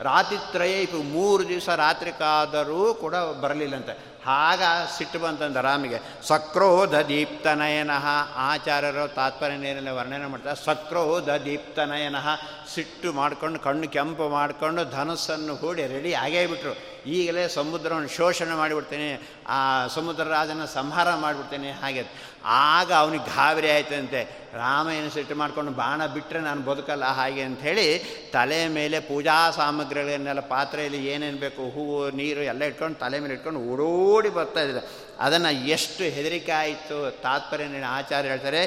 ರಾತ್ರಿತ್ರಯ 0.00 0.82
ಇಪ್ಪು 0.82 0.98
ಮೂರು 0.98 1.48
ದಿವಸ 1.48 1.68
ರಾತ್ರಿಕಾದರೂ 1.68 2.94
ಕೂಡ 2.94 3.14
ಬರಲಿಲ್ಲಂತೆ. 3.14 4.16
ಆಗ 4.26 4.62
ಸಿಟ್ಟು 4.98 5.18
ಬಂತಂದ 5.18 5.56
ರಾಮಿಗೆ, 5.56 5.98
ಸಕ್ರೋಧ 6.22 6.94
ದೀಪ್ತನಯನಃ 6.94 8.06
ಆಚಾರ್ಯರು 8.36 9.14
ತಾತ್ಪರ್ಯ 9.14 9.90
ವರ್ಣನೆ 9.90 10.26
ಮಾಡ್ತಾರೆ 10.26 10.64
ಸಕ್ರೋಧ 10.64 11.30
ದೀಪ್ತನಯನಃ 11.30 12.28
ಸಿಟ್ಟು 12.74 13.12
ಮಾಡ್ಕೊಂಡು, 13.12 13.58
ಕಣ್ಣು 13.58 13.88
ಕೆಂಪು 13.88 14.28
ಮಾಡಿಕೊಂಡು, 14.28 14.84
ಧನಸ್ಸನ್ನು 14.84 15.56
ಹೂಡಿ 15.56 15.86
ರೆಡಿ 15.86 16.14
ಆಗೇ 16.14 16.46
ಬಿಟ್ರು. 16.46 16.74
ಈಗಲೇ 17.10 17.48
ಸಮುದ್ರವನ್ನು 17.48 18.08
ಶೋಷಣೆ 18.08 18.54
ಮಾಡಿಬಿಡ್ತೇನೆ. 18.54 19.35
ಆ 19.54 19.58
ಸಮುದ್ರ 19.94 20.24
ರಾಜನ 20.32 20.64
ಸಂಹಾರ 20.78 21.08
ಮಾಡಿಬಿಡ್ತೇನೆ, 21.24 21.70
ಹಾಗೆ. 21.82 22.02
ಆಗ 22.44 22.90
ಅವನಿಗೆ 23.02 23.24
ಗಾಬರಿ 23.34 23.68
ಆಯ್ತಂತೆ. 23.74 24.20
ರಾಮ 24.54 24.86
ಏನು 24.90 25.10
ಸಿಟ್ಟು 25.14 25.34
ಮಾಡ್ಕೊಂಡು 25.40 25.72
ಬಾಣ 25.80 26.00
ಬಿಟ್ಟರೆ 26.14 26.40
ನಾನು 26.40 26.62
ಬದುಕಲ್ಲ, 26.68 27.04
ಹಾಗೆ 27.18 27.42
ಅಂಥೇಳಿ 27.48 27.86
ತಲೆ 28.32 28.60
ಮೇಲೆ 28.78 29.00
ಪೂಜಾ 29.10 29.36
ಸಾಮಗ್ರಿಗಳನ್ನೆಲ್ಲ 29.58 30.42
ಪಾತ್ರೆಯಲ್ಲಿ 30.54 31.00
ಏನೇನು 31.12 31.40
ಬೇಕು, 31.44 31.62
ಹೂವು, 31.74 31.98
ನೀರು 32.20 32.42
ಎಲ್ಲ 32.52 32.62
ಇಟ್ಕೊಂಡು 32.72 32.98
ತಲೆ 33.04 33.20
ಮೇಲೆ 33.20 33.34
ಇಟ್ಕೊಂಡು 33.34 33.62
ಓಡೋಡಿ 33.72 34.32
ಬರ್ತಾ 34.38 34.62
ಇದ್ದಾರೆ. 34.68 34.86
ಅದನ್ನು 35.20 35.52
ಎಷ್ಟು 35.76 36.04
ಹೆದರಿಕೆ 36.16 36.54
ಆಯಿತು 36.62 36.98
ತಾತ್ಪರ್ಯ 37.22 37.84
ಆಚಾರ್ಯ 37.98 38.28
ಹೇಳ್ತಾರೆ 38.28 38.62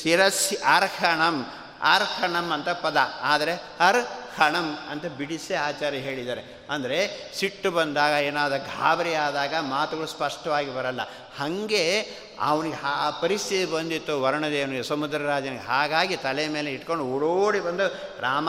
ಶಿರಸ್ಸಿ 0.00 0.56
ಅರ್ಹಣಂ 0.76 1.38
ಅರ್ಹಣಂ 1.94 2.46
ಅಂತ 2.52 2.70
ಪದ. 2.82 2.98
ಆದರೆ 3.32 3.54
ಅರ್ 3.86 4.02
ಹಣಂ 4.36 4.68
ಅಂತ 4.90 5.06
ಬಿಡಿಸಿ 5.18 5.54
ಆಚಾರ್ಯ 5.68 5.98
ಹೇಳಿದ್ದಾರೆ. 5.98 6.42
ಅಂದರೆ 6.70 7.30
ಸಿಟ್ಟು 7.34 7.70
ಬಂದಾಗ 7.70 8.24
ಏನಾದ 8.24 8.56
ಗಾಬರಿ 8.56 9.14
ಆದಾಗ 9.14 9.54
ಮಾತುಗಳು 9.60 10.06
ಸ್ಪಷ್ಟವಾಗಿ 10.06 10.74
ಬರಲ್ಲ. 10.74 11.00
ಹಾಗೆ 11.38 12.00
ಅವನಿಗೆ 12.40 12.76
ಆ 12.84 13.10
ಪರಿಸ್ಥಿತಿ 13.10 13.72
ಬಂದಿತ್ತು, 13.72 14.22
ವರ್ಣದೇವನಿಗೆ, 14.22 14.82
ಸಮುದ್ರ 14.82 15.18
ರಾಜನಿಗೆ. 15.18 15.62
ಹಾಗಾಗಿ 15.62 16.16
ತಲೆ 16.16 16.48
ಮೇಲೆ 16.48 16.72
ಇಟ್ಕೊಂಡು 16.72 17.04
ಓಡೋಡಿ 17.04 17.60
ಬಂದು, 17.60 17.88
ರಾಮ 18.20 18.48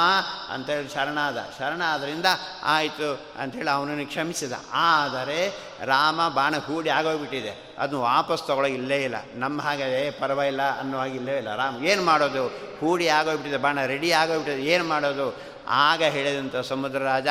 ಅಂತೇಳಿ 0.49 0.89
ಶರಣಾದ. 0.89 1.37
ಶರಣ 1.59 1.81
ಆದ್ದರಿಂದ 1.85 2.25
ಆಯಿತು 2.63 3.21
ಅಂಥೇಳಿ 3.39 3.69
ಅವನನ್ನು 3.69 4.05
ಕ್ಷಮಿಸಿದ. 4.05 4.53
ಆದರೆ 4.73 5.49
ರಾಮ 5.85 6.27
ಬಾಣ 6.27 6.57
ಹೂಡಿ 6.57 6.89
ಆಗೋಗ್ಬಿಟ್ಟಿದೆ. 6.89 7.75
ಅದನ್ನು 7.77 8.01
ವಾಪಸ್ 8.01 8.47
ತೊಗೊಳಗೆ 8.47 8.73
ಇಲ್ಲೇ 8.73 9.03
ಇಲ್ಲ. 9.03 9.15
ನಮ್ಮ 9.35 9.61
ಹಾಗೆ 9.61 10.11
ಪರವಾಗಿಲ್ಲ 10.11 10.79
ಅನ್ನೋ 10.79 10.97
ಹಾಗೆ 10.97 11.15
ಇಲ್ಲೇ 11.15 11.37
ಇಲ್ಲ. 11.37 11.55
ರಾಮ್, 11.55 11.85
ಏನು 11.85 12.03
ಮಾಡೋದು? 12.03 12.47
ಹೂಡಿ 12.79 13.07
ಆಗೋಗ್ಬಿಟ್ಟಿದೆ, 13.07 13.57
ಬಾಣ 13.57 13.85
ರೆಡಿ 13.85 14.11
ಆಗೋಗ್ಬಿಟ್ಟಿದೆ, 14.11 14.67
ಏನು 14.67 14.83
ಮಾಡೋದು? 14.83 15.54
ಆಗ 15.67 16.03
ಹೇಳಿದಂಥ 16.03 16.55
ಸಮುದ್ರ 16.55 16.99
ರಾಜ, 17.03 17.27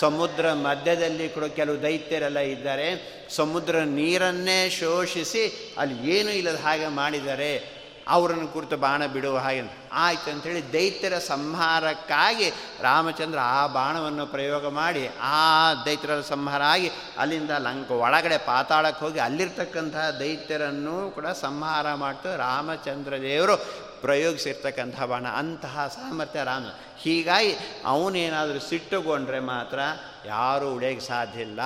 ಸಮುದ್ರ 0.00 0.52
ಮಧ್ಯದಲ್ಲಿ 0.52 1.28
ಕೂಡ 1.28 1.44
ಕೆಲವು 1.44 1.82
ದೈತ್ಯರೆಲ್ಲ 1.82 2.38
ಇದ್ದಾರೆ. 2.38 2.88
ಸಮುದ್ರ 3.30 3.78
ನೀರನ್ನೇ 3.78 4.70
ಶೋಷಿಸಿ 4.70 5.74
ಅಲ್ಲಿ 5.78 6.10
ಏನೂ 6.10 6.30
ಇಲ್ಲದ 6.30 6.56
ಹಾಗೆ 6.56 6.88
ಮಾಡಿದ್ದಾರೆ 6.88 7.76
ಅವರನ್ನು 8.08 8.48
ಕುರಿತು 8.48 8.76
ಬಾಣ 8.76 9.06
ಬಿಡುವ 9.06 9.38
ಹಾಗೆ. 9.38 9.62
ಆಯ್ತು 9.92 10.30
ಅಂಥೇಳಿ 10.30 10.72
ದೈತ್ಯರ 10.72 11.18
ಸಂಹಾರಕ್ಕಾಗಿ 11.18 12.50
ರಾಮಚಂದ್ರ 12.80 13.38
ಆ 13.42 13.66
ಬಾಣವನ್ನು 13.66 14.26
ಪ್ರಯೋಗ 14.26 14.68
ಮಾಡಿ, 14.68 15.10
ಆ 15.22 15.74
ದೈತ್ಯರ 15.86 16.20
ಸಂಹಾರ 16.20 16.62
ಆಗಿ 16.62 16.90
ಅಲ್ಲಿಂದ 17.18 17.50
ಲಂಕ 17.50 17.90
ಒಳಗಡೆ 17.90 18.38
ಪಾತಾಳಕ್ಕೆ 18.38 19.04
ಹೋಗಿ 19.04 19.18
ಅಲ್ಲಿರ್ತಕ್ಕಂತಹ 19.18 20.10
ದೈತ್ಯರನ್ನು 20.10 21.10
ಕೂಡ 21.10 21.26
ಸಂಹಾರ 21.26 21.94
ಮಾಡ್ತು 21.94 22.36
ರಾಮಚಂದ್ರ 22.36 23.20
ದೇವರು 23.20 23.85
ಪ್ರಯೋಗಿಸಿರ್ತಕ್ಕಂಥ 24.00 25.02
ಬಾಣ, 25.02 25.26
ಅಂತಹ 25.26 25.92
ಸಾಮರ್ಥ್ಯ 25.94 26.44
ರಾಮ 26.44 26.64
ಹೀಗಾಗಿ 26.98 27.56
ಅವನೇನಾದರೂ 27.84 28.58
ಸಿಟ್ಟುಗೊಂಡ್ರೆ 28.58 29.40
ಮಾತ್ರ 29.40 29.78
ಯಾರೂ 30.26 30.74
ಉಳಿಯೋಕ್ಕೆ 30.74 31.06
ಸಾಧ್ಯ 31.06 31.40
ಇಲ್ಲ. 31.40 31.60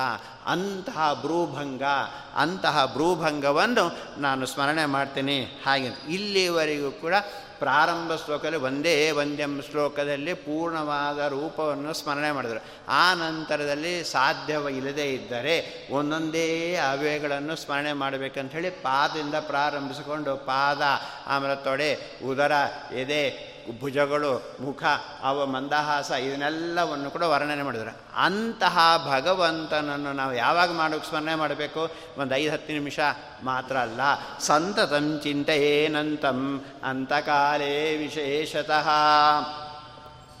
ಅಂತಹ 0.45 1.19
ಭ್ರೂಭಂಗ, 1.21 1.83
ಅಂತಹ 2.35 2.85
ಭ್ರೂಭಂಗವನ್ನು 2.85 3.85
ನಾನು 4.21 4.45
ಸ್ಮರಣೆ 4.45 4.85
ಮಾಡ್ತೀನಿ. 4.85 5.41
ಹಾಗೆ 5.65 5.87
ಇಲ್ಲಿವರೆಗೂ 6.09 6.91
ಕೂಡ 6.91 7.13
ಪ್ರಾರಂಭ 7.61 8.11
ಶ್ಲೋಕದಲ್ಲಿ 8.25 8.57
ಒಂದೇ 8.57 8.95
ಒಂದೆಂ 9.11 9.53
ಶ್ಲೋಕದಲ್ಲಿ 9.69 10.33
ಪೂರ್ಣವಾದ 10.45 11.19
ರೂಪವನ್ನು 11.27 11.93
ಸ್ಮರಣೆ 11.93 12.31
ಮಾಡಿದರು. 12.31 12.61
ಆ 12.87 13.13
ನಂತರದಲ್ಲಿ 13.13 13.93
ಸಾಧ್ಯವಿಲ್ಲದೇ 14.03 15.07
ಇದ್ದರೆ 15.13 15.55
ಒಂದೊಂದೇ 15.91 16.47
ಅವ್ಯಯಗಳನ್ನು 16.91 17.55
ಸ್ಮರಣೆ 17.55 17.93
ಮಾಡಬೇಕಂತ 17.93 18.51
ಹೇಳಿ 18.51 18.69
ಪಾದದಿಂದ 18.69 19.35
ಪ್ರಾರಂಭಿಸಿಕೊಂಡು 19.47 20.35
ಪಾದ 20.45 20.81
ಆಮೇಲೆ 21.27 21.63
ತೊಡೆ 21.63 21.91
ಉದರ, 22.29 22.53
ಎದೆ 22.95 23.50
ಭುಜಗಳು, 23.79 24.57
ಮುಖ 24.59 24.83
ಅವ 25.23 25.45
ಮಂದಹಾಸ, 25.45 26.11
ಇದನ್ನೆಲ್ಲವನ್ನು 26.11 27.11
ಕೂಡ 27.11 27.21
ವರ್ಣನೆ 27.21 27.63
ಮಾಡಿದ್ರು. 27.63 27.97
ಅಂತಹ 28.15 28.77
ಭಗವಂತನನ್ನು 29.09 30.13
ನಾವು 30.13 30.33
ಯಾವಾಗ 30.33 30.71
ಮಾಡೋಕ್ಕೆ 30.71 31.09
ಸ್ಮರಣೆ 31.09 31.35
ಮಾಡಬೇಕು? 31.35 31.89
ಒಂದು 32.17 32.35
ಐದು, 32.35 32.51
ಹತ್ತು 32.51 32.73
ನಿಮಿಷ 32.73 32.99
ಮಾತ್ರ 33.43 33.77
ಅಲ್ಲ. 33.77 34.01
ಸಂತತಂ 34.39 35.19
ಚಿಂತೆಯೇನಂತಂ, 35.23 36.65
ಅಂತಕಾಲೇ 36.83 37.97
ವಿಶೇಷತಃ. 37.97 38.89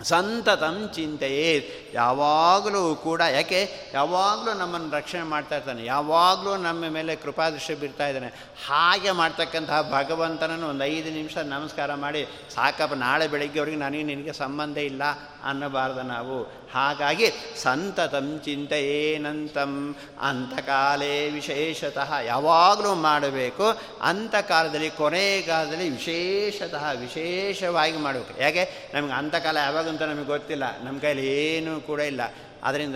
ಸಂತತಂ 0.03 0.91
ಚಿಂತೆಯೇ 0.93 1.69
ಯಾವಾಗಲೂ 1.93 2.95
ಕೂಡ, 2.95 3.21
ಯಾಕೆ? 3.21 3.91
ಯಾವಾಗಲೂ 3.93 4.53
ನಮ್ಮನ್ನು 4.53 4.97
ರಕ್ಷಣೆ 4.97 5.23
ಮಾಡ್ತಾ 5.23 5.55
ಇರ್ತಾನೆ. 5.55 5.85
ಯಾವಾಗಲೂ 5.85 6.57
ನಮ್ಮ 6.57 6.85
ಮೇಲೆ 6.89 7.15
ಕೃಪಾದೃಷ್ಟಿ 7.15 7.75
ಬೀರ್ತಾ 7.75 8.07
ಇದ್ದಾನೆ. 8.07 8.27
ಹಾಗೆ 8.67 9.11
ಮಾಡ್ತಕ್ಕಂತಹ 9.11 9.81
ಭಗವಂತನನ್ನು 9.81 10.67
ಒಂದು 10.67 10.83
ಐದು 10.83 11.11
ನಿಮಿಷ 11.11 11.37
ನಮಸ್ಕಾರ 11.37 11.93
ಮಾಡಿ, 11.93 12.27
ಸಾಕಪ್ಪ, 12.55 12.93
ನಾಳೆ 12.93 13.27
ಬೆಳಗ್ಗೆವರೆಗೆ 13.27 13.77
ನನಗೆ 13.77 14.03
ನಿನಗೆ 14.03 14.33
ಸಂಬಂಧ 14.33 14.77
ಇಲ್ಲ 14.77 15.01
ಅನ್ನಬಾರ್ದು 15.43 16.01
ನಾವು. 16.01 16.60
ಹಾಗಾಗಿ 16.73 17.31
ಸಂತತಂ 17.61 18.41
ಚಿಂತೆಯೇನಂತಂ. 18.45 19.95
ಅಂತಕಾಲೇ 20.21 21.29
ವಿಶೇಷತಃ 21.29 22.13
ಯಾವಾಗಲೂ 22.17 22.95
ಮಾಡಬೇಕು. 22.95 23.63
ಅಂತಕಾಲದಲ್ಲಿ 24.01 24.89
ಕೊನೆಯ 24.89 25.41
ಕಾಲದಲ್ಲಿ 25.41 25.89
ವಿಶೇಷತಃ 25.89 26.91
ವಿಶೇಷವಾಗಿ 26.91 27.97
ಮಾಡಬೇಕು. 27.97 28.41
ಯಾಕೆ 28.41 28.91
ನಮಗೆ 28.93 29.13
ಅಂತಕಾಲ 29.13 29.57
ಯಾವಾಗಂತ 29.57 30.01
ನಮಗೆ 30.01 30.25
ಗೊತ್ತಿಲ್ಲ. 30.25 30.83
ನಮ್ಮ 30.83 30.99
ಕೈಯಲ್ಲಿ 30.99 31.27
ಏನೂ 31.27 31.81
ಕೂಡ 31.81 31.99
ಇಲ್ಲ. 31.99 32.21
ಅದರಿಂದ 32.63 32.95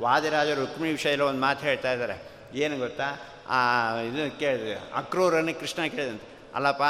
ವಾದಿರಾಜರು 0.00 0.60
ರುಕ್ಮಿಣಿ 0.60 0.92
ವಿಷಯದಲ್ಲಿ 0.92 1.28
ಒಂದು 1.28 1.40
ಮಾತು 1.40 1.66
ಹೇಳ್ತಾ 1.66 1.92
ಇದ್ದಾರೆ. 1.92 2.22
ಏನು 2.54 2.78
ಗೊತ್ತಾ? 2.78 3.16
ಇದು 4.02 4.38
ಕೇಳಿದೆ 4.38 4.74
ಅಕ್ರೂರನ್ನು 4.94 5.60
ಕೃಷ್ಣ 5.60 5.86
ಕೇಳಿದಂತೆ. 5.86 6.29
ಅಲ್ಲಪ್ಪ, 6.54 6.84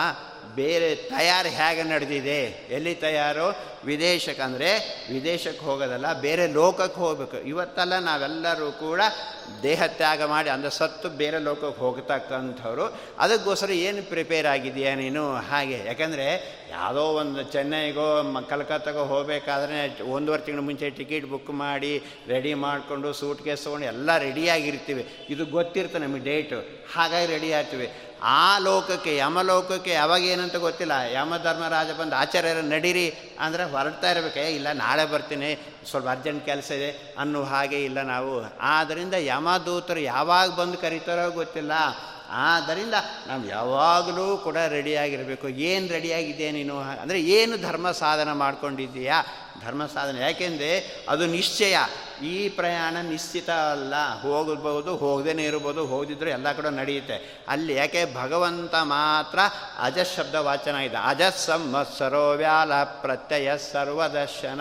ಬೇರೆ 0.56 0.88
ತಯಾರು 0.94 1.48
ಹೇಗೆ 1.58 1.82
ನಡೆದಿದೆ? 1.90 2.40
ಎಲ್ಲಿ 2.76 2.94
ತಯಾರು? 3.02 3.48
ವಿದೇಶಕ್ಕೆ 3.84 4.42
ಅಂದರೆ 4.42 4.70
ವಿದೇಶಕ್ಕೆ 5.12 5.62
ಹೋಗೋದಲ್ಲ, 5.64 6.08
ಬೇರೆ 6.24 6.44
ಲೋಕಕ್ಕೆ 6.56 6.98
ಹೋಗಬೇಕು. 7.00 7.38
ಇವತ್ತೆಲ್ಲ 7.52 7.98
ನಾವೆಲ್ಲರೂ 7.98 8.68
ಕೂಡ 8.80 9.00
ದೇಹ 9.62 9.86
ತ್ಯಾಗ 10.00 10.22
ಮಾಡಿ, 10.32 10.48
ಅಂದರೆ 10.54 10.70
ಸತ್ತು 10.70 11.08
ಬೇರೆ 11.20 11.38
ಲೋಕಕ್ಕೆ 11.46 11.80
ಹೋಗ್ತಕ್ಕಂಥವ್ರು. 11.84 12.86
ಅದಕ್ಕೋಸ್ಕರ 13.18 13.70
ಏನು 13.86 14.02
ಪ್ರಿಪೇರ್ 14.10 14.48
ಆಗಿದೆಯಾ 14.54 14.92
ನೀನು? 14.94 15.24
ಹಾಗೆ. 15.50 15.78
ಯಾಕಂದರೆ 15.90 16.26
ಯಾವುದೋ 16.70 17.04
ಒಂದು 17.22 17.42
ಚೆನ್ನೈಗೋ 17.54 18.08
ಕಲ್ಕತ್ತಾಗೋ 18.50 19.04
ಹೋಗಬೇಕಾದ್ರೆ 19.04 19.78
ಒಂದೂವರೆ 20.16 20.44
ತಿಂಗಳ 20.48 20.64
ಮುಂಚೆ 20.68 20.90
ಟಿಕೆಟ್ 21.00 21.26
ಬುಕ್ 21.32 21.50
ಮಾಡಿ 21.64 21.94
ರೆಡಿ 22.34 22.54
ಮಾಡಿಕೊಂಡು 22.66 23.08
ಸೂಟ್ 23.20 23.42
ಕೇಸ್ 23.46 23.64
ತೊಗೊಂಡು 23.64 23.86
ಎಲ್ಲ 23.94 24.18
ರೆಡಿಯಾಗಿರ್ತೀವಿ 24.26 25.04
ಇದು 25.34 25.46
ಗೊತ್ತಿರ್ತದೆ 25.56 26.04
ನಮಗೆ 26.06 26.24
ಡೇಟು 26.30 26.60
ಹಾಗಾಗಿ 26.94 27.28
ರೆಡಿ 27.34 27.50
ಆಗ್ತೀವಿ. 27.60 27.88
ಆ 28.22 28.58
ಲೋಕಕ್ಕೆ, 28.58 29.16
ಯಮಲೋಕಕ್ಕೆ 29.16 29.90
ಯಾವಾಗ 29.90 30.22
ಏನಂತ 30.24 30.56
ಗೊತ್ತಿಲ್ಲ. 30.56 30.92
ಯಮಧರ್ಮರಾಜ 30.92 31.90
ಬಂದು 31.90 32.16
ಆಚಾರ್ಯರ 32.16 32.56
ನಡೀರಿ 32.56 33.14
ಅಂದರೆ 33.40 33.64
ಹೊರಡ್ತಾ 33.64 34.10
ಇರಬೇಕೆ. 34.10 34.54
ಇಲ್ಲ, 34.54 34.72
ನಾಳೆ 34.72 35.04
ಬರ್ತೀನಿ, 35.04 35.80
ಸ್ವಲ್ಪ 35.90 36.08
ಅರ್ಜೆಂಟ್ 36.08 36.46
ಕೆಲಸ 36.46 36.70
ಇದೆ 36.70 37.14
ಅನ್ನೋ 37.18 37.42
ಹಾಗೆ 37.42 37.84
ಇಲ್ಲ 37.84 38.02
ನಾವು. 38.02 38.58
ಆದ್ದರಿಂದ 38.60 39.14
ಯಮದೂತರು 39.14 40.00
ಯಾವಾಗ 40.00 40.50
ಬಂದು 40.50 40.78
ಕರೀತಾರೋ 40.78 41.30
ಗೊತ್ತಿಲ್ಲ. 41.30 41.72
ಆದ್ದರಿಂದ 42.32 42.94
ನಾವು 43.26 43.46
ಯಾವಾಗಲೂ 43.46 44.36
ಕೂಡ 44.36 44.56
ರೆಡಿಯಾಗಿರಬೇಕು. 44.56 45.48
ಏನು 45.48 45.88
ರೆಡಿಯಾಗಿದೆ 45.88 46.50
ನೀನು? 46.50 46.78
ಅಂದರೆ 46.78 47.20
ಏನು 47.20 47.62
ಧರ್ಮ 47.62 47.90
ಸಾಧನ 47.90 48.32
ಮಾಡ್ಕೊಂಡಿದ್ದೀಯಾ? 48.32 49.22
ಧರ್ಮ 49.66 49.86
ಸಾಧನೆ 49.86 50.20
ಯಾಕೆಂದರೆ 50.20 51.04
ಅದು 51.08 51.26
ನಿಶ್ಚಯ. 51.26 51.76
ಈ 52.22 52.48
ಪ್ರಯಾಣ 52.48 52.96
ನಿಶ್ಚಿತ 53.02 53.50
ಅಲ್ಲ. 53.50 53.94
ಹೋಗಬಹುದು 54.22 54.96
ಹೋಗದೇ 54.96 55.30
ಇರ್ಬೋದು 55.30 55.86
ಹೋಗಿದ್ರು 55.86 56.30
ಎಲ್ಲ 56.30 56.52
ಕಡೆ 56.52 56.76
ನಡೆಯುತ್ತೆ. 56.76 57.44
ಅಲ್ಲಿ 57.48 57.74
ಯಾಕೆ? 57.74 58.14
ಭಗವಂತ 58.14 58.74
ಮಾತ್ರ 58.74 59.38
ಅಜಶಬ್ದ 59.78 60.20
ಶಬ್ದ 60.20 60.34
ವಾಚನ 60.34 60.76
ಇದೆ. 60.76 60.96
ಅಜಸ್ 60.96 61.46
ಸಂವತ್ಸರೋ 61.46 62.30
ವ್ಯಾಲ 62.30 62.84
ಪ್ರತ್ಯಯ 62.84 63.58
ಸರ್ವದರ್ಶನ 63.58 64.60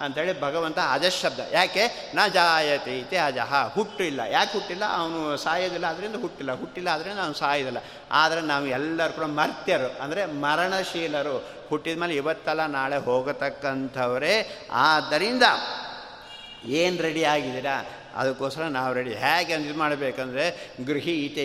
ಅಂಥೇಳಿ 0.00 0.40
ಭಗವಂತ 0.40 0.78
ಅಜಶಬ್ದ. 0.90 1.18
ಶಬ್ದ 1.18 1.40
ಯಾಕೆ? 1.52 2.12
ನ 2.14 2.18
ಜಾಯತೆ 2.34 2.98
ಇತಿ 2.98 3.16
ಅಜಹ 3.16 3.72
ಹುಟ್ಟಿಲ್ಲ. 3.74 4.20
ಯಾಕೆ 4.30 4.52
ಹುಟ್ಟಿಲ್ಲ? 4.52 4.84
ಅವನು 4.94 5.36
ಸಾಯೋದಿಲ್ಲ 5.36 5.86
ಅದರಿಂದ 5.86 6.20
ಹುಟ್ಟಿಲ್ಲ. 6.20 6.52
ಹುಟ್ಟಿಲ್ಲ 6.52 6.88
ಆದ್ದರಿಂದ 6.88 7.18
ಅವನು 7.18 7.34
ಸಾಯೋದಿಲ್ಲ. 7.34 7.78
ಆದರೆ 8.12 8.40
ನಾವು 8.40 8.66
ಎಲ್ಲರೂ 8.66 9.12
ಕೂಡ 9.12 9.24
ಮರ್ತ್ಯರು. 9.24 10.02
ಅಂದರೆ 10.02 10.26
ಮರಣಶೀಲರು. 10.26 11.57
ಹುಟ್ಟಿದ 11.68 11.98
ಮೇಲೆ 11.98 12.14
ಇವತ್ತಲ್ಲ, 12.14 12.66
ನಾಳೆ 12.66 12.96
ಹೋಗತಕ್ಕಂಥವರೇ. 12.96 14.34
ಆದ್ದರಿಂದ 14.72 15.42
ಏನು 16.78 17.02
ರೆಡಿ 17.02 17.24
ಆಗಿದ್ದೀರಾ? 17.24 17.76
ಅದಕ್ಕೋಸ್ಕರ 18.16 18.64
ನಾವು 18.76 18.94
ರೆಡಿ 18.94 19.12
ಹೇಗೆ 19.14 19.54
ಇದು 19.54 19.74
ಮಾಡಬೇಕಂದ್ರೆ 19.78 20.44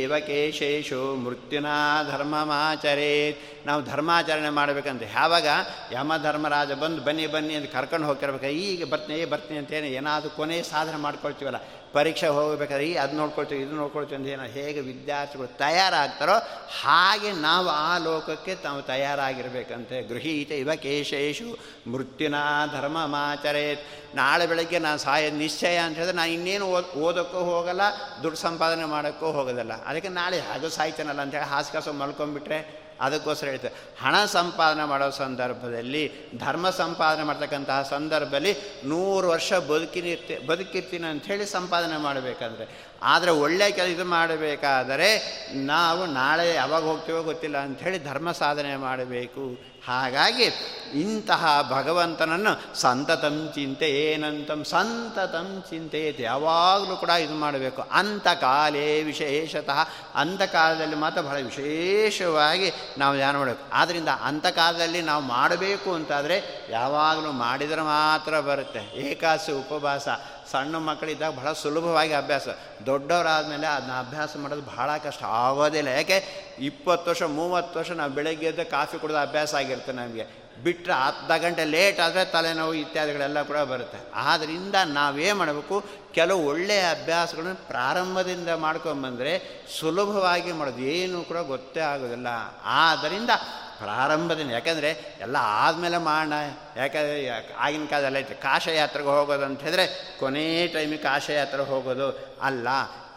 ಇವ 0.06 0.14
ಕೇಶೇಶು 0.28 1.02
ಮೃತ್ಯುನಾ 1.24 1.76
ಧರ್ಮಮಾಚರೇತ್. 2.12 3.42
ನಾವು 3.68 3.82
ಧರ್ಮಾಚರಣೆ 3.84 4.50
ಮಾಡಬೇಕಂತ 4.60 5.04
ಯಾವಾಗ 5.16 5.48
ಯಮಧರ್ಮರಾಜ 5.92 6.72
ಬಂದು 6.84 7.02
ಬನ್ನಿ 7.02 7.28
ಬನ್ನಿ 7.28 7.54
ಅಂತ 7.54 7.70
ಕರ್ಕೊಂಡು 7.76 8.08
ಹೋಗ್ತಿರ್ಬೇಕು. 8.08 8.46
ಈಗ 8.46 8.90
ಬರ್ತೀನಿ 8.92 9.26
ಬರ್ತೀನಿ 9.26 9.60
ಅಂತೇನು 9.60 9.90
ಏನಾದರೂ 10.00 10.32
ಕೊನೆ 10.40 10.58
ಸಾಧನೆ 10.74 11.00
ಮಾಡ್ಕೊಳ್ತೀವಲ್ಲ 11.06 11.62
ಪರೀಕ್ಷೆ 11.94 12.28
ಹೋಗಬೇಕಾದ್ರೆ 12.28 12.86
ಈ 12.90 12.94
ಅದು 12.94 13.16
ನೋಡ್ಕೊಳ್ತೀವಿ, 13.18 13.62
ಇದು 13.62 13.76
ನೋಡ್ಕೊಳ್ತೀವಿ 13.76 14.18
ಅಂತ 14.20 14.30
ಏನೋ 14.30 14.44
ಹೇಗೆ 14.44 14.80
ವಿದ್ಯಾರ್ಥಿಗಳು 14.80 15.48
ತಯಾರಾಗ್ತಾರೋ 15.58 16.36
ಹಾಗೆ 16.82 17.32
ನಾವು 17.32 17.70
ಆ 17.70 17.98
ಲೋಕಕ್ಕೆ 17.98 18.56
ತಾವು 18.56 18.82
ತಯಾರಾಗಿರಬೇಕಂತೆ. 18.82 20.02
ಗೃಹೀತೆ 20.02 20.58
ಇವ 20.58 20.76
ಕೇಶೇಶು 20.76 21.50
ಮೃತ್ಯುನ 21.92 22.36
ಧರ್ಮಮಾಚರೇತ್. 22.74 23.84
ನಾಳೆ 24.16 24.48
ಬೆಳಗ್ಗೆ 24.48 24.80
ನಾನು 24.80 24.98
ಸಾಯ 24.98 25.30
ನಿಶ್ಚಯ 25.30 25.78
ಅಂತ 25.78 25.96
ಹೇಳಿದ್ರೆ 25.96 26.18
ನಾನು 26.18 26.32
ಇನ್ನೇನು 26.32 26.66
ಓದ್, 26.66 26.90
ಓದೋಕ್ಕೂ 26.98 27.40
ಹೋಗಲ್ಲ, 27.40 27.82
ದುಡ್ಡು 28.24 28.40
ಸಂಪಾದನೆ 28.40 28.86
ಮಾಡೋಕ್ಕೂ 28.86 29.32
ಹೋಗೋದಲ್ಲ. 29.32 29.74
ಅದಕ್ಕೆ 29.84 30.10
ನಾಳೆ 30.10 30.40
ಅದು 30.40 30.70
ಸಾಯ್ತಾನಲ್ಲ 30.70 31.22
ಅಂತೇಳಿ 31.22 31.46
ಹಾಸ್ಕಾಸು 31.46 31.94
ಮಲ್ಕೊಂಡ್ಬಿಟ್ರೆ 31.94 32.83
ಅದಕ್ಕೋಸ್ಕರ 33.02 33.48
ಹೇಳ್ತಾರೆ 33.48 33.74
ಹಣ 34.02 34.26
ಸಂಪಾದನೆ 34.26 34.86
ಮಾಡೋ 34.86 35.10
ಸಂದರ್ಭದಲ್ಲಿ, 35.10 36.12
ಧರ್ಮ 36.38 36.70
ಸಂಪಾದನೆ 36.70 37.24
ಮಾಡ್ತಕ್ಕಂತಹ 37.24 37.82
ಸಂದರ್ಭದಲ್ಲಿ 37.82 38.54
ನೂರು 38.86 39.30
ವರ್ಷ 39.30 39.54
ಬದುಕಿನಿರ್ತಿ 39.54 40.38
ಬದುಕಿರ್ತೀನಿ 40.48 41.08
ಅಂಥೇಳಿ 41.08 41.46
ಸಂಪಾದನೆ 41.46 41.98
ಮಾಡಬೇಕಂದ್ರೆ. 41.98 42.94
ಆದರೆ 43.04 43.32
ಒಳ್ಳೆಯ 43.32 43.72
ಕೆಲಸ 43.72 43.90
ಇದು 43.90 44.06
ಮಾಡಬೇಕಾದರೆ 44.06 45.10
ನಾವು 45.56 46.06
ನಾಳೆ 46.06 46.56
ಯಾವಾಗ 46.56 46.84
ಹೋಗ್ತೀವೋ 46.84 47.24
ಗೊತ್ತಿಲ್ಲ 47.24 47.58
ಅಂಥೇಳಿ 47.58 48.04
ಧರ್ಮ 48.04 48.32
ಸಾಧನೆ 48.32 48.76
ಮಾಡಬೇಕು. 48.76 49.73
ಹಾಗಾಗಿ 49.88 50.46
ಇಂತಹ 50.94 51.68
ಭಗವಂತನನ್ನು 51.70 52.82
ಸಂತತಂ 52.82 53.52
ಚಿಂತೆ 53.56 53.90
ಏನಂತಂ 53.90 54.64
ಸಂತತಂ 54.64 55.64
ಚಿಂತೆ 55.70 56.18
ಯಾವಾಗಲೂ 56.20 56.96
ಕೂಡ 56.96 57.10
ಇದು 57.10 57.36
ಮಾಡಬೇಕು. 57.36 57.82
ಅಂಥ 57.92 58.28
ಕಾಲೇ 58.28 59.04
ವಿಶೇಷತಃ 59.04 59.88
ಅಂಥ 60.16 60.42
ಕಾಲದಲ್ಲಿ 60.42 60.96
ಮಾತ್ರ 60.96 61.22
ಬಹಳ 61.22 61.38
ವಿಶೇಷವಾಗಿ 61.38 62.72
ನಾವು 62.98 63.16
ಧ್ಯಾನ 63.16 63.38
ಮಾಡಬೇಕು. 63.38 63.70
ಆದ್ದರಿಂದ 63.74 64.10
ಅಂಥ 64.24 64.46
ಕಾಲದಲ್ಲಿ 64.46 65.02
ನಾವು 65.02 65.24
ಮಾಡಬೇಕು 65.24 65.94
ಅಂತಾದರೆ 65.94 66.68
ಯಾವಾಗಲೂ 66.70 67.32
ಮಾಡಿದರೆ 67.32 67.82
ಮಾತ್ರ 67.82 68.40
ಬರುತ್ತೆ. 68.40 68.98
ಏಕಾಸಿ 68.98 69.52
ಉಪವಾಸ. 69.52 70.08
ಸಣ್ಣ 70.54 70.78
ಮಕ್ಕಳಿದ್ದಾಗ 70.78 71.36
ಬಹಳ 71.36 71.54
ಸುಲಭವಾಗಿ 71.54 72.14
ಅಭ್ಯಾಸ. 72.14 72.48
ದೊಡ್ಡವರಾದಮೇಲೆ 72.86 73.68
ಅದನ್ನ 73.68 73.92
ಅಭ್ಯಾಸ 73.92 74.38
ಮಾಡೋದು 74.38 74.62
ಬಹಳ 74.62 74.98
ಕಷ್ಟ. 74.98 75.24
ಆಗೋದಿಲ್ಲ. 75.24 75.88
ಯಾಕೆ? 75.88 76.26
ಇಪ್ಪತ್ತು 76.60 77.10
ವರ್ಷ, 77.10 77.24
ಮೂವತ್ತು 77.24 77.80
ವರ್ಷ 77.80 77.92
ನಾವು 77.92 78.12
ಬೆಳಗ್ಗೆ 78.12 78.46
ಎದ್ದು 78.46 78.72
ಕಾಫಿ 78.72 79.00
ಕುಡಿದ 79.00 79.16
ಅಭ್ಯಾಸ 79.16 79.56
ಆಗಿರ್ತದೆ 79.56 79.96
ನಮಗೆ. 79.96 80.44
ಬಿಟ್ಟರೆ 80.64 80.94
ಅರ್ಧ 80.94 81.44
ಗಂಟೆ 81.44 81.66
ಲೇಟ್ 81.66 82.00
ಆದರೆ 82.00 82.26
ತಲೆನೋವು 82.26 82.74
ಇತ್ಯಾದಿಗಳೆಲ್ಲ 82.74 83.42
ಕೂಡ 83.42 83.58
ಬರುತ್ತೆ. 83.58 83.98
ಆದ್ದರಿಂದ 84.16 84.76
ನಾವೇನು 84.86 85.36
ಮಾಡಬೇಕು? 85.36 85.86
ಕೆಲವು 86.14 86.48
ಒಳ್ಳೆಯ 86.48 86.82
ಅಭ್ಯಾಸಗಳನ್ನು 86.82 87.68
ಪ್ರಾರಂಭದಿಂದ 87.68 88.50
ಮಾಡ್ಕೊಂಬಂದರೆ 88.50 89.66
ಸುಲಭವಾಗಿ 89.80 90.52
ಮಾಡೋದು. 90.52 90.80
ಏನು 90.80 91.24
ಕೂಡ 91.24 91.38
ಗೊತ್ತೇ 91.38 91.80
ಆಗೋದಿಲ್ಲ. 91.80 92.28
ಆದ್ದರಿಂದ 92.66 93.30
ಪ್ರಾರಂಭದಿಂದ, 93.78 94.52
ಯಾಕೆಂದರೆ 94.52 94.92
ಎಲ್ಲ 95.22 95.38
ಆದಮೇಲೆ 95.40 95.98
ಮಾಡೋಣ, 95.98 96.34
ಯಾಕಂದರೆ 96.78 97.28
ಆಗಿನ 97.60 97.86
ಕಾಲದಲ್ಲಿ 97.90 98.24
ಕಾಶಯಾತ್ರೆಗೆ 98.24 99.10
ಹೋಗೋದು 99.10 99.46
ಅಂತ 99.46 99.62
ಹೇಳಿದ್ರೆ 99.62 99.86
ಕೊನೇ 100.20 100.68
ಟೈಮಿಗೆ 100.68 101.04
ಕಾಶಯಾತ್ರೆ 101.04 101.64
ಹೋಗೋದು 101.64 102.10
ಅಲ್ಲ, 102.42 102.68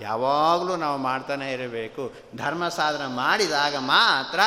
ಯಾವಾಗಲೂ 0.00 0.76
ನಾವು 0.76 0.98
ಮಾಡ್ತಾನೆ 0.98 1.52
ಇರಬೇಕು. 1.52 2.04
ಧರ್ಮ 2.36 2.68
ಸಾಧನೆ 2.68 3.06
ಮಾಡಿದಾಗ 3.06 3.76
ಮಾತ್ರ 3.76 4.40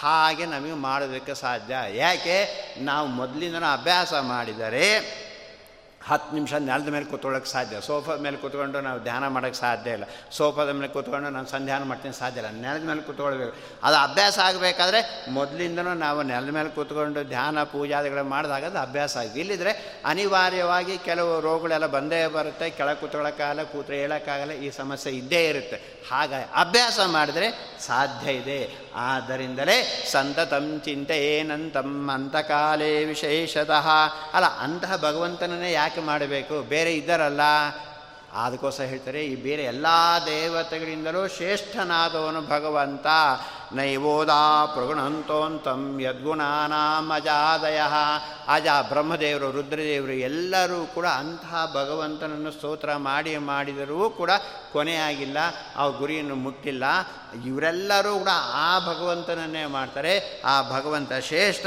ಹಾಗೆ 0.00 0.46
ನಮಗೆ 0.46 0.72
ಮಾಡೋದಕ್ಕೆ 0.72 1.34
ಸಾಧ್ಯ. 1.34 1.74
ಯಾಕೆ? 1.90 2.38
ನಾವು 2.80 3.06
ಮೊದಲಿಂದ 3.08 3.56
ಅಭ್ಯಾಸ 3.72 4.12
ಮಾಡಿದರೆ 4.14 4.86
ಹತ್ತು 6.08 6.34
ನಿಮಿಷ 6.34 6.54
ನೆಲದ 6.54 6.88
ಮೇಲೆ 6.88 7.04
ಕೂತ್ಕೊಳ್ಳೋಕೆ 7.04 7.46
ಸಾಧ್ಯ. 7.46 7.80
ಸೋಫಾದ 7.80 8.20
ಮೇಲೆ 8.20 8.36
ಕೂತ್ಕೊಂಡು 8.36 8.80
ನಾವು 8.80 8.98
ಧ್ಯಾನ 9.02 9.28
ಮಾಡೋಕ್ಕೆ 9.28 9.60
ಸಾಧ್ಯ 9.60 9.90
ಇಲ್ಲ. 9.90 10.04
ಸೋಫಾದ 10.30 10.70
ಮೇಲೆ 10.70 10.88
ಕೂತ್ಕೊಂಡು 10.88 11.30
ನಾನು 11.30 11.46
ಸಂಧ್ಯಾನ 11.46 11.82
ಮಾಡ್ತೀನಿ 11.82 12.14
ಸಾಧ್ಯ 12.14 12.40
ಇಲ್ಲ. 12.40 12.60
ನೆಲದ 12.60 12.82
ಮೇಲೆ 12.82 13.00
ಕೂತ್ಕೊಳ್ಬೇಕು. 13.00 13.56
ಅದು 13.82 13.96
ಅಭ್ಯಾಸ 13.96 14.38
ಆಗಬೇಕಾದ್ರೆ 14.38 15.30
ಮೊದಲಿಂದನೂ 15.30 15.94
ನಾವು 15.94 16.22
ನೆಲದ 16.22 16.48
ಮೇಲೆ 16.48 16.68
ಕೂತ್ಕೊಂಡು 16.68 17.22
ಧ್ಯಾನ 17.22 17.62
ಪೂಜಾದಿಗಳು 17.62 18.24
ಮಾಡಿದಾಗ 18.24 18.64
ಅದು 18.64 18.78
ಅಭ್ಯಾಸ 18.78 19.16
ಆಗಿದೆ 19.16 19.40
ಇಲ್ಲಿದ್ರೆ 19.40 20.00
ಅನಿವಾರ್ಯವಾಗಿ 20.04 20.98
ಕೆಲವು 20.98 21.40
ರೋಗಗಳೆಲ್ಲ 21.40 21.86
ಬಂದೇ 21.86 22.26
ಬರುತ್ತೆ. 22.26 22.70
ಕೆಳಗೆ 22.70 23.00
ಕೂತ್ಕೊಳ್ಳೋಕ್ಕಾಗಲ್ಲ, 23.00 23.62
ಕೂತ್ರೆ 23.62 24.00
ಹೇಳೋಕ್ಕಾಗಲ್ಲ, 24.00 24.52
ಈ 24.52 24.70
ಸಮಸ್ಯೆ 24.70 25.12
ಇದ್ದೇ 25.12 25.48
ಇರುತ್ತೆ. 25.48 26.02
ಹಾಗಾಗಿ 26.10 26.44
ಅಭ್ಯಾಸ 26.54 27.00
ಮಾಡಿದ್ರೆ 27.06 27.78
ಸಾಧ್ಯ 27.80 28.32
ಇದೆ. 28.32 28.70
ಆದ್ದರಿಂದಲೇ 28.94 30.08
ಸಂತತಂ 30.12 30.82
ಚಿಂತೆ 30.84 31.16
ಏನಂತಂ 31.38 32.10
ಅಂತಕಾಲೇ 32.14 33.04
ವಿಶೇಷತಃ. 33.04 33.88
ಅಲ್ಲ, 34.34 34.46
ಅಂತಹ 34.46 34.96
ಭಗವಂತನನ್ನೇ 34.96 35.72
ಯಾಕೆ 35.72 35.91
ಮಾಡಬೇಕು? 36.00 36.62
ಬೇರೆ 36.62 36.94
ಇದ್ದಾರಲ್ಲ. 36.94 37.40
ಅದಕ್ಕೋಸ್ಕರ 38.32 38.84
ಹೇಳ್ತಾರೆ 38.84 39.24
ಈ 39.24 39.34
ಬೇರೆ 39.34 39.64
ಎಲ್ಲ 39.64 39.86
ದೇವತೆಗಳಿಂದಲೂ 40.26 41.28
ಶ್ರೇಷ್ಠನಾದವನು 41.28 42.42
ಭಗವಂತ. 42.42 43.06
ನೈವೋದಾ 43.74 44.66
ಪ್ರಗುಣಂತೋಂತಂ 44.66 46.00
ಯದ್ಗುಣಾನಾಂ 46.00 47.10
ಅಜಾದಯ 47.10 47.80
ಅಜ 48.48 48.66
ಬ್ರಹ್ಮದೇವರು, 48.88 49.50
ರುದ್ರದೇವರು 49.50 50.12
ಎಲ್ಲರೂ 50.12 50.86
ಕೂಡ 50.86 51.06
ಅಂತಹ 51.06 51.70
ಭಗವಂತನನ್ನು 51.74 52.50
ಸ್ತೋತ್ರ 52.50 52.96
ಮಾಡಿ 52.96 53.36
ಮಾಡಿದರೂ 53.36 54.10
ಕೂಡ 54.10 54.30
ಕೊನೆಯಾಗಿಲ್ಲ 54.72 55.38
ಆ 55.76 55.88
ಗುರಿಯನ್ನು 55.88 56.34
ಮುಟ್ಟಿಲ್ಲ. 56.34 56.84
ಇವರೆಲ್ಲರೂ 57.46 58.18
ಕೂಡ 58.18 58.28
ಆ 58.54 58.78
ಭಗವಂತನನ್ನೇ 58.78 59.64
ಮಾಡ್ತಾರೆ, 59.64 60.42
ಆ 60.44 60.62
ಭಗವಂತ 60.62 61.12
ಶ್ರೇಷ್ಠ. 61.20 61.66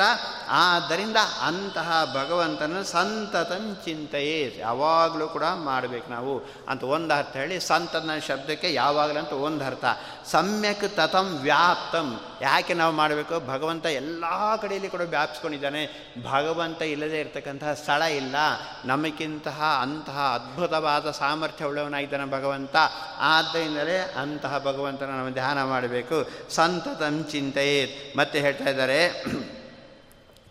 ಆದ್ದರಿಂದ 0.50 1.18
ಅಂತಹ 1.42 2.12
ಭಗವಂತನ 2.14 2.82
ಸಂತತಂ 2.82 3.78
ಚಿಂತೆಯೇ, 3.86 4.56
ಯಾವಾಗಲೂ 4.60 5.28
ಕೂಡ 5.28 5.44
ಮಾಡಬೇಕು 5.44 6.12
ನಾವು. 6.12 6.50
ಅಂತ 6.70 6.84
ಒಂದು 6.84 7.14
ಅರ್ಥ 7.14 7.36
ಹೇಳಿ 7.36 7.60
ಸಂತನ 7.60 8.10
ಶಬ್ದಕ್ಕೆ 8.28 8.74
ಯಾವಾಗಲೂ 8.74 9.20
ಅಂತ 9.20 9.34
ಒಂದು 9.34 9.66
ಅರ್ಥ. 9.66 9.86
ಸಮ್ಯಕ್ 10.26 10.96
ತತಂ 10.96 11.40
ವ್ಯಾಪ್ತಂ 11.42 11.95
ಯಾಕೆ 12.42 12.74
ನಾವು 12.74 12.94
ಮಾಡಬೇಕು? 12.94 13.48
ಭಗವಂತ 13.48 13.86
ಎಲ್ಲ 13.86 14.24
ಕಡೆಯಲ್ಲಿ 14.62 14.90
ಕೂಡ 14.90 15.02
ವ್ಯಾಪಿಸ್ಕೊಂಡಿದ್ದಾನೆ. 15.02 16.14
ಭಗವಂತ 16.32 16.82
ಇಲ್ಲದೆ 16.82 17.20
ಇರತಕ್ಕಂತಹ 17.20 17.74
ಸ್ಥಳ 17.74 18.02
ಇಲ್ಲ. 18.02 18.36
ನಮಗಿಂತಹ 18.86 19.80
ಅಂತಹ 19.82 20.20
ಅದ್ಭುತವಾದ 20.34 21.12
ಸಾಮರ್ಥ್ಯ 21.12 21.66
ಉಳ್ಳವನಾಗಿದ್ದಾನೆ 21.66 22.32
ಭಗವಂತ. 22.32 22.76
ಆದ್ದರಿಂದಲೇ 23.20 24.14
ಅಂತಹ 24.22 24.60
ಭಗವಂತನ 24.60 25.06
ನಾವು 25.06 25.34
ಧ್ಯಾನ 25.34 25.64
ಮಾಡಬೇಕು. 25.64 26.30
ಸಂತತಂ 26.50 27.26
ಚಿಂತೆಯೇ 27.32 28.14
ಮತ್ತೆ 28.18 28.40
ಹೇಳ್ತಾ 28.40 28.70
ಇದ್ದಾರೆ 28.70 29.26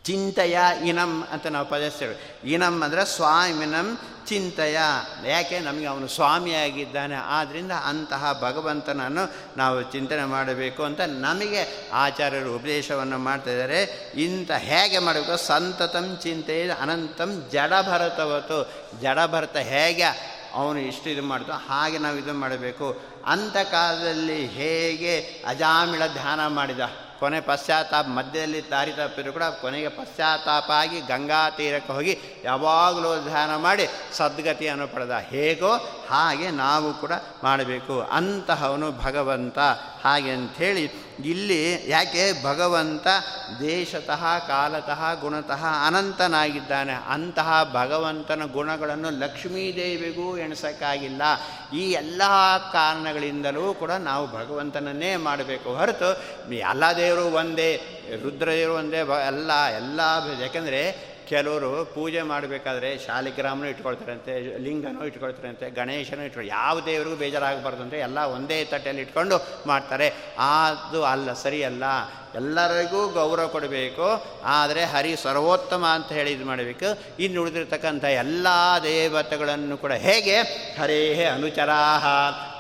ಚಿಂತೆಯ 0.04 0.58
ಇನಂ 0.84 1.28
ಅಂತ 1.32 1.46
ನಾವು 1.46 1.66
ಪದಸ್ತೇವೆ. 1.66 2.16
ಇನಂ 2.44 2.82
ಅಂದರೆ 2.82 3.04
ಸ್ವಾಮಿನಂ 3.04 3.98
ಚಿಂತೆಯ. 4.26 4.78
ಯಾಕೆ? 5.26 5.58
ನಮಗೆ 5.58 5.86
ಅವನು 5.86 6.08
ಸ್ವಾಮಿಯಾಗಿದ್ದಾನೆ. 6.08 7.14
ಆದ್ದರಿಂದ 7.14 7.72
ಅಂತಹ 7.72 8.38
ಭಗವಂತನನ್ನು 8.42 9.32
ನಾವು 9.56 9.82
ಚಿಂತನೆ 9.82 10.24
ಮಾಡಬೇಕು 10.24 10.82
ಅಂತ 10.82 11.00
ನಮಗೆ 11.00 11.90
ಆಚಾರ್ಯರು 11.92 12.56
ಉಪದೇಶವನ್ನು 12.56 13.18
ಮಾಡ್ತಾಯಿದ್ದಾರೆ 13.18 14.10
ಇಂಥ 14.14 14.50
ಹೇಗೆ 14.50 14.98
ಮಾಡಬೇಕು? 14.98 15.46
ಸಂತತಂ 15.46 16.18
ಚಿಂತೆ 16.22 16.70
ಅನಂತಂ 16.70 17.48
ಜಡಭರತವತ್ತು 17.52 18.72
ಜಡಭರತ 19.00 19.56
ಹೇಗೆ 19.56 20.34
ಅವನು 20.54 20.78
ಇಷ್ಟು 20.78 21.10
ಇದು 21.10 21.22
ಮಾಡ್ತೋ 21.22 21.52
ಹಾಗೆ 21.52 21.98
ನಾವು 21.98 22.18
ಇದು 22.18 22.34
ಮಾಡಬೇಕು. 22.34 23.00
ಅಂಥ 23.26 23.56
ಕಾಲದಲ್ಲಿ 23.56 24.46
ಹೇಗೆ 24.46 25.20
ಅಜಾಮಿಳ 25.20 26.06
ಧ್ಯಾನ 26.06 26.46
ಮಾಡಿದ? 26.46 26.80
ಕೊನೆ 27.20 27.40
ಪಶ್ಚಾತ್ತಾಪ, 27.40 28.04
ಮಧ್ಯದಲ್ಲಿ 28.04 28.70
ದಾರಿ 28.70 28.92
ತಪ್ಪಿದ್ರು 28.92 29.32
ಕೂಡ 29.32 29.42
ಕೊನೆಗೆ 29.42 29.88
ಪಶ್ಚಾತ್ತಾಪ 29.88 30.70
ಆಗಿ 30.70 31.00
ಗಂಗಾ 31.00 31.50
ತೀರಕ್ಕೆ 31.50 31.92
ಹೋಗಿ 31.92 32.18
ಯಾವಾಗಲೂ 32.44 33.24
ಧ್ಯಾನ 33.24 33.56
ಮಾಡಿ 33.56 33.88
ಸದ್ಗತಿಯನ್ನು 34.12 34.88
ಪಡೆದ. 34.88 35.10
ಹೇಗೋ 35.10 35.74
ಹಾಗೆ 36.10 36.50
ನಾವು 36.50 36.94
ಕೂಡ 36.94 37.12
ಮಾಡಬೇಕು. 37.44 38.00
ಅಂತಹವನು 38.00 38.92
ಭಗವಂತ. 38.92 39.58
ಹಾಗೆ 40.04 40.30
ಅಂಥೇಳಿ 40.30 40.90
ಇಲ್ಲಿ 41.24 41.90
ಯಾಕೆ 41.90 42.44
ಭಗವಂತ 42.44 43.06
ದೇಶತಃ, 43.60 44.38
ಕಾಲತಃ, 44.38 45.20
ಗುಣತಃ 45.20 45.64
ಅನಂತನಾಗಿದ್ದಾನೆ? 45.86 46.92
ಅಂತಹ 46.92 47.70
ಭಗವಂತನ 47.72 48.42
ಗುಣಗಳನ್ನು 48.52 49.10
ಲಕ್ಷ್ಮೀದೇವಿಗೂ 49.10 50.36
ಎಣಿಸೋಕ್ಕಾಗಿಲ್ಲ. 50.36 51.22
ಈ 51.76 51.90
ಎಲ್ಲ 51.90 52.22
ಕಾರಣಗಳಿಂದಲೂ 52.72 53.74
ಕೂಡ 53.74 53.90
ನಾವು 53.90 54.26
ಭಗವಂತನನ್ನೇ 54.26 55.16
ಮಾಡಬೇಕು 55.16 55.74
ಹೊರತು 55.74 56.22
ಎಲ್ಲ 56.54 56.84
ದೇವರು 56.96 57.24
ಒಂದೇ, 57.24 57.80
ರುದ್ರದೇವರು 58.22 58.74
ಒಂದೇ, 58.74 59.02
ಬ 59.02 59.10
ಎಲ್ಲ 59.10 59.66
ಎಲ್ಲ, 59.66 60.00
ಯಾಕೆಂದರೆ 60.42 61.13
ಕೆಲವರು 61.28 61.84
ಪೂಜೆ 61.84 62.22
ಮಾಡಬೇಕಾದ್ರೆ 62.22 62.98
ಶಾಲಿಗ್ರಾಮನೂ 62.98 63.68
ಇಟ್ಕೊಳ್ತಾರಂತೆ, 63.68 64.58
ಲಿಂಗನೂ 64.58 65.04
ಇಟ್ಕೊಳ್ತಾರಂತೆ, 65.04 65.70
ಗಣೇಶನೂ 65.70 66.22
ಇಟ್ಕೊಂಡು 66.22 66.48
ಯಾವ 66.48 66.80
ದೇವರಿಗೂ 66.80 67.16
ಬೇಜಾರಾಗಬಾರ್ದು 67.16 67.82
ಅಂದರೆ 67.82 67.98
ಎಲ್ಲ 67.98 68.18
ಒಂದೇ 68.18 68.64
ತಟ್ಟೆಯಲ್ಲಿ 68.64 69.02
ಇಟ್ಕೊಂಡು 69.02 69.38
ಮಾಡ್ತಾರೆ. 69.66 70.08
ಅದು 70.38 71.04
ಅಲ್ಲ 71.04 71.32
ಸರಿಯಲ್ಲ 71.32 71.84
ಎಲ್ಲರಿಗೂ 72.34 73.08
ಗೌರವ 73.08 73.48
ಕೊಡಬೇಕು. 73.48 74.26
ಆದರೆ 74.44 74.84
ಹರಿ 74.84 75.16
ಸರ್ವೋತ್ತಮ 75.16 75.86
ಅಂತ 75.86 76.12
ಹೇಳಿ 76.12 76.32
ಇದು 76.32 76.44
ಮಾಡಬೇಕು. 76.44 77.16
ಇನ್ನು 77.22 77.42
ಉಳಿದಿರ್ತಕ್ಕಂಥ 77.42 78.04
ಎಲ್ಲ 78.04 78.46
ದೇವತೆಗಳನ್ನು 78.82 79.76
ಕೂಡ 79.76 79.92
ಹೇಗೆ? 79.92 80.40
ಹರೇ 80.80 81.24
ಅನುಚರಾಹ, 81.24 82.06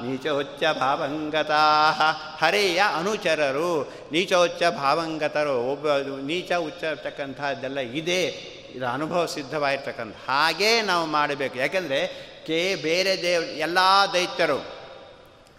ನೀಚೋಚ್ಚ 0.02 0.62
ಭಾವಂಗತಾಹ. 0.78 2.02
ಹರೆಯ 2.44 2.82
ಅನುಚರರು, 2.96 3.92
ನೀಚೋಚ್ಚ 4.12 4.62
ಭಾವಂಗತರು, 4.62 5.72
ಒಬ್ಬ 5.72 5.86
ನೀಚ 6.26 6.52
ಉಚ್ಚ 6.52 6.84
ಇರ್ತಕ್ಕಂಥದ್ದೆಲ್ಲ 6.84 7.78
ಇದೆ. 7.78 8.54
ಇದು 8.74 8.86
ಅನುಭವ 8.86 9.26
ಸಿದ್ಧವಾಗಿರ್ತಕ್ಕಂಥ 9.26 10.16
ಹಾಗೇ 10.28 10.82
ನಾವು 10.82 11.06
ಮಾಡಬೇಕು. 11.06 11.58
ಯಾಕೆಂದರೆ 11.58 12.34
ಕೆ 12.46 12.74
ಬೇರೆ 12.74 13.22
ದೇವ 13.22 13.42
ಎಲ್ಲ 13.42 13.78
ದೈತ್ಯರು 14.12 14.83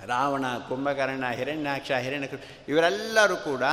ರಾವಣ, 0.07 0.45
ಕುಂಭಕರ್ಣ, 0.69 1.23
ಹಿರಣ್ಯಾಕ್ಷ 1.29 1.91
ಹಿರಣ್ಯ 1.91 2.27
ಇವರೆಲ್ಲರೂ 2.67 3.35
ಕೂಡ 3.35 3.63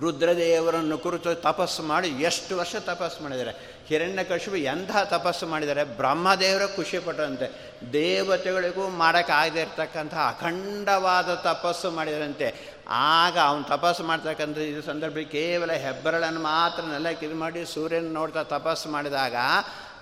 ರುದ್ರದೇವರನ್ನು 0.00 0.98
ಕುರಿತು 0.98 1.34
ತಪಸ್ಸು 1.34 1.82
ಮಾಡಿ 1.82 2.08
ಎಷ್ಟು 2.08 2.56
ವರ್ಷ 2.56 2.76
ತಪಸ್ಸು 2.76 3.22
ಮಾಡಿದ್ದಾರೆ. 3.22 3.52
ಹಿರಣ್ಯಕಶಿಪು 3.86 4.56
ಎಂಥ 4.56 4.96
ತಪಸ್ಸು 5.04 5.46
ಮಾಡಿದ್ದಾರೆ? 5.46 5.84
ಬ್ರಹ್ಮದೇವರ 5.84 6.66
ಖುಷಿಪಟ್ಟಂತೆ 6.66 7.48
ದೇವತೆಗಳಿಗೂ 7.92 8.88
ಮಾಡೋಕ್ಕಾಗದೇ 8.88 9.60
ಇರತಕ್ಕಂಥ 9.60 10.14
ಅಖಂಡವಾದ 10.14 11.34
ತಪಸ್ಸು 11.34 11.90
ಮಾಡಿದರಂತೆ. 11.90 12.54
ಆಗ 12.88 13.38
ಅವನು 13.38 13.64
ತಪಸ್ಸು 13.64 14.04
ಮಾಡ್ತಕ್ಕಂಥ 14.04 14.58
ಇದು 14.58 14.82
ಸಂದರ್ಭ 14.82 15.16
ಕೇವಲ 15.32 15.72
ಹೆಬ್ಬರಳನ್ನು 15.72 16.40
ಮಾತ್ರ 16.40 16.82
ನೆಲಕ್ಕೆ 16.82 17.26
ಇದು 17.26 17.34
ಮಾಡಿ 17.34 17.74
ಸೂರ್ಯನ 17.74 18.12
ನೋಡ್ತಾ 18.12 18.42
ತಪಸ್ಸು 18.42 18.88
ಮಾಡಿದಾಗ 18.88 19.34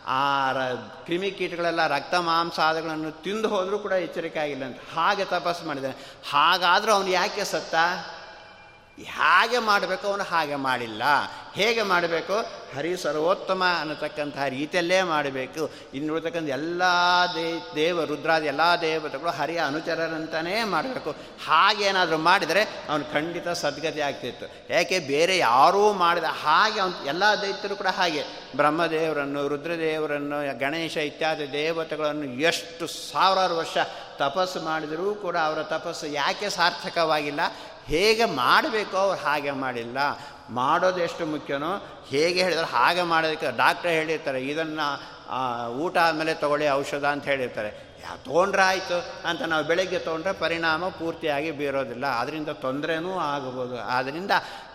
ಆ 0.07 0.53
ರ 0.53 0.75
ಕ್ರಿಮಿಕೀಟಗಳೆಲ್ಲ 1.05 1.87
ರಕ್ತ 1.87 2.15
ಮಾಂಸಾದಗಳನ್ನು 2.15 3.23
ತಿಂದು 3.23 3.49
ಹೋದರೂ 3.49 3.79
ಕೂಡ 3.79 3.93
ಎಚ್ಚರಿಕೆ 3.93 4.39
ಆಗಿಲ್ಲ 4.39 4.65
ಅಂತ. 4.65 4.79
ಹಾಗೆ 4.95 5.25
ತಪಸ್ಸು 5.25 5.67
ಮಾಡಿದ್ದಾನೆ. 5.67 5.95
ಹಾಗಾದರೂ 6.31 6.93
ಅವನು 6.93 7.09
ಯಾಕೆ 7.09 7.45
ಸತ್ತ? 7.45 7.75
ಹೇಗೆ 8.99 9.59
ಮಾಡಬೇಕು, 9.59 10.07
ಅವನು 10.07 10.25
ಹಾಗೆ 10.25 10.55
ಮಾಡಿಲ್ಲ. 10.55 11.03
ಹೇಗೆ 11.55 11.83
ಮಾಡಬೇಕು? 11.83 12.65
ಹರಿ 12.77 12.97
ಸರ್ವೋತ್ತಮ 12.97 13.65
ಅನ್ನತಕ್ಕಂತಹ 13.81 14.45
ರೀತಿಯಲ್ಲೇ 14.45 15.03
ಮಾಡಬೇಕು. 15.03 15.71
ಇನ್ನುಳಿತಕ್ಕಂಥ 15.95 16.51
ಎಲ್ಲ 16.51 16.83
ದೇ, 17.35 17.73
ದೇವ, 17.75 18.05
ರುದ್ರಾದ 18.05 18.43
ಎಲ್ಲ 18.43 18.61
ದೇವತೆಗಳು 18.81 19.31
ಹರಿಯ 19.31 19.59
ಅನುಚರರಂತಲೇ 19.59 20.65
ಮಾಡಬೇಕು. 20.65 21.11
ಹಾಗೇನಾದರೂ 21.47 22.17
ಮಾಡಿದರೆ 22.17 22.63
ಅವನು 22.63 23.13
ಖಂಡಿತ 23.13 23.49
ಸದ್ಗತಿ 23.49 24.01
ಆಗ್ತಿತ್ತು. 24.01 24.73
ಯಾಕೆ? 24.73 24.99
ಬೇರೆ 24.99 25.39
ಯಾರೂ 25.39 25.93
ಮಾಡಿದ 25.93 26.25
ಹಾಗೆ 26.25 26.81
ಅವನು, 26.81 27.07
ಎಲ್ಲ 27.07 27.23
ದೈತ್ಯರು 27.43 27.77
ಕೂಡ 27.77 27.87
ಹಾಗೆ. 27.87 28.23
ಬ್ರಹ್ಮದೇವರನ್ನು, 28.57 29.49
ರುದ್ರದೇವರನ್ನು, 29.49 30.59
ಗಣೇಶ 30.59 30.97
ಇತ್ಯಾದಿ 30.97 31.53
ದೇವತೆಗಳನ್ನು 31.53 32.25
ಎಷ್ಟು 32.25 32.87
ಸಾವಿರಾರು 32.87 33.57
ವರ್ಷ 33.57 33.77
ತಪಸ್ಸು 34.17 34.61
ಮಾಡಿದರೂ 34.61 35.15
ಕೂಡ 35.15 35.37
ಅವರ 35.37 35.63
ತಪಸ್ಸು 35.63 36.07
ಯಾಕೆ 36.07 36.51
ಸಾರ್ಥಕವಾಗಿಲ್ಲ? 36.51 37.41
ಹೇಗೆ 37.89 38.25
ಮಾಡಬೇಕೋ 38.43 38.97
ಅವ್ರು 39.07 39.19
ಹಾಗೆ 39.25 39.53
ಮಾಡಿಲ್ಲ. 39.65 39.99
ಮಾಡೋದು 40.61 41.01
ಎಷ್ಟು 41.07 41.25
ಮುಖ್ಯನೋ 41.27 41.73
ಹೇಗೆ 42.11 42.41
ಹೇಳಿದ್ರೆ 42.43 42.69
ಹಾಗೆ 42.77 43.03
ಮಾಡೋದಕ್ಕೆ 43.13 43.49
ಡಾಕ್ಟ್ರ್ 43.57 43.91
ಹೇಳಿರ್ತಾರೆ, 43.91 44.41
ಇದನ್ನು 44.53 44.87
ಊಟ 45.85 45.97
ಆದಮೇಲೆ 46.07 46.33
ತೊಗೊಳ್ಳಿ 46.43 46.67
ಔಷಧ 46.81 47.05
ಅಂತ 47.15 47.25
ಹೇಳಿರ್ತಾರೆ. 47.33 47.71
ಯಾ 48.03 48.11
ತೊಗೊಂಡ್ರೆ 48.25 48.63
ಆಯಿತು 48.63 48.97
ಅಂತ 49.29 49.43
ನಾವು 49.53 49.65
ಬೆಳಗ್ಗೆ 49.71 49.99
ತೊಗೊಂಡ್ರೆ 50.07 50.33
ಪರಿಣಾಮ 50.41 50.89
ಪೂರ್ತಿಯಾಗಿ 50.99 51.51
ಬೀರೋದಿಲ್ಲ. 51.61 52.07
ಅದರಿಂದ 52.21 52.51
ತೊಂದರೆನೂ 52.65 53.13
ಆಗಬಹುದು 53.35 53.77
ಆದ್ದರಿಂದ 53.97 54.33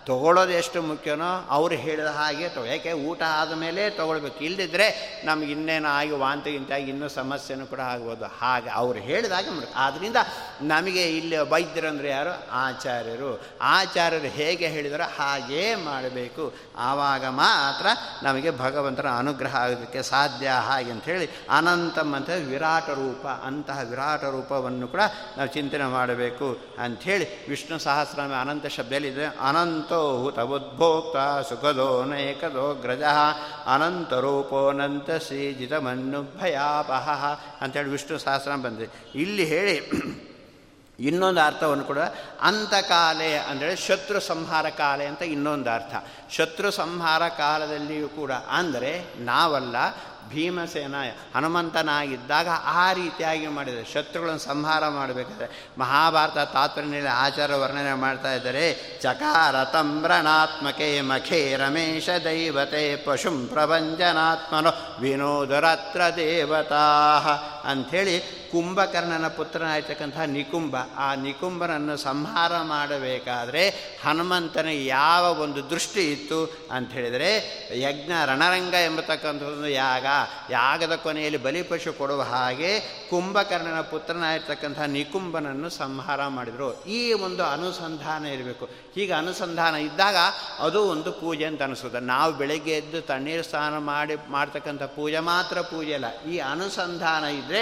ತೊಗೊಳ್ಳೋದು 0.09 0.51
ಎಷ್ಟು 0.51 0.81
ಮುಖ್ಯನೋ 0.81 1.31
ಅವ್ರು 1.49 1.75
ಹೇಳಿದ 1.75 2.05
ಹಾಗೆ 2.05 2.49
ತೊ 2.49 2.61
ಯಾಕೆ 2.65 2.91
ಊಟ 2.93 3.21
ಆದಮೇಲೆ 3.23 3.89
ತೊಗೊಳ್ಬೇಕು. 3.89 4.39
ಇಲ್ಲದಿದ್ದರೆ 4.39 4.87
ನಮ್ಗೆ 5.25 5.51
ಇನ್ನೇನು 5.51 5.89
ಆಗಿ 5.89 6.11
ವಾಂತಿ 6.11 6.51
ಗಿಂತಾಗಿ 6.51 6.89
ಇನ್ನೂ 6.89 7.07
ಸಮಸ್ಯೆನೂ 7.09 7.65
ಕೂಡ 7.65 7.79
ಆಗ್ಬೋದು. 7.79 8.25
ಹಾಗೆ 8.25 8.69
ಅವ್ರು 8.69 8.99
ಹೇಳಿದಾಗ 8.99 9.45
ಆದ್ದರಿಂದ 9.75 10.15
ನಮಗೆ 10.61 11.03
ಇಲ್ಲಿ 11.17 11.37
ವೈದ್ಯರಂದ್ರೆ 11.37 12.09
ಯಾರು? 12.09 12.33
ಆಚಾರ್ಯರು. 12.51 13.31
ಆಚಾರ್ಯರು 13.61 14.27
ಹೇಗೆ 14.27 14.67
ಹೇಳಿದಾರೋ 14.67 15.03
ಹಾಗೇ 15.03 15.75
ಮಾಡಬೇಕು. 15.75 16.53
ಆವಾಗ 16.77 17.25
ಮಾತ್ರ 17.25 17.85
ನಮಗೆ 18.23 18.51
ಭಗವಂತನ 18.57 19.07
ಅನುಗ್ರಹ 19.17 19.55
ಆಗೋದಕ್ಕೆ 19.55 20.01
ಸಾಧ್ಯ. 20.03 20.49
ಹಾಗೆ 20.49 20.91
ಅಂಥೇಳಿ 20.91 21.29
ಅನಂತಮ್ 21.49 22.15
ಅಂತ 22.15 22.29
ವಿರಾಟ 22.29 22.89
ರೂಪ, 22.89 23.27
ಅಂತಹ 23.27 23.79
ವಿರಾಟ 23.89 24.23
ರೂಪವನ್ನು 24.23 24.87
ಕೂಡ 24.87 25.01
ನಾವು 25.37 25.49
ಚಿಂತನೆ 25.49 25.85
ಮಾಡಬೇಕು 25.85 26.47
ಅಂಥೇಳಿ 26.79 27.49
ವಿಷ್ಣು 27.49 27.79
ಸಹಸ್ರನಾಮ 27.79 28.33
ಅನಂತ 28.41 28.65
ಶಬ್ದದಲ್ಲಿದೆ 28.65 29.25
ಅನಂತೋ 29.25 29.98
ಸುಖದೋ 31.49 31.89
ನೈಕದೋ 32.05 32.73
ಗ್ರಜ 32.73 33.03
ಅನಂತರೂಪೋನಂತ 33.65 35.09
ಶ್ರೀಜಿತಮನ್ನು 35.27 36.21
ಭಯಾಪಹ 36.39 37.07
ಅಂತೇಳಿ 37.61 37.89
ವಿಷ್ಣು 37.89 38.17
ಸಹಸ್ರ 38.17 38.55
ಬಂದಿದೆ. 38.55 38.89
ಇಲ್ಲಿ 39.15 39.45
ಹೇಳಿ 39.45 39.77
ಇನ್ನೊಂದು 40.99 41.41
ಅರ್ಥವನ್ನು 41.41 41.83
ಕೂಡ 41.83 42.01
ಅಂತಕಾಲೆ 42.41 43.37
ಅಂದರೆ 43.37 43.75
ಶತ್ರು 43.75 44.19
ಸಂಹಾರ 44.19 44.69
ಕಾಲೆ 44.69 45.05
ಅಂತ 45.05 45.21
ಇನ್ನೊಂದು 45.35 45.69
ಅರ್ಥ. 45.69 45.93
ಶತ್ರು 46.37 46.71
ಸಂಹಾರ 46.71 47.23
ಕಾಲದಲ್ಲಿಯೂ 47.37 48.07
ಕೂಡ, 48.09 48.31
ಅಂದರೆ 48.31 48.91
ನಾವಲ್ಲ 49.23 49.75
ಭೀಮಸೇನ 50.29 50.95
ಹನುಮಂತನಾಗಿದ್ದಾಗ 51.35 52.47
ಆ 52.63 52.93
ರೀತಿಯಾಗಿ 52.93 53.47
ಮಾಡಿದರೆ. 53.47 53.85
ಶತ್ರುಗಳನ್ನು 53.93 54.39
ಸಂಹಾರ 54.39 54.87
ಮಾಡಬೇಕಾದ್ರೆ 54.87 55.47
ಮಹಾಭಾರತ 55.77 56.37
ತಾತ್ಪರ್ಯದಲ್ಲಿ 56.37 57.07
ಆಚಾರ 57.07 57.55
ವರ್ಣನೆ 57.55 57.93
ಮಾಡ್ತಾ 57.93 58.33
ಇದ್ದಾರೆ, 58.33 58.99
ಚಕಾರ 59.01 59.63
ತಮ್ರಣಾತ್ಮಕೆ 59.63 61.01
ಮಖೇ 61.01 61.55
ರಮೇಶ 61.57 62.09
ದೈವತೆ 62.23 62.95
ಪಶುಂ 62.95 63.47
ಪ್ರಭಂಜನಾತ್ಮನೋ 63.47 64.71
ವಿನೋದರತ್ರ 65.01 66.01
ದೇವತಾ 66.15 66.85
ಅಂಥೇಳಿ 67.65 68.38
ಕುಂಭಕರ್ಣನ 68.51 69.27
ಪುತ್ರನಾಗಿರ್ತಕ್ಕಂತಹ 69.27 70.21
ನಿಕುಂಭ, 70.21 70.75
ಆ 70.97 71.15
ನಿಕುಂಭನನ್ನು 71.15 71.97
ಸಂಹಾರ 71.97 72.61
ಮಾಡಬೇಕಾದ್ರೆ 72.61 73.69
ಹನುಮಂತನ 74.05 74.67
ಯಾವ 74.67 75.39
ಒಂದು 75.39 75.69
ದೃಷ್ಟಿ 75.69 76.11
ಇತ್ತು 76.11 76.67
ಅಂತ 76.71 76.91
ಹೇಳಿದರೆ, 76.91 77.31
ಯಜ್ಞ 77.79 78.11
ರಣರಂಗ 78.25 78.73
ಎಂಬತಕ್ಕಂಥದ್ದು 78.73 79.67
ಯಾಗ, 79.67 80.05
ಯಾಗದ 80.49 80.95
ಕೊನೆಯಲ್ಲಿ 80.95 81.43
ಬಲಿಪಶು 81.43 81.93
ಕೊಡುವ 81.93 82.21
ಹಾಗೆ 82.21 82.79
ಕುಂಭಕರ್ಣನ 83.09 83.81
ಪುತ್ರನಾಗಿರ್ತಕ್ಕಂಥ 83.81 84.79
ನಿಕುಂಭನನ್ನು 84.79 85.69
ಸಂಹಾರ 85.69 86.27
ಮಾಡಿದರು. 86.27 86.85
ಈ 86.85 87.13
ಒಂದು 87.13 87.43
ಅನುಸಂಧಾನ 87.43 88.25
ಇರಬೇಕು. 88.25 88.69
ಹೀಗೆ 88.95 89.13
ಅನುಸಂಧಾನ 89.13 89.75
ಇದ್ದಾಗ 89.75 90.15
ಅದು 90.59 90.83
ಒಂದು 90.83 91.11
ಪೂಜೆ 91.11 91.45
ಅಂತ 91.45 91.61
ಅನಿಸುತ್ತೆ. 91.63 91.99
ನಾವು 91.99 92.33
ಬೆಳಗ್ಗೆ 92.33 92.71
ಎದ್ದು 92.71 93.01
ತಣ್ಣೀರು 93.01 93.43
ಸ್ನಾನ 93.43 93.77
ಮಾಡಿ, 93.77 94.15
ಮಾಡ್ತಕ್ಕಂಥ 94.29 94.83
ಪೂಜೆ 94.83 95.19
ಮಾತ್ರ 95.19 95.61
ಪೂಜೆ 95.61 95.93
ಅಲ್ಲ. 95.93 96.23
ಈ 96.31 96.37
ಅನುಸಂಧಾನ 96.37 97.23
ಇದ್ದರೆ 97.23 97.61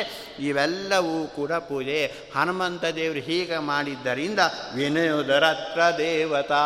ಇವೆಲ್ಲವೂ 0.78 1.28
ಕೂಡ 1.28 1.52
ಪೂಜೆ. 1.52 2.14
ಹನುಮಂತ 2.36 2.86
ದೇವರು 2.86 3.20
ಹೀಗೆ 3.20 3.58
ಮಾಡಿದ್ದರಿಂದ 3.58 4.40
ವಿನಯೋದರತ್ರ 4.76 5.82
ದೇವತಾ. 5.98 6.64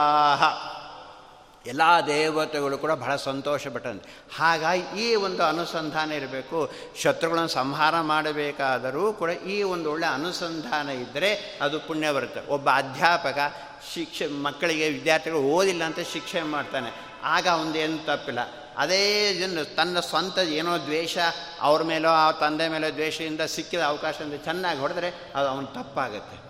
ಎಲ್ಲ 1.65 1.81
ದೇವತೆಗಳು 2.07 2.77
ಕೂಡ 2.77 2.91
ಬಹಳ 2.91 3.15
ಸಂತೋಷಪಟ್ಟಂತೆ 3.15 4.09
ಹಾಗಾಗಿ 4.35 5.03
ಈ 5.03 5.15
ಒಂದು 5.15 5.43
ಅನುಸಂಧಾನ 5.43 6.11
ಇರಬೇಕು. 6.11 6.71
ಶತ್ರುಗಳನ್ನು 7.01 7.49
ಸಂಹಾರ 7.49 8.01
ಮಾಡಬೇಕಾದರೂ 8.01 9.13
ಕೂಡ 9.13 9.29
ಈ 9.29 9.63
ಒಂದು 9.63 9.91
ಒಳ್ಳೆಯ 9.91 10.13
ಅನುಸಂಧಾನ 10.13 10.89
ಇದ್ದರೆ 10.89 11.59
ಅದು 11.61 11.79
ಪುಣ್ಯ 11.79 12.11
ಬರುತ್ತೆ. 12.11 12.51
ಒಬ್ಬ 12.51 12.69
ಅಧ್ಯಾಪಕ 12.69 13.39
ಶಿಕ್ಷೆ 13.93 14.27
ಮಕ್ಕಳಿಗೆ 14.27 14.89
ವಿದ್ಯಾರ್ಥಿಗಳು 14.89 15.39
ಓದಿಲ್ಲ 15.39 15.83
ಅಂತ 15.83 15.99
ಶಿಕ್ಷೆ 16.13 16.41
ಮಾಡ್ತಾನೆ. 16.41 16.89
ಆಗ 17.23 17.47
ಅವನದೇನು 17.47 18.05
ತಪ್ಪಿಲ್ಲ. 18.05 18.39
ಅದೇ 18.77 19.33
ಜನ 19.33 19.63
ತನ್ನ 19.75 19.99
ಸ್ವಂತ 19.99 20.37
ಏನೋ 20.37 20.77
ದ್ವೇಷ, 20.77 21.17
ಅವ್ರ 21.61 21.83
ಮೇಲೋ, 21.83 22.09
ಆ 22.09 22.31
ತಂದೆ 22.31 22.67
ಮೇಲೋ 22.67 22.93
ದ್ವೇಷದಿಂದ 22.93 23.41
ಸಿಕ್ಕಿದ 23.41 23.79
ಅವಕಾಶದಿಂದ 23.79 24.33
ಚೆನ್ನಾಗಿ 24.33 24.79
ಹೊಡೆದ್ರೆ 24.79 25.09
ಅದು 25.35 25.47
ಅವನು 25.47 25.67
ತಪ್ಪಾಗುತ್ತೆ. 25.67 26.40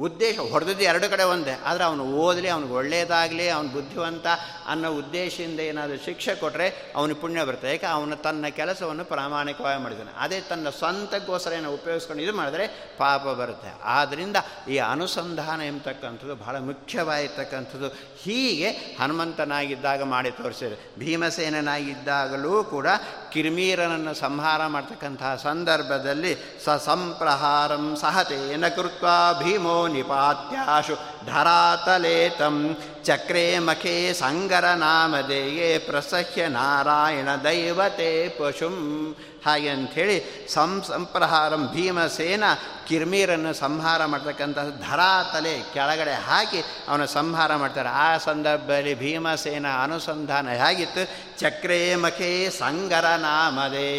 ಉದ್ದೇಶ 0.00 0.38
ಹೊಡೆದದ್ದು 0.38 0.82
ಎರಡು 0.82 1.10
ಕಡೆ 1.10 1.22
ಒಂದೇ. 1.22 1.60
ಆದರೆ 1.64 1.84
ಅವನು 1.84 2.04
ಓದಲಿ, 2.04 2.48
ಅವ್ನಿಗೆ 2.48 2.74
ಒಳ್ಳೆಯದಾಗಲಿ 2.74 3.48
ಅವನು 3.48 3.68
ಬುದ್ಧಿವಂತ 3.68 4.26
ಅನ್ನೋ 4.66 4.92
ಉದ್ದೇಶದಿಂದ 4.92 5.60
ಏನಾದರೂ 5.60 5.96
ಶಿಕ್ಷೆ 6.04 6.34
ಕೊಟ್ಟರೆ 6.34 6.92
ಅವನು 6.96 7.14
ಪುಣ್ಯ 7.14 7.44
ಬರುತ್ತೆ. 7.44 7.68
ಯಾಕೆ 7.70 7.86
ಅವನು 7.86 8.16
ತನ್ನ 8.16 8.46
ಕೆಲಸವನ್ನು 8.50 9.04
ಪ್ರಾಮಾಣಿಕವಾಗಿ 9.04 9.82
ಮಾಡಿದ್ದಾನೆ. 9.82 10.10
ಅದೇ 10.16 10.40
ತನ್ನ 10.40 10.70
ಸ್ವಂತಕ್ಕೋಸ್ಕರ 10.70 11.52
ಏನೋ 11.52 11.70
ಉಪಯೋಗಿಸ್ಕೊಂಡು 11.70 12.22
ಇದು 12.22 12.32
ಮಾಡಿದ್ರೆ 12.32 12.66
ಪಾಪ 12.98 13.22
ಬರುತ್ತೆ. 13.22 13.70
ಆದ್ದರಿಂದ 13.82 14.36
ಈ 14.68 14.78
ಅನುಸಂಧಾನ 14.78 15.60
ಎಂಬತಕ್ಕಂಥದ್ದು 15.60 16.36
ಬಹಳ 16.36 16.58
ಮುಖ್ಯವಾಗಿರ್ತಕ್ಕಂಥದ್ದು 16.58 17.88
ಹೀಗೆ 18.22 18.70
ಹನುಮಂತನಾಗಿದ್ದಾಗ 19.00 20.02
ಮಾಡಿ 20.02 20.30
ತೋರಿಸಿದೆ 20.30 20.98
ಭೀಮಸೇನಾಗಿದ್ದಾಗಲೂ 20.98 22.64
ಕೂಡ 22.64 22.86
ಕಿರ್ಮೀರನನ್ನು 23.32 24.14
ಸಂಹಾರ 24.14 24.66
ಮಾಡ್ತಕ್ಕಂತಹ 24.66 25.36
ಸಂದರ್ಭದಲ್ಲಿ 25.42 26.32
ಸ 26.64 26.68
ಸಂಪ್ರಹಾರಂ 26.84 27.96
ಸಹತೇನ 28.00 28.68
ಕೃತ್ವ 28.68 29.06
ಭೀಮೋ 29.42 29.86
ನಿಪಾತ್ಯಾಶು 29.86 30.96
ಧರಾತಲೇತಂ 31.26 32.76
ಚಕ್ರೇ 33.04 33.58
ಮಖೇ 33.58 34.12
ಸಂಗರ 34.12 34.64
ನಾಮದೇಯೇ 34.74 35.78
ಪ್ರಸಹ್ಯ 35.78 36.48
ನಾರಾಯಣ 36.48 37.28
ದೈವತೆ 37.44 38.28
ಪಶುಂ. 38.28 39.16
ಹಾಗೆ 39.46 39.68
ಅಂಥೇಳಿ 39.68 40.16
ಸಂ 40.54 40.82
ಸಂಪ್ರಹಾರಂ 40.88 41.66
ಭೀಮಸೇನ 41.66 42.44
ಕಿರ್ಮೀರನ್ನು 42.88 43.52
ಸಂಹಾರ 43.54 44.04
ಮಾಡ್ತಕ್ಕಂಥ 44.04 44.58
ಧರಾತಲೆ 44.58 45.54
ಕೆಳಗಡೆ 45.74 46.14
ಹಾಕಿ 46.14 46.60
ಅವನ 46.88 47.04
ಸಂಹಾರ 47.04 47.56
ಮಾಡ್ತಾರೆ. 47.56 47.88
ಆ 47.88 48.18
ಸಂದರ್ಭದಲ್ಲಿ 48.18 48.94
ಭೀಮಸೇನ 48.94 49.66
ಅನುಸಂಧಾನ 49.82 50.48
ಹೇಗಿತ್ತು? 50.48 51.02
ಚಕ್ರೇ 51.40 51.94
ಮಖೇ 51.94 52.50
ಸಂಗರ 52.50 53.04
ನಾಮದೇ. 53.16 53.90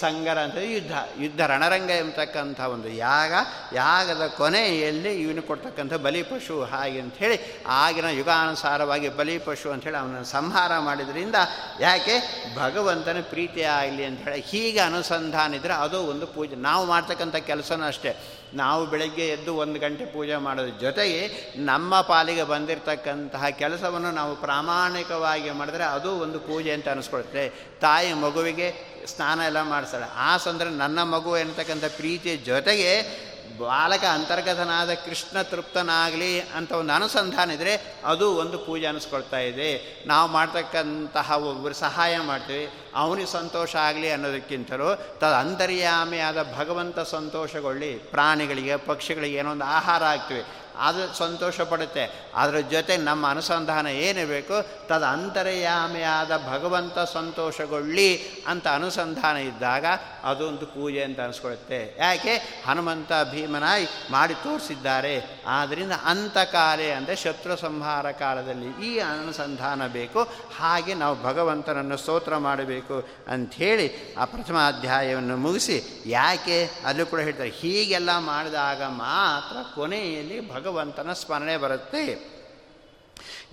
ಸಂಗರ 0.00 0.38
ಅಂತ 0.38 0.56
ಯುದ್ಧ 0.56 0.92
ಯುದ್ಧ 1.20 1.40
ರಣರಂಗ 1.40 1.90
ಎಂಬತಕ್ಕಂಥ 1.90 2.60
ಒಂದು 2.60 2.88
ಯಾಗ. 2.88 3.32
ಯಾಗದ 3.72 4.26
ಕೊನೆಯಲ್ಲಿ 4.36 5.22
ಇವನು 5.22 5.42
ಕೊಡ್ತಕ್ಕಂಥ 5.42 5.94
ಬಲಿಪಶು 5.94 6.64
ಹಾಗೆ 6.64 7.00
ಅಂಥೇಳಿ 7.00 7.62
ಆಗಿನ 7.66 8.04
ಯುಗಾನುಸಾರವಾಗಿ 8.04 9.08
ಬಲಿಪಶು 9.08 9.70
ಅಂಥೇಳಿ 9.70 9.96
ಅವನನ್ನು 9.96 10.24
ಸಂಹಾರ 10.24 10.78
ಮಾಡಿದ್ರಿಂದ 10.78 11.34
ಯಾಕೆ? 11.80 12.44
ಭಗವಂತನ 12.56 13.16
ಪ್ರೀತಿ 13.22 13.62
ಆಗಲಿ 13.62 14.04
ಅಂಥೇಳಿ 14.04 14.40
ಹೀಗೆ 14.40 14.80
ಅನುಸಂಧಾನ 14.80 15.54
ಇದ್ದರೆ 15.54 15.72
ಅದು 15.72 16.02
ಒಂದು 16.02 16.26
ಪೂಜೆ. 16.26 16.54
ನಾವು 16.54 16.86
ಮಾಡ್ತಕ್ಕಂಥ 16.86 17.36
ಕೆಲಸನೂ 17.36 17.84
ಅಷ್ಟೇ. 17.84 18.41
ನಾವು 18.54 18.86
ಬೆಳಗ್ಗೆ 18.86 19.28
ಎದ್ದು 19.28 19.54
ಒಂದು 19.54 19.80
ಗಂಟೆ 19.80 20.04
ಪೂಜೆ 20.04 20.36
ಮಾಡೋದ್ರ 20.36 20.80
ಜೊತೆಗೆ 20.80 21.52
ನಮ್ಮ 21.56 22.00
ಪಾಲಿಗೆ 22.00 22.42
ಬಂದಿರತಕ್ಕಂತಹ 22.42 23.48
ಕೆಲಸವನ್ನು 23.48 24.10
ನಾವು 24.10 24.36
ಪ್ರಾಮಾಣಿಕವಾಗಿ 24.36 25.50
ಮಾಡಿದ್ರೆ 25.50 25.84
ಅದು 25.84 26.10
ಒಂದು 26.10 26.40
ಪೂಜೆ 26.40 26.72
ಅಂತ 26.72 26.88
ಅನಿಸ್ಕೊಳುತ್ತೆ. 26.88 27.48
ತಾಯಿ 27.80 28.12
ಮಗುವಿಗೆ 28.12 28.92
ಸ್ನಾನ 29.06 29.40
ಎಲ್ಲ 29.40 29.62
ಮಾಡಿಸ್ತಾಳೆ. 29.62 30.04
ಆ 30.16 30.36
ಸಂದರ್ಭ 30.36 30.72
ನನ್ನ 30.72 31.02
ಮಗು 31.02 31.36
ಎನ್ನತಕ್ಕಂಥ 31.36 31.84
ಪ್ರೀತಿಯ 31.84 32.36
ಜೊತೆಗೆ 32.36 33.22
ಬಾಲಕ 33.62 34.04
ಅಂತರ್ಗತನಾದ 34.04 34.94
ಕೃಷ್ಣ 34.94 35.42
ತೃಪ್ತನಾಗಲಿ 35.42 36.40
ಅಂತ 36.40 36.72
ಒಂದು 36.72 36.92
ಅನುಸಂಧಾನ 36.92 37.50
ಇದ್ದರೆ 37.50 37.96
ಅದು 38.04 38.34
ಒಂದು 38.34 38.58
ಪೂಜೆ 38.58 38.86
ಅನಿಸ್ಕೊಳ್ತಾ 38.86 39.38
ಇದೆ. 39.38 40.02
ನಾವು 40.06 40.30
ಮಾಡ್ತಕ್ಕಂತಹ 40.30 41.32
ಒಬ್ಬರು 41.32 41.74
ಸಹಾಯ 41.74 42.20
ಮಾಡ್ತೀವಿ. 42.20 42.70
ಅವನಿಗೆ 42.94 43.28
ಸಂತೋಷ 43.28 43.76
ಆಗಲಿ 43.76 44.10
ಅನ್ನೋದಕ್ಕಿಂತಲೂ 44.10 44.94
ತದ 45.18 45.32
ಅಂತರ್ಯಾಮಿಯಾದ 45.32 46.54
ಭಗವಂತ 46.58 46.98
ಸಂತೋಷಗೊಳ್ಳಿ. 47.00 47.92
ಪ್ರಾಣಿಗಳಿಗೆ, 47.94 48.76
ಪಕ್ಷಿಗಳಿಗೆ 48.76 49.34
ಏನೋ 49.34 49.50
ಒಂದು 49.50 49.64
ಆಹಾರ 49.64 50.04
ಹಾಕ್ತೀವಿ. 50.04 50.44
ಅದು 50.76 51.14
ಸಂತೋಷ 51.14 51.60
ಪಡುತ್ತೆ. 51.60 52.30
ಅದರ 52.34 52.58
ಜೊತೆ 52.58 52.96
ನಮ್ಮ 52.96 53.30
ಅನುಸಂಧಾನ 53.30 53.86
ಏನಿರಬೇಕು 53.86 54.86
ತದ 54.88 55.02
ಅಂತರ್ಯಾಮಿಯಾದ 55.02 56.36
ಭಗವಂತ 56.50 56.98
ಸಂತೋಷಗೊಳ್ಳಿ 56.98 58.22
ಅಂತ 58.46 58.68
ಅನುಸಂಧಾನ 58.68 59.36
ಇದ್ದಾಗ 59.36 59.84
ಅದೊಂದು 60.24 60.66
ಪೂಜೆ 60.66 61.02
ಅಂತ 61.02 61.20
ಅನಿಸ್ಕೊಳುತ್ತೆ. 61.20 61.96
ಯಾಕೆ? 61.98 62.62
ಹನುಮಂತ 62.66 63.12
ಭೀಮನಾಯಿ 63.30 63.86
ಮಾಡಿ 64.10 64.34
ತೋರಿಸಿದ್ದಾರೆ. 64.34 65.44
ಆದ್ದರಿಂದ 65.46 65.92
ಅಂತಕಾಲೆ 66.04 66.90
ಅಂದರೆ 66.90 67.16
ಶತ್ರು 67.16 67.56
ಸಂಹಾರ 67.56 68.10
ಕಾಲದಲ್ಲಿ 68.10 68.86
ಈ 68.86 68.98
ಅನುಸಂಧಾನ 68.98 69.86
ಬೇಕು. 69.86 70.28
ಹಾಗೆ 70.58 70.94
ನಾವು 70.94 71.22
ಭಗವಂತನನ್ನು 71.22 71.96
ಸ್ತೋತ್ರ 71.96 72.36
ಮಾಡಬೇಕು 72.36 72.96
ಅಂಥೇಳಿ 73.28 73.86
ಆ 74.18 74.24
ಪ್ರಥಮ 74.24 74.58
ಅಧ್ಯಾಯವನ್ನು 74.66 75.36
ಮುಗಿಸಿ 75.36 75.76
ಯಾಕೆ 76.06 76.58
ಅಲ್ಲೂ 76.84 77.06
ಕೂಡ 77.06 77.20
ಹೇಳ್ತಾರೆ, 77.20 77.50
ಹೀಗೆಲ್ಲ 77.50 78.18
ಮಾಡಿದಾಗ 78.18 78.82
ಮಾತ್ರ 78.82 79.56
ಕೊನೆಯಲ್ಲಿ 79.74 80.38
ಭಗವಂತನ 80.54 81.12
ಸ್ಮರಣೆ 81.12 81.56
ಬರುತ್ತೆ. 81.56 82.32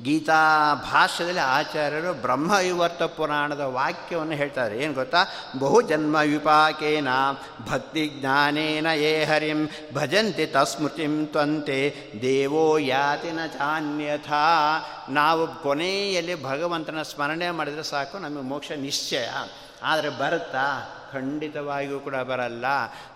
ಗೀತಾ 0.04 0.74
ಭಾಷ್ಯದಲ್ಲಿ 0.76 1.39
ಆಚಾರ್ಯರು 1.39 2.22
ಬ್ರಹ್ಮವಿವರ್ತ 2.22 3.04
ಪುರಾಣದ 3.04 3.60
ವಾಕ್ಯವನ್ನು 3.60 4.34
ಹೇಳ್ತಾರೆ. 4.34 4.78
ಏನು 4.78 4.93
ಗೊತ್ತಾ? 4.93 5.18
ಬಹು 5.60 5.82
ಜನ್ಮ 5.82 6.16
ವಿಪಾಕೇನ 6.16 7.08
ಭಕ್ತಿ 7.72 8.10
ಜ್ಞಾನೇನ 8.20 8.86
ಏ 8.86 9.26
ಹರಿಂ 9.26 9.70
ಭಜಂತಿ 9.93 10.45
ತಸ್ಮೃತಿಂ 10.45 11.28
ತ್ವಂತೆ 11.28 11.95
ದೇವೋ 12.22 12.78
ಯಾತಿನ 12.78 13.39
ಚಾನ್ಯಥ. 13.47 14.32
ನಾವು 15.10 15.64
ಕೊನೆಯಲ್ಲಿ 15.64 16.43
ಭಗವಂತನ 16.43 17.02
ಸ್ಮರಣೆ 17.02 17.52
ಮಾಡಿದರೆ 17.52 17.84
ಸಾಕು, 17.84 18.18
ನಮಗೆ 18.18 18.43
ಮೋಕ್ಷ 18.43 18.72
ನಿಶ್ಚಯ. 18.72 19.28
ಆದರೆ 19.84 20.10
ಬರುತ್ತಾ? 20.10 20.95
ಖಂಡಿತವಾಗಿಯೂ 21.14 21.99
ಕೂಡ 21.99 22.16
ಬರಲ್ಲ. 22.16 22.66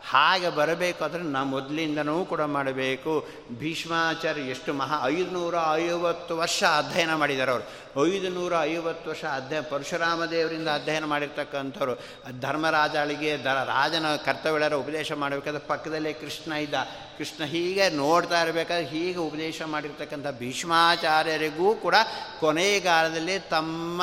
ಹಾಗೆ 0.10 0.50
ಬರಬೇಕಾದ್ರೆ 0.50 1.24
ನಾವು 1.24 1.48
ಮೊದಲಿಂದನೂ 1.48 2.26
ಕೂಡ 2.26 2.42
ಮಾಡಬೇಕು. 2.42 3.28
ಭೀಷ್ಮಾಚಾರ್ಯ 3.60 4.42
ಎಷ್ಟು 4.42 4.74
ಮಹಾ, 4.74 5.08
ಐದುನೂರ 5.08 5.56
ಐವತ್ತು 5.74 6.38
ವರ್ಷ 6.38 6.64
ಅಧ್ಯಯನ 6.64 7.16
ಮಾಡಿದ್ದಾರೆ 7.16 7.52
ಅವರು. 7.52 7.64
ಐದು 8.08 8.30
ನೂರ 8.30 8.54
ಐವತ್ತು 8.62 9.10
ವರ್ಷ 9.10 9.26
ಅಧ್ಯಯನ, 9.26 9.62
ಪರಶುರಾಮ 9.70 10.26
ದೇವರಿಂದ 10.26 10.68
ಅಧ್ಯಯನ 10.68 11.06
ಮಾಡಿರ್ತಕ್ಕಂಥವ್ರು. 11.06 11.94
ಧರ್ಮರಾಜಳಿಗೆ 12.40 13.44
ದ, 13.44 13.46
ರಾಜನ 13.46 14.16
ಕರ್ತವ್ಯರ 14.16 14.74
ಉಪದೇಶ 14.74 15.12
ಮಾಡಬೇಕಾದ್ರೆ 15.12 15.68
ಪಕ್ಕದಲ್ಲೇ 15.68 16.14
ಕೃಷ್ಣ 16.14 16.54
ಇದ್ದ. 16.54 16.74
ಕೃಷ್ಣ 17.18 17.44
ಹೀಗೆ 17.44 17.90
ನೋಡ್ತಾ 17.90 18.44
ಇರಬೇಕಾದ್ರೆ 18.44 18.88
ಹೀಗೆ 18.90 19.20
ಉಪದೇಶ 19.20 19.62
ಮಾಡಿರ್ತಕ್ಕಂಥ 19.62 20.28
ಭೀಷ್ಮಾಚಾರ್ಯರಿಗೂ 20.40 21.76
ಕೂಡ 21.76 21.96
ಕೊನೆಗಾಲದಲ್ಲಿ 22.40 23.40
ತಮ್ಮ 23.40 24.02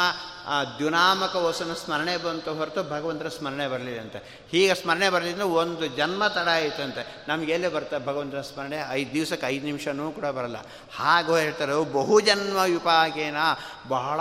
ದ್ಯುನಾಮಕ 0.79 1.37
ವಸನ 1.37 1.73
ಸ್ಮರಣೆ 1.73 2.17
ಬಂತು 2.17 2.55
ಹೊರತು 2.55 2.83
ಭಗವಂತರ 2.83 3.29
ಸ್ಮರಣೆ 3.29 3.69
ಬರಲಿಲ್ಲ 3.69 4.01
ಅಂತ 4.01 4.17
ಹೀಗೆ 4.51 4.75
ಸ್ಮರಣೆ 4.75 5.11
ಬರಲಿಲ್ಲ 5.11 5.43
ಒಂದು 5.43 5.87
ಜನ್ಮ 5.87 6.27
ತಡ 6.27 6.49
ಆಯಿತಂತೆ. 6.49 7.25
ನಮ್ಗೆ 7.29 7.53
ಎಲ್ಲೇ 7.53 7.69
ಬರ್ತಾ 7.69 7.99
ಭಗವಂತನ 7.99 8.41
ಸ್ಮರಣೆ? 8.41 8.83
ಐದು 8.91 9.13
ದಿವಸಕ್ಕೆ 9.13 9.47
ಐದು 9.47 9.65
ನಿಮಿಷನೂ 9.65 10.11
ಕೂಡ 10.11 10.27
ಬರಲ್ಲ. 10.27 10.57
ಹಾಗೂ 10.97 11.37
ಹೇಳ್ತಾರೆ 11.37 11.93
ಬಹು 11.93 12.21
ಜನ್ಮ 12.21 12.57
ವಿಪಾಗೇನ 12.57 13.37
ಬಹಳ 13.89 14.21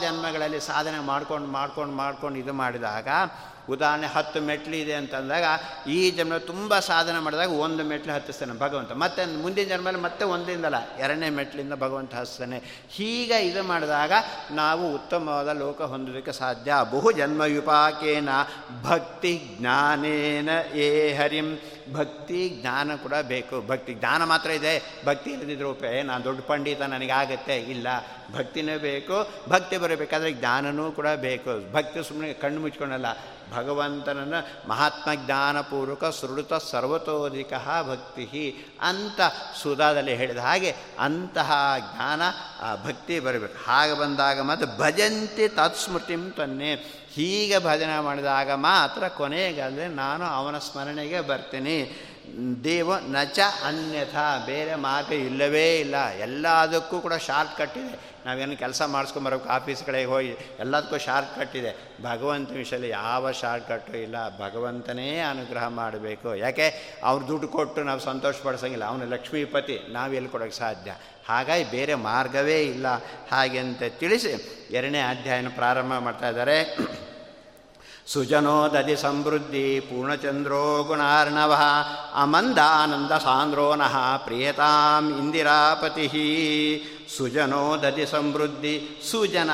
ಜನ್ಮಗಳಲ್ಲಿ 0.00 0.60
ಸಾಧನೆ 0.60 0.98
ಮಾಡ್ಕೊಂಡು 0.98 1.48
ಮಾಡ್ಕೊಂಡು 1.48 1.94
ಮಾಡ್ಕೊಂಡು 1.94 2.38
ಇದು 2.38 2.52
ಮಾಡಿದಾಗ 2.52 3.08
ಉದಾಹರಣೆ 3.70 4.06
ಹತ್ತು 4.06 4.40
ಮೆಟ್ಲಿದೆ 4.40 4.94
ಅಂತಂದಾಗ 4.94 5.44
ಈ 5.88 6.10
ಜನ್ಮ 6.10 6.36
ತುಂಬ 6.36 6.78
ಸಾಧನೆ 6.78 7.18
ಮಾಡಿದಾಗ 7.18 7.50
ಒಂದು 7.50 7.84
ಮೆಟ್ಲು 7.84 8.12
ಹತ್ತಿಸ್ತಾನೆ 8.12 8.58
ಭಗವಂತ. 8.58 8.92
ಮತ್ತೆ 8.92 9.36
ಮುಂದಿನ 9.36 9.68
ಜನ್ಮದಲ್ಲಿ 9.68 10.00
ಮತ್ತೆ 10.00 10.24
ಒಂದಿಂದಲ್ಲ 10.24 10.74
ಎರಡನೇ 10.98 11.30
ಮೆಟ್ಲಿಂದ 11.30 11.72
ಭಗವಂತ 11.72 12.14
ಹಸ್ತಾನೆ 12.14 12.86
ಹೀಗೆ 12.88 13.46
ಇದು 13.46 13.62
ಮಾಡಿದಾಗ 13.62 14.12
ನಾವು 14.50 14.94
ಉತ್ತಮವಾದ 14.94 15.48
ಲೋಕ 15.48 15.82
ಹೊಂದೋದಕ್ಕೆ 15.82 16.32
ಸಾಧ್ಯ. 16.32 16.74
ಬಹು 16.90 17.12
ಜನ್ಮ 17.12 17.40
ವಿಪಾಕೇನ 17.40 18.28
ಭಕ್ತಿ 18.82 19.56
ಜ್ಞಾನೇನ 19.60 20.48
ಏ 20.74 21.14
ಹರಿಂ. 21.14 21.58
ಭಕ್ತಿ 21.92 22.58
ಜ್ಞಾನ 22.60 22.94
ಕೂಡ 22.94 23.12
ಬೇಕು. 23.22 23.66
ಭಕ್ತಿ 23.66 23.94
ಜ್ಞಾನ 23.94 24.24
ಮಾತ್ರ 24.24 24.50
ಇದೆ. 24.50 25.02
ಭಕ್ತಿ 25.06 25.30
ಇಲ್ಲದಿದ್ರೂ 25.30 25.70
ಉಪಯೋಗ 25.70 26.06
ನಾನು 26.06 26.24
ದೊಡ್ಡ 26.24 26.40
ಪಂಡಿತ 26.40 26.82
ನನಗಾಗತ್ತೆ 26.82 27.56
ಇಲ್ಲ. 27.56 27.86
ಭಕ್ತಿನೇ 28.32 28.76
ಬೇಕು. 28.76 29.30
ಭಕ್ತಿ 29.48 29.78
ಬರಬೇಕಾದ್ರೆ 29.78 30.32
ಜ್ಞಾನನೂ 30.32 30.90
ಕೂಡ 30.90 31.06
ಬೇಕು. 31.16 31.72
ಭಕ್ತಿ 31.72 32.08
ಸುಮ್ಮನೆ 32.08 32.32
ಕಣ್ಣು 32.32 32.60
ಮುಚ್ಕೊಂಡಲ್ಲ. 32.60 33.06
ಭಗವಂತನನ್ನು 33.52 34.68
ಮಹಾತ್ಮ 34.68 35.14
ಜ್ಞಾನಪೂರ್ವಕ 35.14 36.04
ಸೃಡುತ 36.04 36.54
ಸರ್ವತೋಧಿಕ 36.54 37.52
ಭಕ್ತಿ 37.90 38.26
ಅಂತ 38.82 39.20
ಸುಧಾದಲ್ಲಿ 39.62 40.14
ಹೇಳಿದ 40.14 40.38
ಹಾಗೆ 40.38 40.74
ಅಂತಹ 40.98 41.52
ಜ್ಞಾನ, 41.78 42.22
ಆ 42.60 42.76
ಭಕ್ತಿ 42.76 43.20
ಬರಬೇಕು. 43.20 43.64
ಹಾಗೆ 43.66 43.94
ಬಂದಾಗ 43.94 44.40
ಮತ್ತು 44.40 44.66
ಭಜಂತಿ 44.78 45.48
ತತ್ಸ್ಮೃತಿಂ 45.48 46.30
ತನ್ನೇ. 46.30 46.74
ಹೀಗೆ 47.14 47.58
ಭಜನೆ 47.58 48.00
ಮಾಡಿದಾಗ 48.00 48.50
ಮಾತ್ರ 48.52 49.08
ಕೊನೆಗಾದರೆ 49.08 49.88
ನಾನು 49.88 50.24
ಅವನ 50.24 50.58
ಸ್ಮರಣೆಗೆ 50.58 51.20
ಬರ್ತೀನಿ. 51.20 51.76
ದೇವ 52.64 52.96
ನಚ 52.96 53.38
ಅನ್ಯಥ, 53.64 54.16
ಬೇರೆ 54.46 54.74
ಮಾರ್ಗ 54.74 55.12
ಇಲ್ಲವೇ 55.12 55.76
ಇಲ್ಲ. 55.80 55.96
ಎಲ್ಲದಕ್ಕೂ 56.08 57.00
ಕೂಡ 57.00 57.14
ಶಾರ್ಟ್ 57.14 57.56
ಕಟ್ 57.58 57.78
ಇದೆ. 57.78 58.11
ನಾವೇನು 58.26 58.56
ಕೆಲಸ 58.56 58.82
ಮಾಡಿಸ್ಕೊಂಬರ್ಬೇಕು 58.82 59.48
ಆಫೀಸ್ಗಳಿಗೆ 59.48 60.04
ಹೋಗಿ 60.04 60.36
ಎಲ್ಲದಕ್ಕೂ 60.58 60.98
ಶಾರ್ಟ್ 60.98 61.36
ಕಟ್ 61.36 61.56
ಇದೆ. 61.56 62.02
ಭಗವಂತ 62.02 62.50
ವಿಷಯದಲ್ಲಿ 62.50 62.88
ಯಾವ 62.88 63.32
ಶಾರ್ಟ್ 63.32 63.68
ಕಟ್ಟು 63.68 63.96
ಇಲ್ಲ. 63.96 64.38
ಭಗವಂತನೇ 64.38 65.18
ಅನುಗ್ರಹ 65.18 65.68
ಮಾಡಬೇಕು. 65.68 66.36
ಯಾಕೆ? 66.36 66.98
ಅವ್ರು 67.04 67.28
ದುಡ್ಡು 67.28 67.48
ಕೊಟ್ಟು 67.48 67.82
ನಾವು 67.82 68.00
ಸಂತೋಷ 68.00 68.34
ಪಡಿಸೋಂಗಿಲ್ಲ. 68.42 68.84
ಅವನು 68.84 69.06
ಲಕ್ಷ್ಮೀಪತಿ. 69.06 69.80
ನಾವು 69.88 70.12
ಎಲ್ಲಿ 70.12 70.30
ಕೊಡೋಕ್ಕೆ 70.30 70.58
ಸಾಧ್ಯ? 70.58 70.94
ಹಾಗಾಗಿ 71.28 71.70
ಬೇರೆ 71.70 71.94
ಮಾರ್ಗವೇ 71.94 72.62
ಇಲ್ಲ. 72.62 72.86
ಹಾಗೆ 73.32 73.58
ಅಂತ 73.58 73.82
ತಿಳಿಸಿ 73.98 74.28
ಎರಡನೇ 74.70 75.00
ಅಧ್ಯಾಯನ 75.00 75.48
ಪ್ರಾರಂಭ 75.54 75.92
ಮಾಡ್ತಾ 75.98 76.28
ಇದ್ದಾರೆ. 76.28 76.76
ಸುಜನೋದಧಿ 78.06 78.96
ಸಮೃದ್ಧಿ 78.96 79.80
ಪೂರ್ಣಚಂದ್ರೋ 79.80 80.82
ಗುಣಾರ್ಣವ 80.82 81.58
ಅಮಂದಾನಂದ 82.14 83.10
ಸಾಂದ್ರೋನಃ 83.10 84.16
ಪ್ರಿಯತಾಂ 84.16 85.18
ಇಂದಿರಾಪತಿ. 85.18 86.98
ಸುಜನೋದಧಿ 87.16 88.06
ಸಮೃದ್ಧಿ 88.06 88.88
ಸುಜನ 89.10 89.50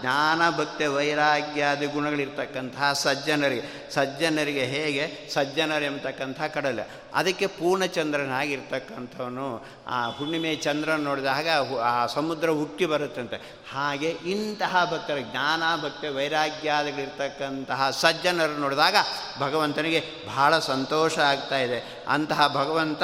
ಜ್ಞಾನ 0.00 0.56
ಭಕ್ತಿ 0.56 0.86
ವೈರಾಗ್ಯಾದಿ 0.86 1.86
ಗುಣಗಳಿರ್ತಕ್ಕಂತಹ 1.86 2.92
ಸಜ್ಜನರಿಗೆ. 2.92 3.90
ಸಜ್ಜನರಿಗೆ 3.94 4.64
ಹೇಗೆ? 4.64 5.30
ಸಜ್ಜನರು 5.34 5.84
ಎಂಬತಕ್ಕಂಥ 5.84 6.42
ಕಡಲೆ. 6.42 6.90
ಅದಕ್ಕೆ 7.14 7.46
ಪೂರ್ಣಚಂದ್ರನಾಗಿರ್ತಕ್ಕಂಥವನು. 7.46 9.66
ಆ 9.86 10.08
ಹುಣ್ಣಿಮೆ 10.08 10.56
ಚಂದ್ರನ 10.56 11.00
ನೋಡಿದಾಗ 11.00 11.48
ಆ 11.84 12.06
ಸಮುದ್ರ 12.06 12.50
ಹುಟ್ಟಿ 12.50 12.86
ಬರುತ್ತಂತೆ. 12.86 13.54
ಹಾಗೆ 13.72 14.08
ಇಂತಹ 14.08 14.88
ಭಕ್ತರ 14.92 15.16
ಜ್ಞಾನ 15.30 15.62
ಭಕ್ತಿ 15.82 16.08
ವೈರಾಗ್ಯಾದಿಗಳಿರ್ತಕ್ಕಂತಹ 16.08 17.83
ಸಜ್ಜನರು 17.90 18.60
ನೋಡಿದಾಗ 18.60 18.96
ಭಗವಂತನಿಗೆ 19.40 20.04
ಬಹಳ 20.26 20.58
ಸಂತೋಷ 20.58 21.18
ಆಗ್ತಾ 21.18 21.58
ಇದೆ. 21.58 22.04
ಅಂತಹ 22.08 22.48
ಭಗವಂತ 22.48 23.02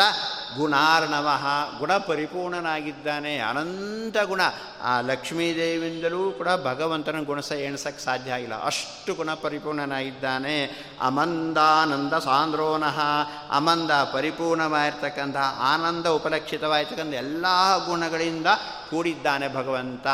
ಗುಣಾರ್ಣವ 0.56 1.28
ಗುಣ 1.78 1.96
ಪರಿಪೂರ್ಣನಾಗಿದ್ದಾನೆ 1.96 3.38
ಅನಂತ 3.38 4.16
ಗುಣ. 4.26 4.40
ಆ 4.82 5.00
ಲಕ್ಷ್ಮೀದೇವಿಯಿಂದಲೂ 5.00 6.30
ಕೂಡ 6.30 6.48
ಭಗವಂತನ 6.64 7.22
ಗುಣಸ 7.22 7.52
ಎಣಿಸಕ್ಕೆ 7.52 8.04
ಸಾಧ್ಯ 8.04 8.32
ಆಗಿಲ್ಲ. 8.32 8.64
ಅಷ್ಟು 8.64 9.14
ಗುಣ 9.14 9.34
ಪರಿಪೂರ್ಣನಾಗಿದ್ದಾನೆ 9.34 10.64
ಅಮಂದಾನಂದ 11.00 12.12
ಸಾಂದ್ರೋನಃ. 12.12 13.00
ಅಮಂದ 13.50 13.90
ಪರಿಪೂರ್ಣವಾಗಿರ್ತಕ್ಕಂಥ, 13.90 15.36
ಆನಂದ 15.58 16.06
ಉಪಲಕ್ಷಿತವಾಗಿರ್ತಕ್ಕಂಥ 16.06 17.14
ಎಲ್ಲ 17.14 17.46
ಗುಣಗಳಿಂದ 17.86 18.46
ಕೂಡಿದ್ದಾನೆ 18.90 19.54
ಭಗವಂತ. 19.54 20.06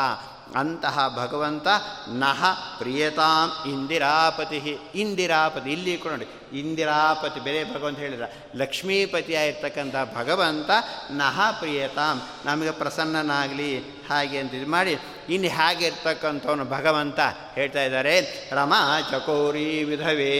ಅಂತಹ 0.55 1.13
ಭಗವಂತ 1.15 1.67
ನಹ 2.07 2.45
ಪ್ರಿಯತಾಂ 2.77 3.69
ಇಂದಿರಾಪತಿ. 3.69 4.79
ಇಂದಿರಾಪತಿ 4.95 5.71
ಇಲ್ಲಿ 5.71 5.97
ಕೂಡ 5.97 6.11
ನೋಡಿ. 6.11 6.27
ಇಂದಿರಾಪತಿ, 6.53 7.39
ಬೇರೆ 7.39 7.73
ಭಗವಂತ 7.73 7.99
ಹೇಳಿದ 7.99 8.21
ಲಕ್ಷ್ಮೀಪತಿಯಾಗಿರ್ತಕ್ಕಂಥ 8.55 9.95
ಭಗವಂತ 10.15 10.69
ನಹ 11.11 11.51
ಪ್ರಿಯತಾಂ, 11.59 12.21
ನಮಗೆ 12.45 12.71
ಪ್ರಸನ್ನನಾಗಲಿ, 12.71 13.79
ಹಾಗೆ 13.79 14.37
ಅಂತ 14.37 14.53
ಇದು 14.53 14.71
ಮಾಡಿ, 14.71 14.99
ಇನ್ನು 15.29 15.49
ಹೇಗೆ 15.49 15.85
ಇರ್ತಕ್ಕಂಥವನು 15.85 16.65
ಭಗವಂತ 16.65 17.19
ಹೇಳ್ತಾ 17.55 17.83
ಇದ್ದಾರೆ, 17.83 18.47
ರಮಾ 18.51 19.01
ಚಕೋರಿ 19.11 19.83
ವಿಧವೇ 19.83 20.33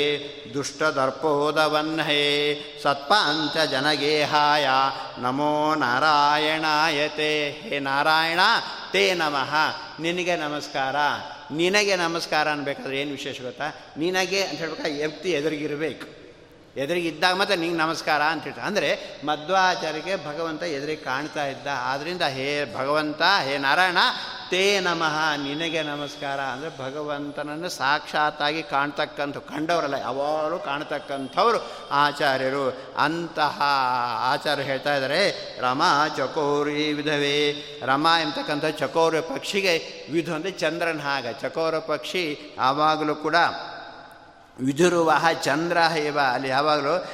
ದುಷ್ಟ 0.53 0.83
ದರ್ಪೋದವನ್ಹೇ 0.83 2.61
ಸತ್ಪಾಂಚ 2.83 3.57
ಜನಗೇಹಾಯ, 3.57 4.67
ನಮೋ 5.17 5.75
ನಾರಾಯಣಾಯತೆ, 5.75 7.49
ಹೇ 7.49 7.79
ನಾರಾಯಣ, 7.79 8.39
ತೇ 8.91 9.13
ನಮಃ, 9.13 9.55
ನಿನಗೆ 9.99 10.35
ನಮಸ್ಕಾರ. 10.35 10.95
ನಿನಗೆ 11.51 11.95
ನಮಸ್ಕಾರ 11.95 12.51
ಅನ್ಬೇಕಾದ್ರೆ 12.51 13.01
ಏನು 13.01 13.11
ವಿಶೇಷ 13.11 13.41
ಗೊತ್ತಾ? 13.41 13.71
ನಿನಗೆ 13.97 14.41
ಅಂತ 14.41 14.59
ಹೇಳ್ಬೇಕಾ 14.59 14.89
ವ್ಯಕ್ತಿ 14.89 15.31
ಎದುರಿಗಿರಬೇಕು. 15.31 16.16
ಎದುರಿಗಿದ್ದಾಗ 16.77 17.33
ಮತ್ತೆ 17.33 17.55
ನಿಂಗೆ 17.55 17.77
ನಮಸ್ಕಾರ 17.77 18.21
ಅಂತ 18.21 18.43
ಹೇಳ್ತಾರೆ. 18.43 18.67
ಅಂದರೆ 18.67 18.89
ಮಧ್ವಾಚಾರ್ಯಕ್ಕೆ 19.25 20.15
ಭಗವಂತ 20.25 20.63
ಎದುರಿಗೆ 20.63 21.03
ಕಾಣ್ತಾ 21.03 21.45
ಇದ್ದ. 21.45 21.67
ಆದ್ದರಿಂದ 21.83 22.21
ಹೇ 22.21 22.49
ಭಗವಂತ, 22.75 23.21
ಹೇ 23.43 23.57
ನಾರಾಯಣ, 23.57 23.97
ತೇ 24.51 24.79
ನಮಃ, 24.79 25.15
ನಿನಗೆ 25.35 25.81
ನಮಸ್ಕಾರ. 25.81 26.39
ಅಂದರೆ 26.39 26.69
ಭಗವಂತನನ್ನು 26.77 27.69
ಸಾಕ್ಷಾತ್ತಾಗಿ 27.69 28.63
ಕಾಣ್ತಕ್ಕಂಥ 28.63 29.37
ಕಂಡವರಲ್ಲ, 29.37 29.93
ಯಾವಾಗಲೂ 29.93 30.59
ಕಾಣ್ತಕ್ಕಂಥವ್ರು 30.59 31.59
ಆಚಾರ್ಯರು. 31.91 32.65
ಅಂತಹ 32.97 33.61
ಆಚಾರ್ಯ 34.33 34.63
ಹೇಳ್ತಾ 34.63 34.95
ಇದ್ದಾರೆ, 34.95 35.23
ರಮಾ 35.61 36.07
ಚಕೋರಿ 36.17 36.93
ವಿಧವೇ. 36.93 37.39
ರಮಾ 37.85 38.19
ಎಂತಕ್ಕಂಥ 38.19 38.65
ಚಕೋರ 38.65 39.19
ಪಕ್ಷಿಗೆ 39.19 39.73
ವಿಧು 40.11 40.33
ಅಂದರೆ 40.33 40.51
ಚಂದ್ರನ 40.51 40.99
ಹಾಗೆ. 40.99 41.33
ಚಕೋರ 41.41 41.79
ಪಕ್ಷಿ 41.79 42.23
ಯಾವಾಗಲೂ 42.57 43.15
ಕೂಡ 43.15 43.35
ವಿದುರುವಹ 44.59 45.25
ಚಂದ್ರ 45.43 45.77
ಇವ. 45.77 46.19
ಅಲ್ಲಿ 46.33 46.47
ಯಾವಾಗಲೂ 46.47 47.05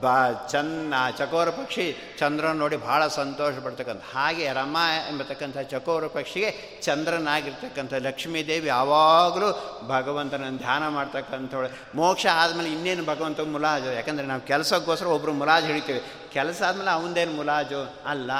ಬ 0.00 0.06
ಚನ್ನ 0.50 0.94
ಚಕೋರ 1.18 1.50
ಪಕ್ಷಿ 1.50 2.16
ಚಂದ್ರನ 2.18 2.52
ನೋಡಿ 2.52 2.76
ಭಾಳ 2.76 3.06
ಸಂತೋಷ 3.06 3.54
ಪಡ್ತಕ್ಕಂಥ. 3.64 4.02
ಹಾಗೆ 4.14 4.52
ರಮ 4.52 4.76
ಎಂಬತಕ್ಕಂಥ 5.08 5.58
ಚಕೋರ 5.58 6.06
ಪಕ್ಷಿಗೆ 6.06 6.80
ಚಂದ್ರನಾಗಿರ್ತಕ್ಕಂಥ 6.82 7.94
ಲಕ್ಷ್ಮೀದೇವಿ 7.94 8.68
ಯಾವಾಗಲೂ 8.68 9.78
ಭಗವಂತನ 9.88 10.44
ಧ್ಯಾನ 10.56 10.88
ಮಾಡ್ತಕ್ಕಂಥವಳು. 10.88 11.68
ಮೋಕ್ಷ 11.94 12.26
ಆದಮೇಲೆ 12.26 12.68
ಇನ್ನೇನು 12.68 13.04
ಭಗವಂತ 13.04 13.40
ಮುಲಾಜ್ 13.40 13.86
ಯಾಕಂದರೆ 13.86 14.26
ನಾವು 14.26 14.40
ಕೆಲಸಕ್ಕೋಸ್ಕರ 14.40 15.06
ಒಬ್ಬರು 15.06 15.32
ಮುಲಾಜ್ 15.32 15.66
ಹಿಡಿತೀವಿ. 15.66 16.02
ಕೆಲಸ 16.32 16.62
ಆದಮೇಲೆ 16.68 16.90
ಅವನದೇನು 16.90 17.32
ಮುಲಾಜು? 17.32 17.94
ಅಲ್ಲ, 18.06 18.30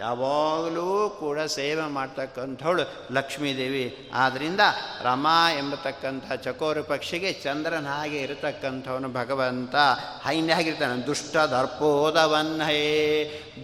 ಯಾವಾಗಲೂ 0.00 1.16
ಕೂಡ 1.20 1.40
ಸೇವೆ 1.40 1.82
ಮಾಡ್ತಕ್ಕಂಥವಳು 1.82 2.82
ಲಕ್ಷ್ಮೀದೇವಿ. 3.12 4.10
ಆದ್ದರಿಂದ 4.14 4.60
ರಮಾ 5.02 5.52
ಎಂಬತಕ್ಕಂಥ 5.52 6.32
ಚಕೋರ 6.32 6.80
ಪಕ್ಷಿಗೆ 6.80 7.32
ಚಂದ್ರನ 7.32 7.86
ಹಾಗೆ 7.86 8.18
ಇರತಕ್ಕಂಥವನು 8.18 9.08
ಭಗವಂತ. 9.12 9.74
ಹೈನ್ಯ 10.24 10.54
ಆಗಿರ್ತಾನೆ, 10.54 11.06
ದುಷ್ಟ 11.06 11.36
ದರ್ಪೋದವನ್ನೇ. 11.36 12.80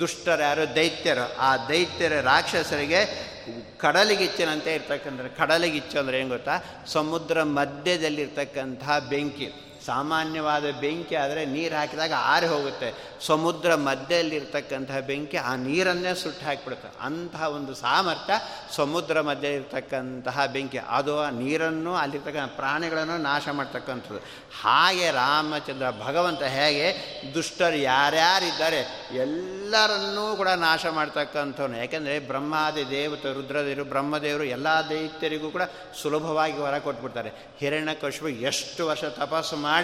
ದುಷ್ಟರು 0.01 0.43
ಯಾರು? 0.43 0.75
ದೈತ್ಯರು. 0.75 1.37
ಆ 1.39 1.57
ದೈತ್ಯರ 1.57 2.21
ರಾಕ್ಷಸರಿಗೆ 2.21 3.37
ಕಡಲಿಗಿಚ್ಚಿನಂತೆ 3.79 4.75
ಇರ್ತಕ್ಕಂಥ 4.75 5.21
ಕಡಲಿಗಿಚ್ಚು 5.21 5.99
ಅಂದರೆ 5.99 6.21
ಏನು 6.21 6.29
ಗೊತ್ತಾ? 6.29 6.59
ಸಮುದ್ರ 6.87 7.43
ಮಧ್ಯದಲ್ಲಿರ್ತಕ್ಕಂಥ 7.43 8.85
ಬೆಂಕಿ. 9.09 9.66
ಸಾಮಾನ್ಯವಾದ 9.87 10.65
ಬೆಂಕಿ 10.81 11.15
ಆದರೆ 11.15 11.45
ನೀರು 11.45 11.75
ಹಾಕಿದಾಗ 11.75 12.13
ಆರಿ 12.19 12.47
ಹೋಗುತ್ತೆ. 12.47 12.95
ಸಮುದ್ರ 13.21 13.75
ಮಧ್ಯದಲ್ಲಿರ್ತಕ್ಕಂತಹ 13.75 14.99
ಬೆಂಕಿ 14.99 15.37
ಆ 15.37 15.55
ನೀರನ್ನೇ 15.55 16.15
ಸುಟ್ಟು 16.15 16.47
ಹಾಕಿಬಿಡುತ್ತೆ. 16.47 16.89
ಅಂತಹ 17.01 17.43
ಒಂದು 17.49 17.75
ಸಾಮರ್ಥ್ಯ 17.75 18.35
ಸಮುದ್ರ 18.77 19.21
ಮಧ್ಯ 19.21 19.49
ಇರ್ತಕ್ಕಂತಹ 19.49 20.47
ಬೆಂಕಿ. 20.47 20.79
ಅದು 20.79 21.21
ಆ 21.21 21.31
ನೀರನ್ನು 21.31 21.95
ಅಲ್ಲಿರ್ತಕ್ಕಂಥ 21.95 22.53
ಪ್ರಾಣಿಗಳನ್ನು 22.57 23.17
ನಾಶ 23.17 23.49
ಮಾಡ್ತಕ್ಕಂಥದ್ದು. 23.49 24.21
ಹಾಗೆ 24.63 25.11
ರಾಮಚಂದ್ರ 25.11 25.87
ಭಗವಂತ 25.91 26.43
ಹೇಗೆ 26.43 26.87
ದುಷ್ಟರು 27.35 27.77
ಯಾರ್ಯಾರಿದ್ದಾರೆ 27.77 28.81
ಎಲ್ಲರನ್ನೂ 29.15 30.37
ಕೂಡ 30.37 30.49
ನಾಶ 30.49 30.87
ಮಾಡ್ತಕ್ಕಂಥವ್ನು. 30.87 31.77
ಯಾಕೆಂದರೆ 31.77 32.19
ಬ್ರಹ್ಮಾದಿ 32.19 32.91
ದೇವತೆ, 32.91 33.33
ರುದ್ರದೇವರು, 33.33 33.85
ಬ್ರಹ್ಮದೇವರು 33.85 34.45
ಎಲ್ಲ 34.45 34.69
ದೈತ್ಯರಿಗೂ 34.89 35.51
ಕೂಡ 35.51 35.63
ಸುಲಭವಾಗಿ 36.03 36.53
ಹೊರ 36.53 36.79
ಕೊಟ್ಬಿಡ್ತಾರೆ. 36.79 37.31
ಹಿರಣ್ಯಕಶು 37.59 38.29
ಎಷ್ಟು 38.29 38.87
ವರ್ಷ 38.87 39.05
ತಪಸ್ಸು 39.05 39.57
ಮಾಡಿ 39.57 39.76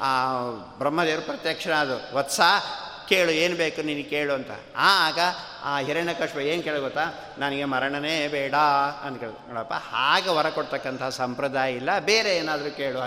ಆ, 0.00 0.40
ಬ್ರಹ್ಮದೇವರು 0.78 1.22
ಅದು. 1.80 2.16
ವತ್ಸ, 2.16 2.40
ಕೇಳು, 3.08 3.30
ಏನು 3.30 3.56
ಬೇಕು 3.56 3.82
ನೀನು 3.82 4.10
ಕೇಳು 4.10 4.32
ಅಂತ. 4.34 4.50
ಆಗ 4.76 5.18
ಆ 5.64 5.78
ಹಿರಣ್ಯಕಶ್ಯಪ 5.78 6.38
ಏನು 6.38 6.62
ಕೇಳಿ 6.62 6.80
ಗೊತ್ತಾ? 6.80 7.04
ನನಗೆ 7.38 7.64
ಮರಣನೇ 7.64 8.28
ಬೇಡ 8.28 8.54
ಅಂತ 9.02 9.20
ಕೇಳು. 9.20 9.48
ನೋಡಪ್ಪ, 9.48 9.74
ಹಾಗೆ 9.74 10.28
ಹೊರ 10.28 10.48
ಕೊಡ್ತಕ್ಕಂಥ 10.48 11.02
ಸಂಪ್ರದಾಯ 11.02 11.74
ಇಲ್ಲ, 11.74 11.98
ಬೇರೆ 11.98 12.36
ಏನಾದರೂ 12.36 12.70
ಕೇಳು 12.70 13.00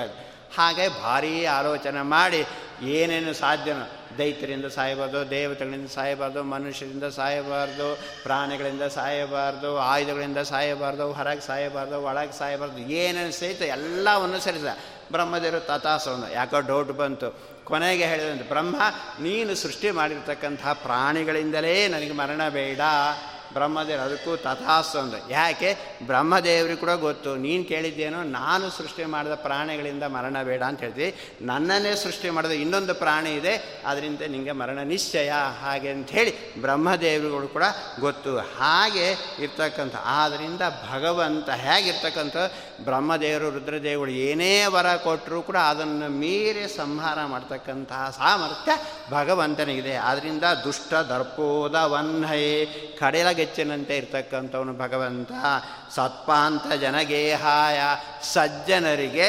ಹಾಗೆ 0.58 1.02
ಭಾರೀ 1.04 1.46
ಆಲೋಚನೆ 1.46 2.02
ಮಾಡಿ 2.02 2.46
ಏನೇನು 2.82 3.34
ಸಾಧ್ಯನೋ 3.34 4.03
ದೈತ್ಯರಿಂದ 4.18 4.66
ಸಾಯಬಾರ್ದು, 4.66 5.30
ದೇವತೆಗಳಿಂದ 5.30 5.88
ಸಾಯಬಾರ್ದು, 5.88 6.44
ಮನುಷ್ಯರಿಂದ 6.44 7.04
ಸಾಯಬಾರ್ದು, 7.04 8.00
ಪ್ರಾಣಿಗಳಿಂದ 8.24 8.82
ಸಾಯಬಾರ್ದು, 8.82 9.78
ಆಯುಧಗಳಿಂದ 9.78 10.38
ಸಾಯಬಾರ್ದು, 10.38 11.12
ಹೊರಗೆ 11.12 11.42
ಸಾಯಬಾರ್ದು, 11.42 12.02
ಒಳಗೆ 12.02 12.38
ಸಾಯಬಾರ್ದು, 12.38 12.78
ಏನೇನು 12.78 13.32
ಸಹಿತ 13.32 13.62
ಎಲ್ಲವನ್ನು 13.62 14.40
ಸರಿಸ 14.40 14.78
ಬ್ರಹ್ಮದೇವರು 15.12 15.60
ತಥಾಸವನ್ನು 15.60 16.34
ಯಾಕೋ 16.34 16.60
ಡೌಟ್ 16.60 16.92
ಬಂತು. 16.92 17.40
ಕೊನೆಗೆ 17.64 18.06
ಹೇಳಿದಂತೆ, 18.06 18.44
ಬ್ರಹ್ಮ, 18.44 18.76
ನೀನು 19.22 19.56
ಸೃಷ್ಟಿ 19.56 19.92
ಮಾಡಿರ್ತಕ್ಕಂಥ 19.92 20.68
ಪ್ರಾಣಿಗಳಿಂದಲೇ 20.68 21.88
ನನಗೆ 21.88 22.12
ಮರಣ 22.12 22.50
ಬೇಡ. 22.50 22.82
ಬ್ರಹ್ಮದೇವರು, 23.54 24.04
ಅದಕ್ಕೂ 24.04 24.36
ತಥಾಸ್ತು 24.38 25.00
ಅಂದರೆ 25.00 25.22
ಯಾಕೆ? 25.30 25.70
ಬ್ರಹ್ಮದೇವರಿಗೆ 26.06 26.80
ಕೂಡ 26.80 26.92
ಗೊತ್ತು. 26.92 27.36
ನೀನು 27.36 27.64
ಕೇಳಿದ್ದೇನೋ, 27.64 28.24
ನಾನು 28.24 28.70
ಸೃಷ್ಟಿ 28.70 29.06
ಮಾಡಿದ 29.06 29.36
ಪ್ರಾಣಿಗಳಿಂದ 29.36 30.04
ಮರಣ 30.04 30.42
ಬೇಡ 30.44 30.64
ಅಂತ 30.64 30.80
ಹೇಳ್ತೀವಿ. 30.80 31.10
ನನ್ನನ್ನೇ 31.42 31.96
ಸೃಷ್ಟಿ 31.96 32.30
ಮಾಡಿದ 32.30 32.52
ಇನ್ನೊಂದು 32.52 32.96
ಪ್ರಾಣಿ 32.96 33.32
ಇದೆ 33.36 33.54
ಅದರಿಂದ 33.86 34.22
ನಿಮಗೆ 34.22 34.52
ಮರಣ 34.52 34.80
ನಿಶ್ಚಯ. 34.84 35.32
ಹಾಗೆ 35.62 35.94
ಹೇಳಿ 36.12 36.62
ಬ್ರಹ್ಮದೇವರುಗಳು 36.62 37.48
ಕೂಡ 37.48 37.64
ಗೊತ್ತು. 38.00 38.38
ಹಾಗೆ 38.38 39.08
ಇರ್ತಕ್ಕಂಥ 39.40 39.96
ಆದ್ದರಿಂದ 40.06 40.62
ಭಗವಂತ 40.92 41.50
ಹೇಗಿರ್ತಕ್ಕಂಥ 41.50 42.38
ಬ್ರಹ್ಮದೇವರು, 42.82 43.50
ರುದ್ರದೇವರು 43.50 44.12
ಏನೇ 44.12 44.66
ವರ 44.66 44.96
ಕೊಟ್ಟರೂ 45.04 45.42
ಕೂಡ 45.42 45.58
ಅದನ್ನು 45.58 46.08
ಮೀರಿ 46.10 46.66
ಸಂಹಾರ 46.78 47.20
ಮಾಡ್ತಕ್ಕಂತಹ 47.26 48.02
ಸಾಮರ್ಥ್ಯ 48.18 48.72
ಭಗವಂತನಿಗಿದೆ. 49.12 49.96
ಆದ್ದರಿಂದ 49.96 50.46
ದುಷ್ಟ 50.64 50.94
ದರ್ಪೋದ 50.94 51.76
ವನ್ಹಯೇ 51.76 52.56
ಕಡೆಲಗೆಚ್ಚಿನಂತೆ 53.44 53.98
ಇರ್ತಕ್ಕಂಥವನು 53.98 54.74
ಭಗವಂತ. 54.78 55.32
ಸತ್ಪಾಂತ 55.96 56.74
ಜನಗೇಹಾಯ. 56.74 57.80
ಸಜ್ಜನರಿಗೆ 58.24 59.28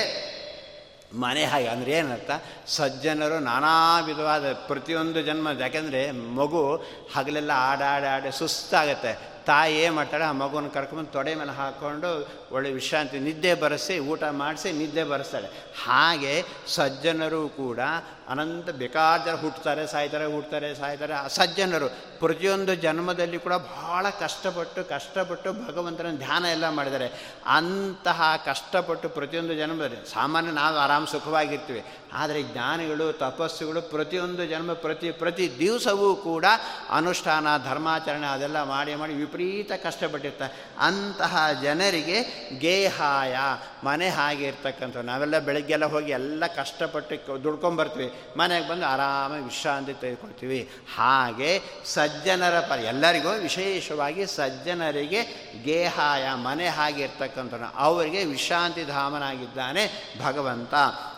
ಮನೆ 1.15 1.45
ಹಾಗೆ, 1.45 1.67
ಅಂದರೆ 1.67 1.91
ಏನರ್ಥ? 1.91 2.31
ಸಜ್ಜನರು 2.67 3.39
ನಾನಾ 3.39 4.01
ವಿಧವಾದ 4.01 4.53
ಪ್ರತಿಯೊಂದು 4.53 5.23
ಜನ್ಮ, 5.23 5.49
ಯಾಕೆಂದರೆ 5.61 6.11
ಮಗು 6.11 6.75
ಹಗಲೆಲ್ಲ 7.17 7.51
ಆಡಾಡಾಡಿ 7.55 8.39
ಸುಸ್ತಾಗತ್ತೆ. 8.39 9.19
ತಾಯಿ 9.47 9.75
ಏನು 9.77 9.95
ಮಾಡ್ತಾಳೆ? 9.95 10.25
ಆ 10.25 10.33
ಮಗುನ 10.33 10.69
ಕರ್ಕೊಂಡು 10.69 11.13
ತೊಡೆ 11.13 11.35
ಮೇಲೆ 11.35 11.51
ಹಾಕ್ಕೊಂಡು 11.51 12.29
ಒಳ್ಳೆ 12.55 12.73
ವಿಶ್ರಾಂತಿ 12.73 13.19
ನಿದ್ದೆ 13.19 13.55
ಬರೆಸಿ 13.55 13.99
ಊಟ 13.99 14.25
ಮಾಡಿಸಿ 14.25 14.73
ನಿದ್ದೆ 14.73 15.05
ಬರೆಸ್ತಾಳೆ 15.05 15.49
ಹಾಗೆ 15.85 16.45
ಸಜ್ಜನರು 16.69 17.49
ಕೂಡ 17.49 17.81
ಅನಂತ 18.29 18.71
ಬೇಕಾದ 18.71 19.25
ಜನ 19.27 19.35
ಹುಟ್ಟುತ್ತಾರೆ 19.35 19.87
ಸಾಯ್ತಾರೆ, 19.87 20.25
ಹುಟ್ತಾರೆ, 20.25 20.75
ಸಾಯ್ತಾರೆ. 20.75 21.15
ಸಜ್ಜನರು 21.35 21.89
ಪ್ರತಿಯೊಂದು 22.19 22.75
ಜನ್ಮದಲ್ಲಿ 22.75 23.39
ಕೂಡ 23.39 23.53
ಭಾಳ 23.53 24.11
ಕಷ್ಟಪಟ್ಟು 24.21 24.85
ಕಷ್ಟಪಟ್ಟು 24.89 25.53
ಭಗವಂತನ 25.67 26.11
ಧ್ಯಾನ 26.17 26.45
ಎಲ್ಲ 26.45 26.69
ಮಾಡಿದ್ದಾರೆ. 26.69 27.09
ಅಂತಹ 27.47 28.43
ಕಷ್ಟಪಟ್ಟು 28.47 29.09
ಪ್ರತಿಯೊಂದು 29.09 29.55
ಜನ್ಮದಲ್ಲಿ 29.55 30.11
ಸಾಮಾನ್ಯ 30.13 30.51
ನಾವು 30.51 30.77
ಆರಾಮ 30.77 31.05
ಸುಖವಾಗಿರ್ತೀವಿ. 31.05 31.85
ಆದರೆ 32.13 32.43
ಜ್ಞಾನಿಗಳು, 32.43 33.13
ತಪಸ್ಸುಗಳು 33.13 33.83
ಪ್ರತಿಯೊಂದು 33.83 34.45
ಜನ್ಮ 34.47 34.73
ಪ್ರತಿ 34.73 35.11
ಪ್ರತಿ 35.11 35.59
ದಿವಸವೂ 35.59 36.15
ಕೂಡ 36.15 36.45
ಅನುಷ್ಠಾನ, 36.91 37.47
ಧರ್ಮಾಚರಣೆ 37.65 38.27
ಅದೆಲ್ಲ 38.27 38.63
ಮಾಡಿ 38.63 38.95
ಮಾಡಿ 38.95 39.15
ವಿಪರೀತ 39.15 39.73
ಕಷ್ಟಪಟ್ಟಿರ್ತಾರೆ. 39.85 40.67
ಅಂತಹ 40.79 41.49
ಜನರಿಗೆ 41.63 42.44
ಗೇಹಾಯ, 42.59 43.37
ಮನೆ 43.85 44.09
ಹಾಗೆ 44.09 44.45
ಇರ್ತಕ್ಕಂಥ 44.45 44.97
ನಾವೆಲ್ಲ 44.97 45.39
ಬೆಳಗ್ಗೆಲ್ಲ 45.39 45.85
ಹೋಗಿ 45.85 46.13
ಎಲ್ಲ 46.13 46.47
ಕಷ್ಟಪಟ್ಟು 46.47 47.45
ದುಡ್ಕೊಂಬರ್ತೀವಿ. 47.45 48.13
ಮನೆಗೆ 48.37 48.69
ಬಂದು 48.69 48.87
ಆರಾಮಾಗಿ 48.87 49.45
ವಿಶ್ರಾಂತಿ 49.45 49.93
ತೆಗೆದುಕೊಳ್ತೀವಿ. 49.93 50.71
ಹಾಗೆ 50.97 51.63
ಸಜ್ಜನರ 51.85 52.61
ಪರ, 52.61 52.79
ಎಲ್ಲರಿಗೂ 52.79 53.31
ವಿಶೇಷವಾಗಿ 53.31 54.27
ಸಜ್ಜನರಿಗೆ 54.27 55.23
ಗೇಹಾಯ, 55.65 56.29
ಮನೆ 56.35 56.69
ಹಾಗೆ 56.69 57.03
ಇರ್ತಕ್ಕಂಥ 57.03 57.55
ಅವರಿಗೆ 57.77 58.25
ವಿಶ್ರಾಂತಿ 58.25 58.85
ಧಾಮನಾಗಿದ್ದಾನೆ 58.85 60.15
ಭಗವಂತ. 60.25 60.75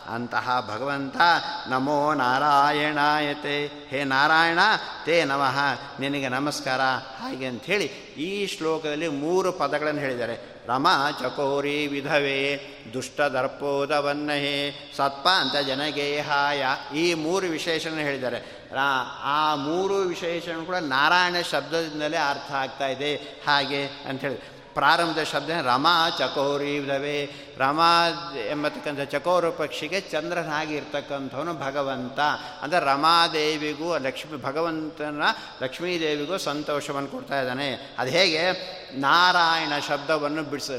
ಅಂತಹ 0.08 0.72
ಭಗವಂತ, 0.74 1.16
ನಮೋ 1.68 2.14
ನಾರಾಯಣಾಯತೆ. 2.14 3.66
ಹೇ 3.66 4.04
ನಾರಾಯಣ, 4.04 4.58
ತೇ 5.04 5.24
ನಮಃ. 5.24 5.58
ನಿನಗೆ 6.00 6.28
ನಮಸ್ಕಾರ. 6.28 6.80
ಹಾಗೆ 7.20 7.46
ಅಂಥೇಳಿ 7.46 7.84
ಈ 8.16 8.46
ಶ್ಲೋಕದಲ್ಲಿ 8.46 9.08
ಮೂರು 9.08 9.52
ಪದಗಳನ್ನು 9.52 10.00
ಹೇಳಿದ್ದಾರೆ. 10.00 10.55
ರಮ 10.66 10.86
ಚಕೋರಿ 11.20 11.86
ವಿಧವೆ 11.86 12.60
ದುಷ್ಟದರ್ಪೋದವನ್ನಹೇ. 12.94 14.92
ಸತ್ಪಾಂತ 14.96 15.56
ಜನಗೇಹಾಯ 15.56 16.66
ಈ 16.94 17.14
ಮೂರು 17.14 17.46
ವಿಶೇಷಣ 17.46 17.90
ಹೇಳಿದ್ದಾರೆ. 17.90 18.70
ಆ 19.22 19.54
ಮೂರು 19.54 19.94
ವಿಶೇಷಣ 19.94 20.64
ಕೂಡ 20.64 20.74
ನಾರಾಯಣ 20.74 21.36
ಶಬ್ದದಿಂದಲೇ 21.50 22.16
ಅರ್ಥ 22.16 22.52
ಆಗ್ತಾ 22.52 22.86
ಇದೆ. 22.86 23.14
ಹಾಗೆ 23.16 23.84
ಅಂಥೇಳಿ 23.84 24.55
ಪ್ರಾರಂಭದ 24.76 25.22
ಶಬ್ದ 25.22 25.50
ರಮಾ 25.50 26.10
ಚಕೋರಿ 26.18 26.78
ವಿಧವೆ. 26.78 27.24
ರಮಾ 27.58 28.08
ಎಂಬತಕ್ಕಂಥ 28.50 29.00
ಚಕೋರ 29.00 29.50
ಪಕ್ಷಿಗೆ 29.50 30.00
ಚಂದ್ರನಾಗಿ 30.00 30.74
ಇರ್ತಕ್ಕಂಥವನು 30.74 31.54
ಭಗವಂತ. 31.54 32.20
ಅಂದರೆ 32.62 32.80
ರಮಾದೇವಿಗೂ 32.80 33.98
ಲಕ್ಷ್ಮಿ 33.98 34.42
ಭಗವಂತನ 34.42 35.22
ಲಕ್ಷ್ಮೀದೇವಿಗೂ 35.62 36.38
ಸಂತೋಷವನ್ನು 36.38 37.08
ಕೊಡ್ತಾ 37.08 37.40
ಇದ್ದಾನೆ. 37.40 37.94
ಅದು 37.98 38.10
ಹೇಗೆ? 38.10 38.52
ನಾರಾಯಣ 39.00 39.72
ಶಬ್ದವನ್ನು 39.88 40.42
ಬಿಡಿಸ 40.42 40.70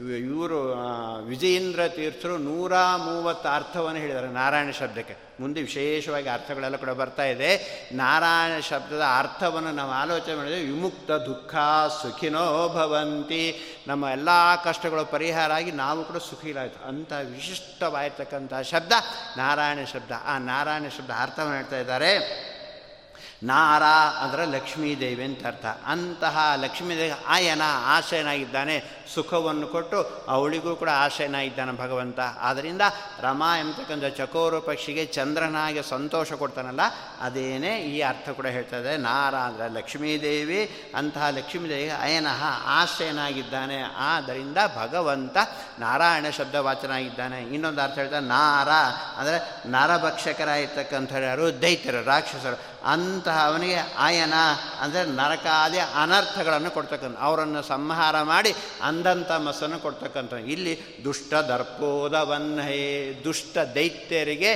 ಇವರು 0.00 0.74
ವಿಜಯೇಂದ್ರ 1.26 1.88
ತೀರ್ಥರು 1.88 2.38
ನೂರ 2.38 2.72
ಮೂವತ್ತು 2.96 3.48
ಅರ್ಥವನ್ನು 3.48 4.00
ಹೇಳಿದ್ದಾರೆ 4.00 4.28
ನಾರಾಯಣ 4.28 4.70
ಶಬ್ದಕ್ಕೆ. 4.70 5.16
ಮುಂದೆ 5.40 5.62
ವಿಶೇಷವಾಗಿ 5.62 6.28
ಅರ್ಥಗಳೆಲ್ಲ 6.28 6.76
ಕೂಡ 6.76 6.88
ಬರ್ತಾ 6.88 7.24
ಇದೆ. 7.24 7.50
ನಾರಾಯಣ 7.92 8.60
ಶಬ್ದದ 8.60 9.02
ಅರ್ಥವನ್ನು 9.18 9.72
ನಾವು 9.72 9.90
ಆಲೋಚನೆ 9.90 10.34
ಮಾಡಿದರೆ, 10.34 10.60
ವಿಮುಕ್ತ 10.60 11.10
ದುಃಖ 11.10 11.54
ಸುಖಿನೋ 12.02 12.68
ಭವಂತಿ. 12.68 13.60
ನಮ್ಮ 13.86 14.06
ಎಲ್ಲ 14.12 14.28
ಕಷ್ಟಗಳು 14.64 15.04
ಪರಿಹಾರ 15.04 15.52
ಆಗಿ 15.52 15.70
ನಾವು 15.70 16.04
ಕೂಡ 16.04 16.16
ಸುಖಿಲಾಯಿತು. 16.16 16.88
ಅಂಥ 16.88 17.12
ವಿಶಿಷ್ಟವಾಗಿರ್ತಕ್ಕಂಥ 17.12 18.54
ಶಬ್ದ, 18.54 18.92
ನಾರಾಯಣ 19.36 19.84
ಶಬ್ದ. 19.84 20.12
ಆ 20.24 20.38
ನಾರಾಯಣ 20.38 20.88
ಶಬ್ದ 20.98 21.10
ಅರ್ಥವನ್ನು 21.18 21.56
ಹೇಳ್ತಾ 21.56 21.78
ಇದ್ದಾರೆ. 21.78 22.50
ನಾರ 23.42 23.82
ಅಂದರೆ 24.24 24.46
ಲಕ್ಷ್ಮೀದೇವಿ 24.46 25.24
ಅಂತ 25.24 25.46
ಅರ್ಥ. 25.46 25.66
ಅಂತಹ 25.86 26.52
ಲಕ್ಷ್ಮೀದೇವಿ 26.56 27.24
ಆಯನ, 27.26 27.62
ಆಶಯನಾಗಿದ್ದಾನೆ. 27.84 28.99
ಸುಖವನ್ನು 29.14 29.66
ಕೊಟ್ಟು 29.74 29.98
ಅವಳಿಗೂ 30.34 30.72
ಕೂಡ 30.80 30.90
ಆಶಯನಾಗಿದ್ದಾನೆ 31.04 31.72
ಭಗವಂತ. 31.82 32.20
ಆದ್ದರಿಂದ 32.48 32.84
ರಮಾ 33.26 33.50
ಎಂಬತಕ್ಕಂಥ 33.60 34.06
ಚಕೋರ 34.18 34.58
ಪಕ್ಷಿಗೆ 34.68 35.04
ಚಂದ್ರನಾಗೆ 35.16 35.82
ಸಂತೋಷ 35.92 36.32
ಕೊಡ್ತಾನಲ್ಲ, 36.42 36.84
ಅದೇನೇ 37.26 37.72
ಈ 37.92 37.96
ಅರ್ಥ 38.10 38.26
ಕೂಡ 38.38 38.46
ಹೇಳ್ತದೆ. 38.56 38.92
ನಾರ 39.08 39.34
ಅಂದರೆ 39.48 39.68
ಲಕ್ಷ್ಮೀದೇವಿ, 39.78 40.60
ಅಂತಹ 41.00 41.28
ಲಕ್ಷ್ಮೀದೇವಿ 41.38 41.90
ಅಯನಃ 42.06 42.42
ಆಶ್ರಯನಾಗಿದ್ದಾನೆ 42.78 43.78
ಆದ್ದರಿಂದ 44.10 44.58
ಭಗವಂತ 44.80 45.36
ನಾರಾಯಣ 45.84 46.26
ಶಬ್ದ 46.38 46.56
ವಾಚನಾಗಿದ್ದಾನೆ 46.68 47.40
ಇನ್ನೊಂದು 47.54 47.82
ಅರ್ಥ 47.86 47.96
ಹೇಳ್ತಾರೆ 48.02 48.26
ನಾರ 48.36 48.70
ಅಂದರೆ 49.20 49.38
ನರಭಕ್ಷಕರಾಗಿರ್ತಕ್ಕಂಥ 49.76 51.12
ಯಾರು? 51.28 51.46
ದೈತ್ಯರು, 51.62 52.02
ರಾಕ್ಷಸರು. 52.12 52.58
ಅಂತಹ 52.92 53.38
ಅವನಿಗೆ 53.48 53.80
ಆಯನ 54.04 54.36
ಅಂದರೆ 54.82 55.02
ನರಕಾದಿ 55.20 55.80
ಅನರ್ಥಗಳನ್ನು 56.02 56.70
ಕೊಡ್ತಕ್ಕಂಥ 56.76 57.16
ಅವರನ್ನು 57.28 57.60
ಸಂಹಾರ 57.72 58.16
ಮಾಡಿ 58.30 58.50
ಅಂದಂಥ 59.00 59.32
ಮಸನ್ನು 59.40 59.78
ಕೊಡ್ತಕ್ಕಂಥ 59.78 60.32
ಇಲ್ಲಿ 60.46 60.72
ದುಷ್ಟ 61.04 61.32
ದರ್ಪೋದವನ್ನೇ 61.48 62.74
ದುಷ್ಟ 63.24 63.58
ದೈತ್ಯರಿಗೆ 63.74 64.50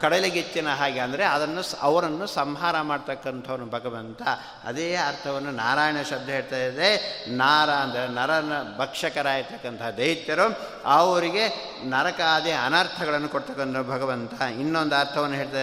ಕಡಲೆಗೆಚ್ಚಿನ 0.00 0.68
ಹಾಗೆ 0.68 1.00
ಅಂದರೆ 1.00 1.24
ಅದನ್ನು 1.24 1.62
ಅವರನ್ನು 1.80 2.26
ಸಂಹಾರ 2.26 2.80
ಮಾಡ್ತಕ್ಕಂಥವನು 2.80 3.66
ಭಗವಂತ. 3.66 4.22
ಅದೇ 4.64 4.94
ಅರ್ಥವನ್ನು 4.94 5.50
ನಾರಾಯಣ 5.50 5.96
ಶಬ್ದ 6.10 6.28
ಹೇಳ್ತಾ 6.28 6.56
ಇದೆ. 6.56 6.90
ನಾರ 7.28 7.70
ಅಂದರೆ 7.70 8.08
ನರನ 8.08 8.52
ಭಕ್ಷಕರಾಗಿರ್ತಕ್ಕಂಥ 8.78 9.82
ದೈತ್ಯರು, 9.96 10.46
ಅವರಿಗೆ 10.84 11.44
ನರಕಾದಿ 11.84 12.50
ಅನರ್ಥಗಳನ್ನು 12.50 13.28
ಕೊಡ್ತಕ್ಕಂಥ 13.28 13.76
ಭಗವಂತ. 13.76 14.40
ಇನ್ನೊಂದು 14.40 14.96
ಅರ್ಥವನ್ನು 14.96 15.36
ಹೇಳ್ತಾ 15.36 15.58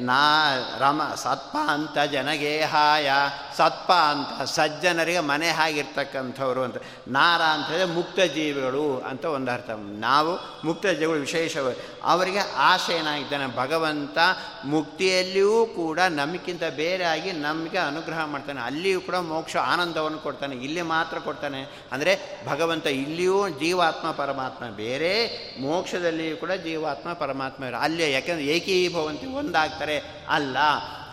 ನಾ, 0.00 0.52
ರಮ, 0.78 1.02
ಸತ್ಪ 1.14 1.56
ಅಂತ 1.68 1.98
ಜನಗೇಹಾಯ 1.98 3.10
ಸತ್ಪ 3.56 3.92
ಅಂತ 3.92 4.42
ಸಜ್ಜನರಿಗೆ 4.42 5.20
ಮನೆ 5.20 5.48
ಹಾಗಿರ್ತಕ್ಕಂಥವ್ರು 5.48 6.62
ಅಂತ. 6.62 6.76
ನಾರ 7.08 7.42
ಅಂತ 7.42 7.90
ಮುಕ್ತ 7.90 8.20
ಜೀವಿಗಳು 8.20 9.00
ಅಂತ 9.00 9.24
ಒಂದು 9.24 9.50
ಅರ್ಥ. 9.50 9.70
ನಾವು 9.98 10.60
ಮುಕ್ತ 10.66 10.86
ಜೀವಿಗಳು 10.86 11.20
ವಿಶೇಷವಾಗಿ 11.20 11.95
ಅವರಿಗೆ 12.06 12.38
ಆಶೆ 12.56 12.92
ಏನಾಗಿದ್ದಾನೆ, 12.92 13.56
ಭಗವಂತ 13.56 14.18
ಮುಕ್ತಿಯಲ್ಲಿಯೂ 14.64 15.66
ಕೂಡ 15.66 16.00
ನಮಗಿಂತ 16.00 16.62
ಬೇರೆಯಾಗಿ 16.64 17.32
ನಮಗೆ 17.32 17.78
ಅನುಗ್ರಹ 17.78 18.24
ಮಾಡ್ತಾನೆ. 18.24 18.60
ಅಲ್ಲಿಯೂ 18.60 19.00
ಕೂಡ 19.00 19.14
ಮೋಕ್ಷ, 19.14 19.56
ಆನಂದವನ್ನು 19.56 20.18
ಕೊಡ್ತಾನೆ. 20.18 20.56
ಇಲ್ಲಿ 20.56 20.82
ಮಾತ್ರ 20.82 21.18
ಕೊಡ್ತಾನೆ. 21.18 21.62
ಅಂದರೆ 21.92 22.18
ಭಗವಂತ 22.46 22.86
ಇಲ್ಲಿಯೂ 22.86 23.48
ಜೀವಾತ್ಮ, 23.48 24.10
ಪರಮಾತ್ಮ 24.10 24.64
ಬೇರೆ, 24.66 25.14
ಮೋಕ್ಷದಲ್ಲಿಯೂ 25.60 26.36
ಕೂಡ 26.36 26.52
ಜೀವಾತ್ಮ, 26.52 27.12
ಪರಮಾತ್ಮ 27.12 27.64
ಅಲ್ಲಿ 27.80 28.12
ಯಾಕೆಂದರೆ 28.12 28.44
ಏಕೀಭವಂತಿ 28.44 29.26
ಒಂದಾಗ್ತಾರೆ. 29.26 30.02
ಅಲ್ಲ 30.28 30.56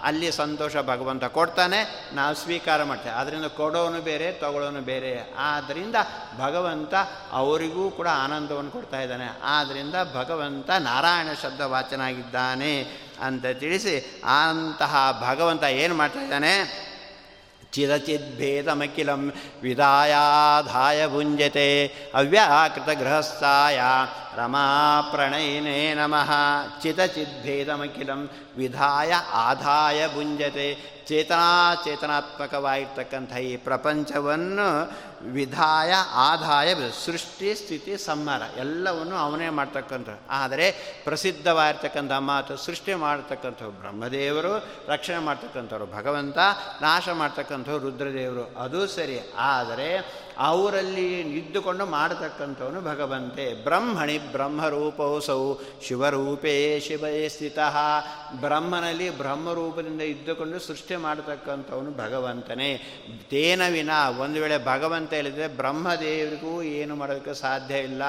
ಅಲ್ಲಿ 0.03 0.31
ಸಂತೋಷ 0.31 0.77
ಭಗವಂತ 0.77 1.25
ಕೊಡ್ತಾನೆ, 1.25 2.09
ನಾವು 2.13 2.35
ಸ್ವೀಕಾರ 2.35 2.83
ಮಾಡ್ತೇವೆ. 2.83 3.15
ಅದರಿಂದ 3.15 3.45
ಕೊಡೋನು 3.45 4.01
ಬೇರೆ, 4.01 4.31
ತಗೊಳ್ಳೋನು 4.31 4.81
ಬೇರೆ. 4.81 5.33
ಆದ್ದರಿಂದ 5.37 5.95
ಭಗವಂತ 6.37 6.93
ಅವರಿಗೂ 7.31 7.89
ಕೂಡ 7.89 8.07
ಆನಂದವನ್ನು 8.07 8.71
ಕೊಡ್ತಾ 8.71 9.01
ಇದ್ದಾನೆ. 9.01 9.39
ಆದ್ದರಿಂದ 9.43 9.95
ಭಗವಂತ 10.15 10.69
ನಾರಾಯಣ 10.69 11.27
ಶಬ್ದ 11.43 11.61
ವಾಚನಾಗಿದ್ದಾನೆ 11.61 12.81
ಅಂತ 13.21 13.45
ತಿಳಿಸಿ 13.45 14.21
ಅಂತಹ 14.45 15.23
ಭಗವಂತ 15.29 15.63
ಏನು 15.63 15.95
ಮಾಡ್ತಾ 15.95 16.21
ಇದ್ದಾನೆ? 16.21 16.92
ಚಿರಚಿದ್ಭೇದಮಖಿಲಂ 17.73 19.33
ವಿದಾಯಾಧಾಯ 19.63 21.07
ಭುಂಜತೆ 21.07 21.91
ಅವ್ಯಾಕೃತಗೃಹಸ್ಥಾಯ 22.15 23.79
ರಮಾ 24.37 24.65
ಪ್ರಣಯಿನೇ 25.11 25.93
ನಮಃ 25.93 26.31
ಚಿತಚಿದ್ಭೇದಮಖಿಲಂ 26.83 28.29
ವಿಧಾಯ 28.57 29.13
ಆದಾಯ 29.43 30.07
ಭುಂಜತೆ 30.15 30.67
ಚೇತನಾಚೇತನಾತ್ಮಕವಾಗಿರ್ತಕ್ಕಂಥ 31.07 33.33
ಈ 33.43 33.55
ಪ್ರಪಂಚವನ್ನು 33.57 34.67
ವಿಧಾಯ 35.31 35.93
ಆದಾಯ 36.13 36.75
ಸೃಷ್ಟಿ, 37.05 37.55
ಸ್ಥಿತಿ, 37.55 37.97
ಸಂಹಾರ, 37.97 38.41
ಎಲ್ಲವನ್ನು 38.57 39.15
ಅವನೇ 39.15 39.49
ಮಾಡ್ತಕ್ಕಂಥ 39.49 40.09
ಆದರೆ 40.29 40.71
ಪ್ರಸಿದ್ಧವಾಗಿರ್ತಕ್ಕಂಥ 41.03 42.11
ಮಾತು, 42.11 42.57
ಸೃಷ್ಟಿ 42.57 42.93
ಮಾಡ್ತಕ್ಕಂಥವ್ರು 42.93 43.79
ಬ್ರಹ್ಮದೇವರು, 43.79 44.65
ರಕ್ಷಣೆ 44.87 45.17
ಮಾಡ್ತಕ್ಕಂಥವ್ರು 45.17 45.85
ಭಗವಂತ, 45.85 46.37
ನಾಶ 46.81 47.09
ಮಾಡ್ತಕ್ಕಂಥವ್ರು 47.09 47.89
ರುದ್ರದೇವರು. 47.89 48.59
ಅದು 48.59 48.87
ಸರಿ. 48.87 49.33
ಆದರೆ 49.37 50.22
ಅವರಲ್ಲಿ 50.37 51.19
ಇದ್ದುಕೊಂಡು 51.19 51.85
ಮಾಡತಕ್ಕಂಥವನು 51.85 52.81
ಭಗವಂತೆ. 52.81 53.63
ಬ್ರಹ್ಮಣಿ 53.63 54.17
ಬ್ರಹ್ಮರೂಪೌಸೌ 54.17 55.55
ಶಿವರೂಪೇ 55.87 56.79
ಶಿವೇ 56.79 57.29
ಸ್ಥಿತ. 57.29 57.59
ಬ್ರಹ್ಮನಲ್ಲಿ 58.39 59.17
ಬ್ರಹ್ಮರೂಪದಿಂದ 59.17 60.01
ಇದ್ದುಕೊಂಡು 60.01 60.59
ಸೃಷ್ಟಿ 60.59 60.95
ಮಾಡತಕ್ಕಂಥವನು 60.95 61.91
ಭಗವಂತನೇ. 61.91 62.81
ತೇನ 63.29 63.61
ವಿನ, 63.71 63.89
ಒಂದು 64.19 64.41
ವೇಳೆ 64.41 64.65
ಭಗವಂತ 64.65 65.13
ಹೇಳಿದರೆ 65.13 65.47
ಬ್ರಹ್ಮದೇವರಿಗೂ 65.47 66.61
ಏನು 66.61 66.95
ಮಾಡೋದಕ್ಕೆ 66.95 67.33
ಸಾಧ್ಯ 67.33 67.75
ಇಲ್ಲ. 67.75 68.01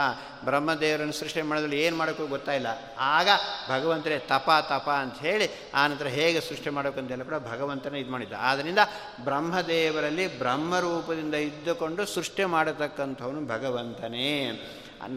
ಬ್ರಹ್ಮದೇವರನ್ನು 0.45 1.13
ಸೃಷ್ಟಿ 1.13 1.43
ಮಾಡೋದ್ರಲ್ಲಿ 1.43 1.83
ಏನು 1.83 1.97
ಮಾಡೋಕ್ಕೂ 1.97 2.27
ಗೊತ್ತಾಯಿಲ್ಲ 2.27 2.67
ಆಗ 2.99 3.29
ಭಗವಂತನೇ 3.69 4.19
ತಪ 4.19 4.51
ತಪ 4.69 4.91
ಅಂತ 4.91 5.19
ಹೇಳಿ 5.19 5.47
ಆನಂತರ 5.75 6.07
ಹೇಗೆ 6.07 6.41
ಸೃಷ್ಟಿ 6.41 6.71
ಮಾಡೋಕ್ಕಂತೆಲ್ಲ 6.71 7.23
ಕೂಡ 7.23 7.35
ಭಗವಂತನೇ 7.39 8.01
ಇದು 8.01 8.11
ಮಾಡಿದ್ದ 8.11 8.33
ಆದ್ದರಿಂದ 8.41 8.79
ಬ್ರಹ್ಮದೇವರಲ್ಲಿ 9.25 10.39
ಬ್ರಹ್ಮರೂಪದಿಂದ 10.39 11.35
ಇದ್ದುಕೊಂಡು 11.35 12.07
ಸೃಷ್ಟಿ 12.15 12.45
ಮಾಡತಕ್ಕಂಥವನು 12.45 13.47
ಭಗವಂತನೇ. 13.47 14.51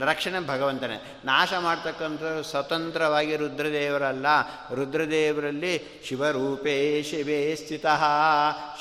ರಕ್ಷಣೆ 0.01 0.47
ಭಗವಂತನೇ. 0.47 1.21
ನಾಶ 1.25 1.53
ಮಾಡ್ತಕ್ಕಂಥ 1.59 2.45
ಸ್ವತಂತ್ರವಾಗಿ 2.45 3.35
ರುದ್ರದೇವರಲ್ಲ. 3.35 4.25
ರುದ್ರದೇವರಲ್ಲಿ 4.75 6.01
ಶಿವರೂಪೇ 6.05 7.03
ಶಿವೇ 7.03 7.55
ಸ್ಥಿತ. 7.55 7.85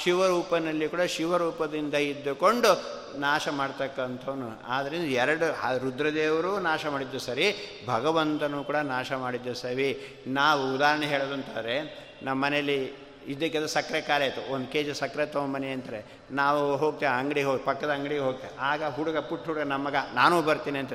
ಶಿವರೂಪನಲ್ಲಿ 0.05 0.89
ಕೂಡ 0.89 1.01
ಶಿವರೂಪದಿಂದ 1.01 1.95
ಇದ್ದುಕೊಂಡು 1.95 2.71
ನಾಶ 3.19 3.49
ಮಾಡ್ತಕ್ಕಂಥವನು. 3.49 4.63
ಆದ್ದರಿಂದ 4.69 5.05
ಎರಡು 5.05 5.79
ರುದ್ರದೇವರು 5.85 6.61
ನಾಶ 6.61 6.87
ಮಾಡಿದ್ದು 6.87 7.19
ಸರಿ, 7.19 7.55
ಭಗವಂತನು 7.87 8.65
ಕೂಡ 8.65 8.77
ನಾಶ 8.77 9.13
ಮಾಡಿದ್ದು 9.13 9.55
ಸರಿ. 9.55 10.19
ನಾವು 10.27 10.75
ಉದಾಹರಣೆ 10.75 11.07
ಹೇಳೋದಂತಾರೆ 11.07 12.07
ನಮ್ಮ 12.23 12.45
ಮನೇಲಿ 12.45 13.06
ಇದಕ್ಕೆಲ್ಲ 13.33 13.67
ಸಕ್ಕರೆ 13.67 14.01
ಖಾಲಿ 14.09 14.25
ಆಯಿತು. 14.25 14.43
ಒಂದು 14.55 14.67
ಕೆ 14.73 14.81
ಜಿ 14.87 14.95
ಸಕ್ಕರೆ 14.95 15.27
ತೊಗೊಂಬನಿ 15.27 15.69
ಅಂತಾರೆ 15.77 16.01
ನಾವು 16.41 16.61
ಹೋಗ್ತೇವೆ, 16.83 17.13
ಅಂಗಡಿಗೆ 17.13 17.47
ಹೋಗಿ 17.47 17.63
ಪಕ್ಕದ 17.65 17.91
ಅಂಗಡಿಗೆ 17.91 18.21
ಹೋಗ್ತೇವೆ. 18.21 18.53
ಆಗ 18.71 18.83
ಹುಡುಗ, 18.97 19.19
ಪುಟ್ಟ 19.31 19.45
ಹುಡುಗ 19.47 19.65
ನಮ್ಮಗ 19.75 19.97
ನಾನು 20.15 20.43
ಬರ್ತೀನಿ 20.43 20.79
ಅಂತ 20.79 20.93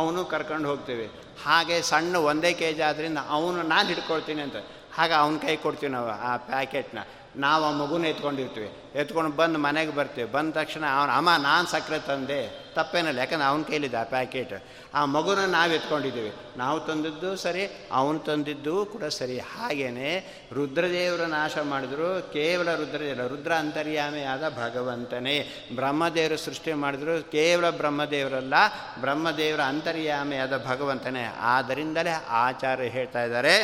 ಅವನು 0.00 0.24
ಕರ್ಕೊಂಡು 0.24 0.68
ಹೋಗ್ತೀವಿ. 0.68 1.06
ಹಾಗೆ 1.46 1.82
ಸಣ್ಣ 1.82 2.16
ಒಂದೇ 2.30 2.52
ಕೆ 2.52 2.72
ಜಿ 2.72 2.82
ಆದ್ದರಿಂದ 2.82 3.18
ಅವನು 3.28 3.62
ನಾನು 3.62 3.88
ಹಿಡ್ಕೊಳ್ತೀನಿ 3.88 4.42
ಅಂತ 4.42 4.56
ಹಾಗೆ 4.96 5.14
ಅವನ 5.14 5.36
ಕೈ 5.46 5.56
ಕೊಡ್ತೀವಿ 5.56 5.92
ನಾವು 5.92 6.08
ಆ 6.08 6.36
ಪ್ಯಾಕೆಟ್ನ. 6.36 6.98
ನಾವು 7.36 7.64
ಆ 7.64 7.70
ಮಗುನ 7.70 8.04
ಎತ್ಕೊಂಡಿರ್ತೀವಿ. 8.04 8.70
ಎತ್ಕೊಂಡು 8.94 9.30
ಬಂದು 9.30 9.58
ಮನೆಗೆ 9.58 9.92
ಬರ್ತೀವಿ. 9.94 10.32
ಬಂದ 10.32 10.52
ತಕ್ಷಣ 10.52 10.84
ಅವನು, 10.98 11.12
ಅಮ್ಮ, 11.12 11.30
ನಾನು 11.42 11.66
ಸಕ್ಕರೆ 11.66 11.98
ತಂದೆ. 11.98 12.40
ತಪ್ಪೇನಲ್ಲ, 12.74 13.18
ಯಾಕಂದ್ರೆ 13.18 13.44
ಅವನ 13.44 13.62
ಕೈಲಿದೆ 13.62 13.96
ಆ 13.96 14.02
ಪ್ಯಾಕೆಟ್. 14.02 14.64
ಆ 14.94 15.04
ಮಗುನ 15.04 15.38
ನಾವು 15.38 15.72
ಎತ್ಕೊಂಡಿದ್ದೀವಿ. 15.72 16.32
ನಾವು 16.56 16.80
ತಂದಿದ್ದು 16.80 17.36
ಸರಿ, 17.36 17.64
ಅವನು 17.92 18.18
ತಂದಿದ್ದು 18.18 18.86
ಕೂಡ 18.86 19.04
ಸರಿ. 19.04 19.38
ಹಾಗೇನೆ 19.38 20.10
ರುದ್ರದೇವರ 20.52 21.20
ನಾಶ 21.20 21.58
ಮಾಡಿದ್ರು, 21.58 22.32
ಕೇವಲ 22.32 22.74
ರುದ್ರದೇವ 22.74 23.26
ರುದ್ರ 23.26 23.52
ಅಂತರ್ಯಾಮಿಯಾದ 23.52 24.48
ಭಗವಂತನೇ. 24.48 25.36
ಬ್ರಹ್ಮದೇವರು 25.74 26.36
ಸೃಷ್ಟಿ 26.36 26.72
ಮಾಡಿದ್ರು, 26.72 27.32
ಕೇವಲ 27.32 27.70
ಬ್ರಹ್ಮದೇವರಲ್ಲ, 27.70 28.54
ಬ್ರಹ್ಮದೇವರ 29.00 29.60
ಅಂತರ್ಯಾಮಿಯಾದ 29.60 30.66
ಭಗವಂತನೇ. 30.66 31.24
ಆದ್ದರಿಂದಲೇ 31.40 32.14
ಆಚಾರ್ಯ 32.28 32.84
ಹೇಳ್ತಾ 32.84 33.24
ಇದ್ದಾರೆ 33.24 33.56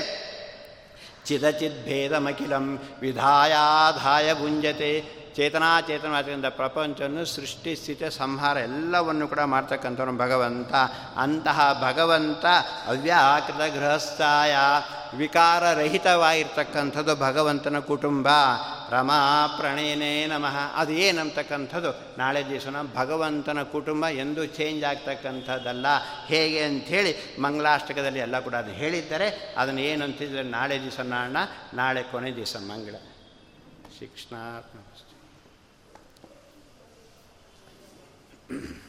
ಚಿದಚಿದ್ಭೇದಮಖಿಲಂ 1.26 2.82
ವಿಧಾಯಾಧಾಯ 3.00 4.34
ಭುಂಜತೆ. 4.34 5.25
ಚೇತನಾಚೇತನವಾದ್ರಿಂದ 5.36 6.44
ಪ್ರಪಂಚವನ್ನು 6.44 7.24
ಸೃಷ್ಟಿ, 7.24 7.76
ಸ್ಥಿತಿ, 7.76 8.16
ಸಂಹಾರ 8.16 8.56
ಎಲ್ಲವನ್ನು 8.56 9.28
ಕೂಡ 9.28 9.40
ಮಾಡ್ತಕ್ಕಂಥವ್ರು 9.40 10.16
ಭಗವಂತ. 10.16 10.74
ಅಂತಹ 11.16 11.88
ಭಗವಂತ 11.92 12.44
ಅವ್ಯಾಕೃತ 12.86 13.56
ಗೃಹಸ್ಥಾಯ, 13.56 14.56
ವಿಕಾರರಹಿತವಾಗಿರ್ತಕ್ಕಂಥದ್ದು 15.16 17.16
ಭಗವಂತನ 17.16 17.78
ಕುಟುಂಬ. 17.78 18.28
ರಮಾ 18.90 19.46
ಪ್ರಣಯನೇ 19.46 20.26
ನಮಃ. 20.26 20.74
ಅದು 20.74 20.92
ಏನಂತಕ್ಕಂಥದ್ದು 20.92 22.18
ನಾಳೆ 22.18 22.50
ದಿವಸನ 22.50 22.76
ಭಗವಂತನ 22.96 23.62
ಕುಟುಂಬ 23.62 24.08
ಎಂದು 24.08 24.46
ಚೇಂಜ್ 24.46 24.84
ಆಗ್ತಕ್ಕಂಥದ್ದಲ್ಲ. 24.84 25.86
ಹೇಗೆ 26.26 26.62
ಅಂಥೇಳಿ 26.62 27.40
ಮಂಗಳಾಷ್ಟಕದಲ್ಲಿ 27.40 28.18
ಎಲ್ಲ 28.18 28.40
ಕೂಡ 28.40 28.54
ಅದು 28.54 28.70
ಹೇಳಿದ್ದಾರೆ 28.70 29.54
ಅದನ್ನು 29.58 29.80
ಏನಂತಿದ್ರೆ 29.80 30.42
ನಾಳೆ 30.42 30.82
ದಿವಸ 30.82 31.00
ನಾಳೆ 31.74 32.02
ಕೊನೆ 32.02 32.36
ದಿವಸ 32.36 32.56
ಮಂಗಳ. 32.56 32.94
ಶಿಕ್ಷಣ 33.98 34.36
Mm-hmm. 38.50 38.72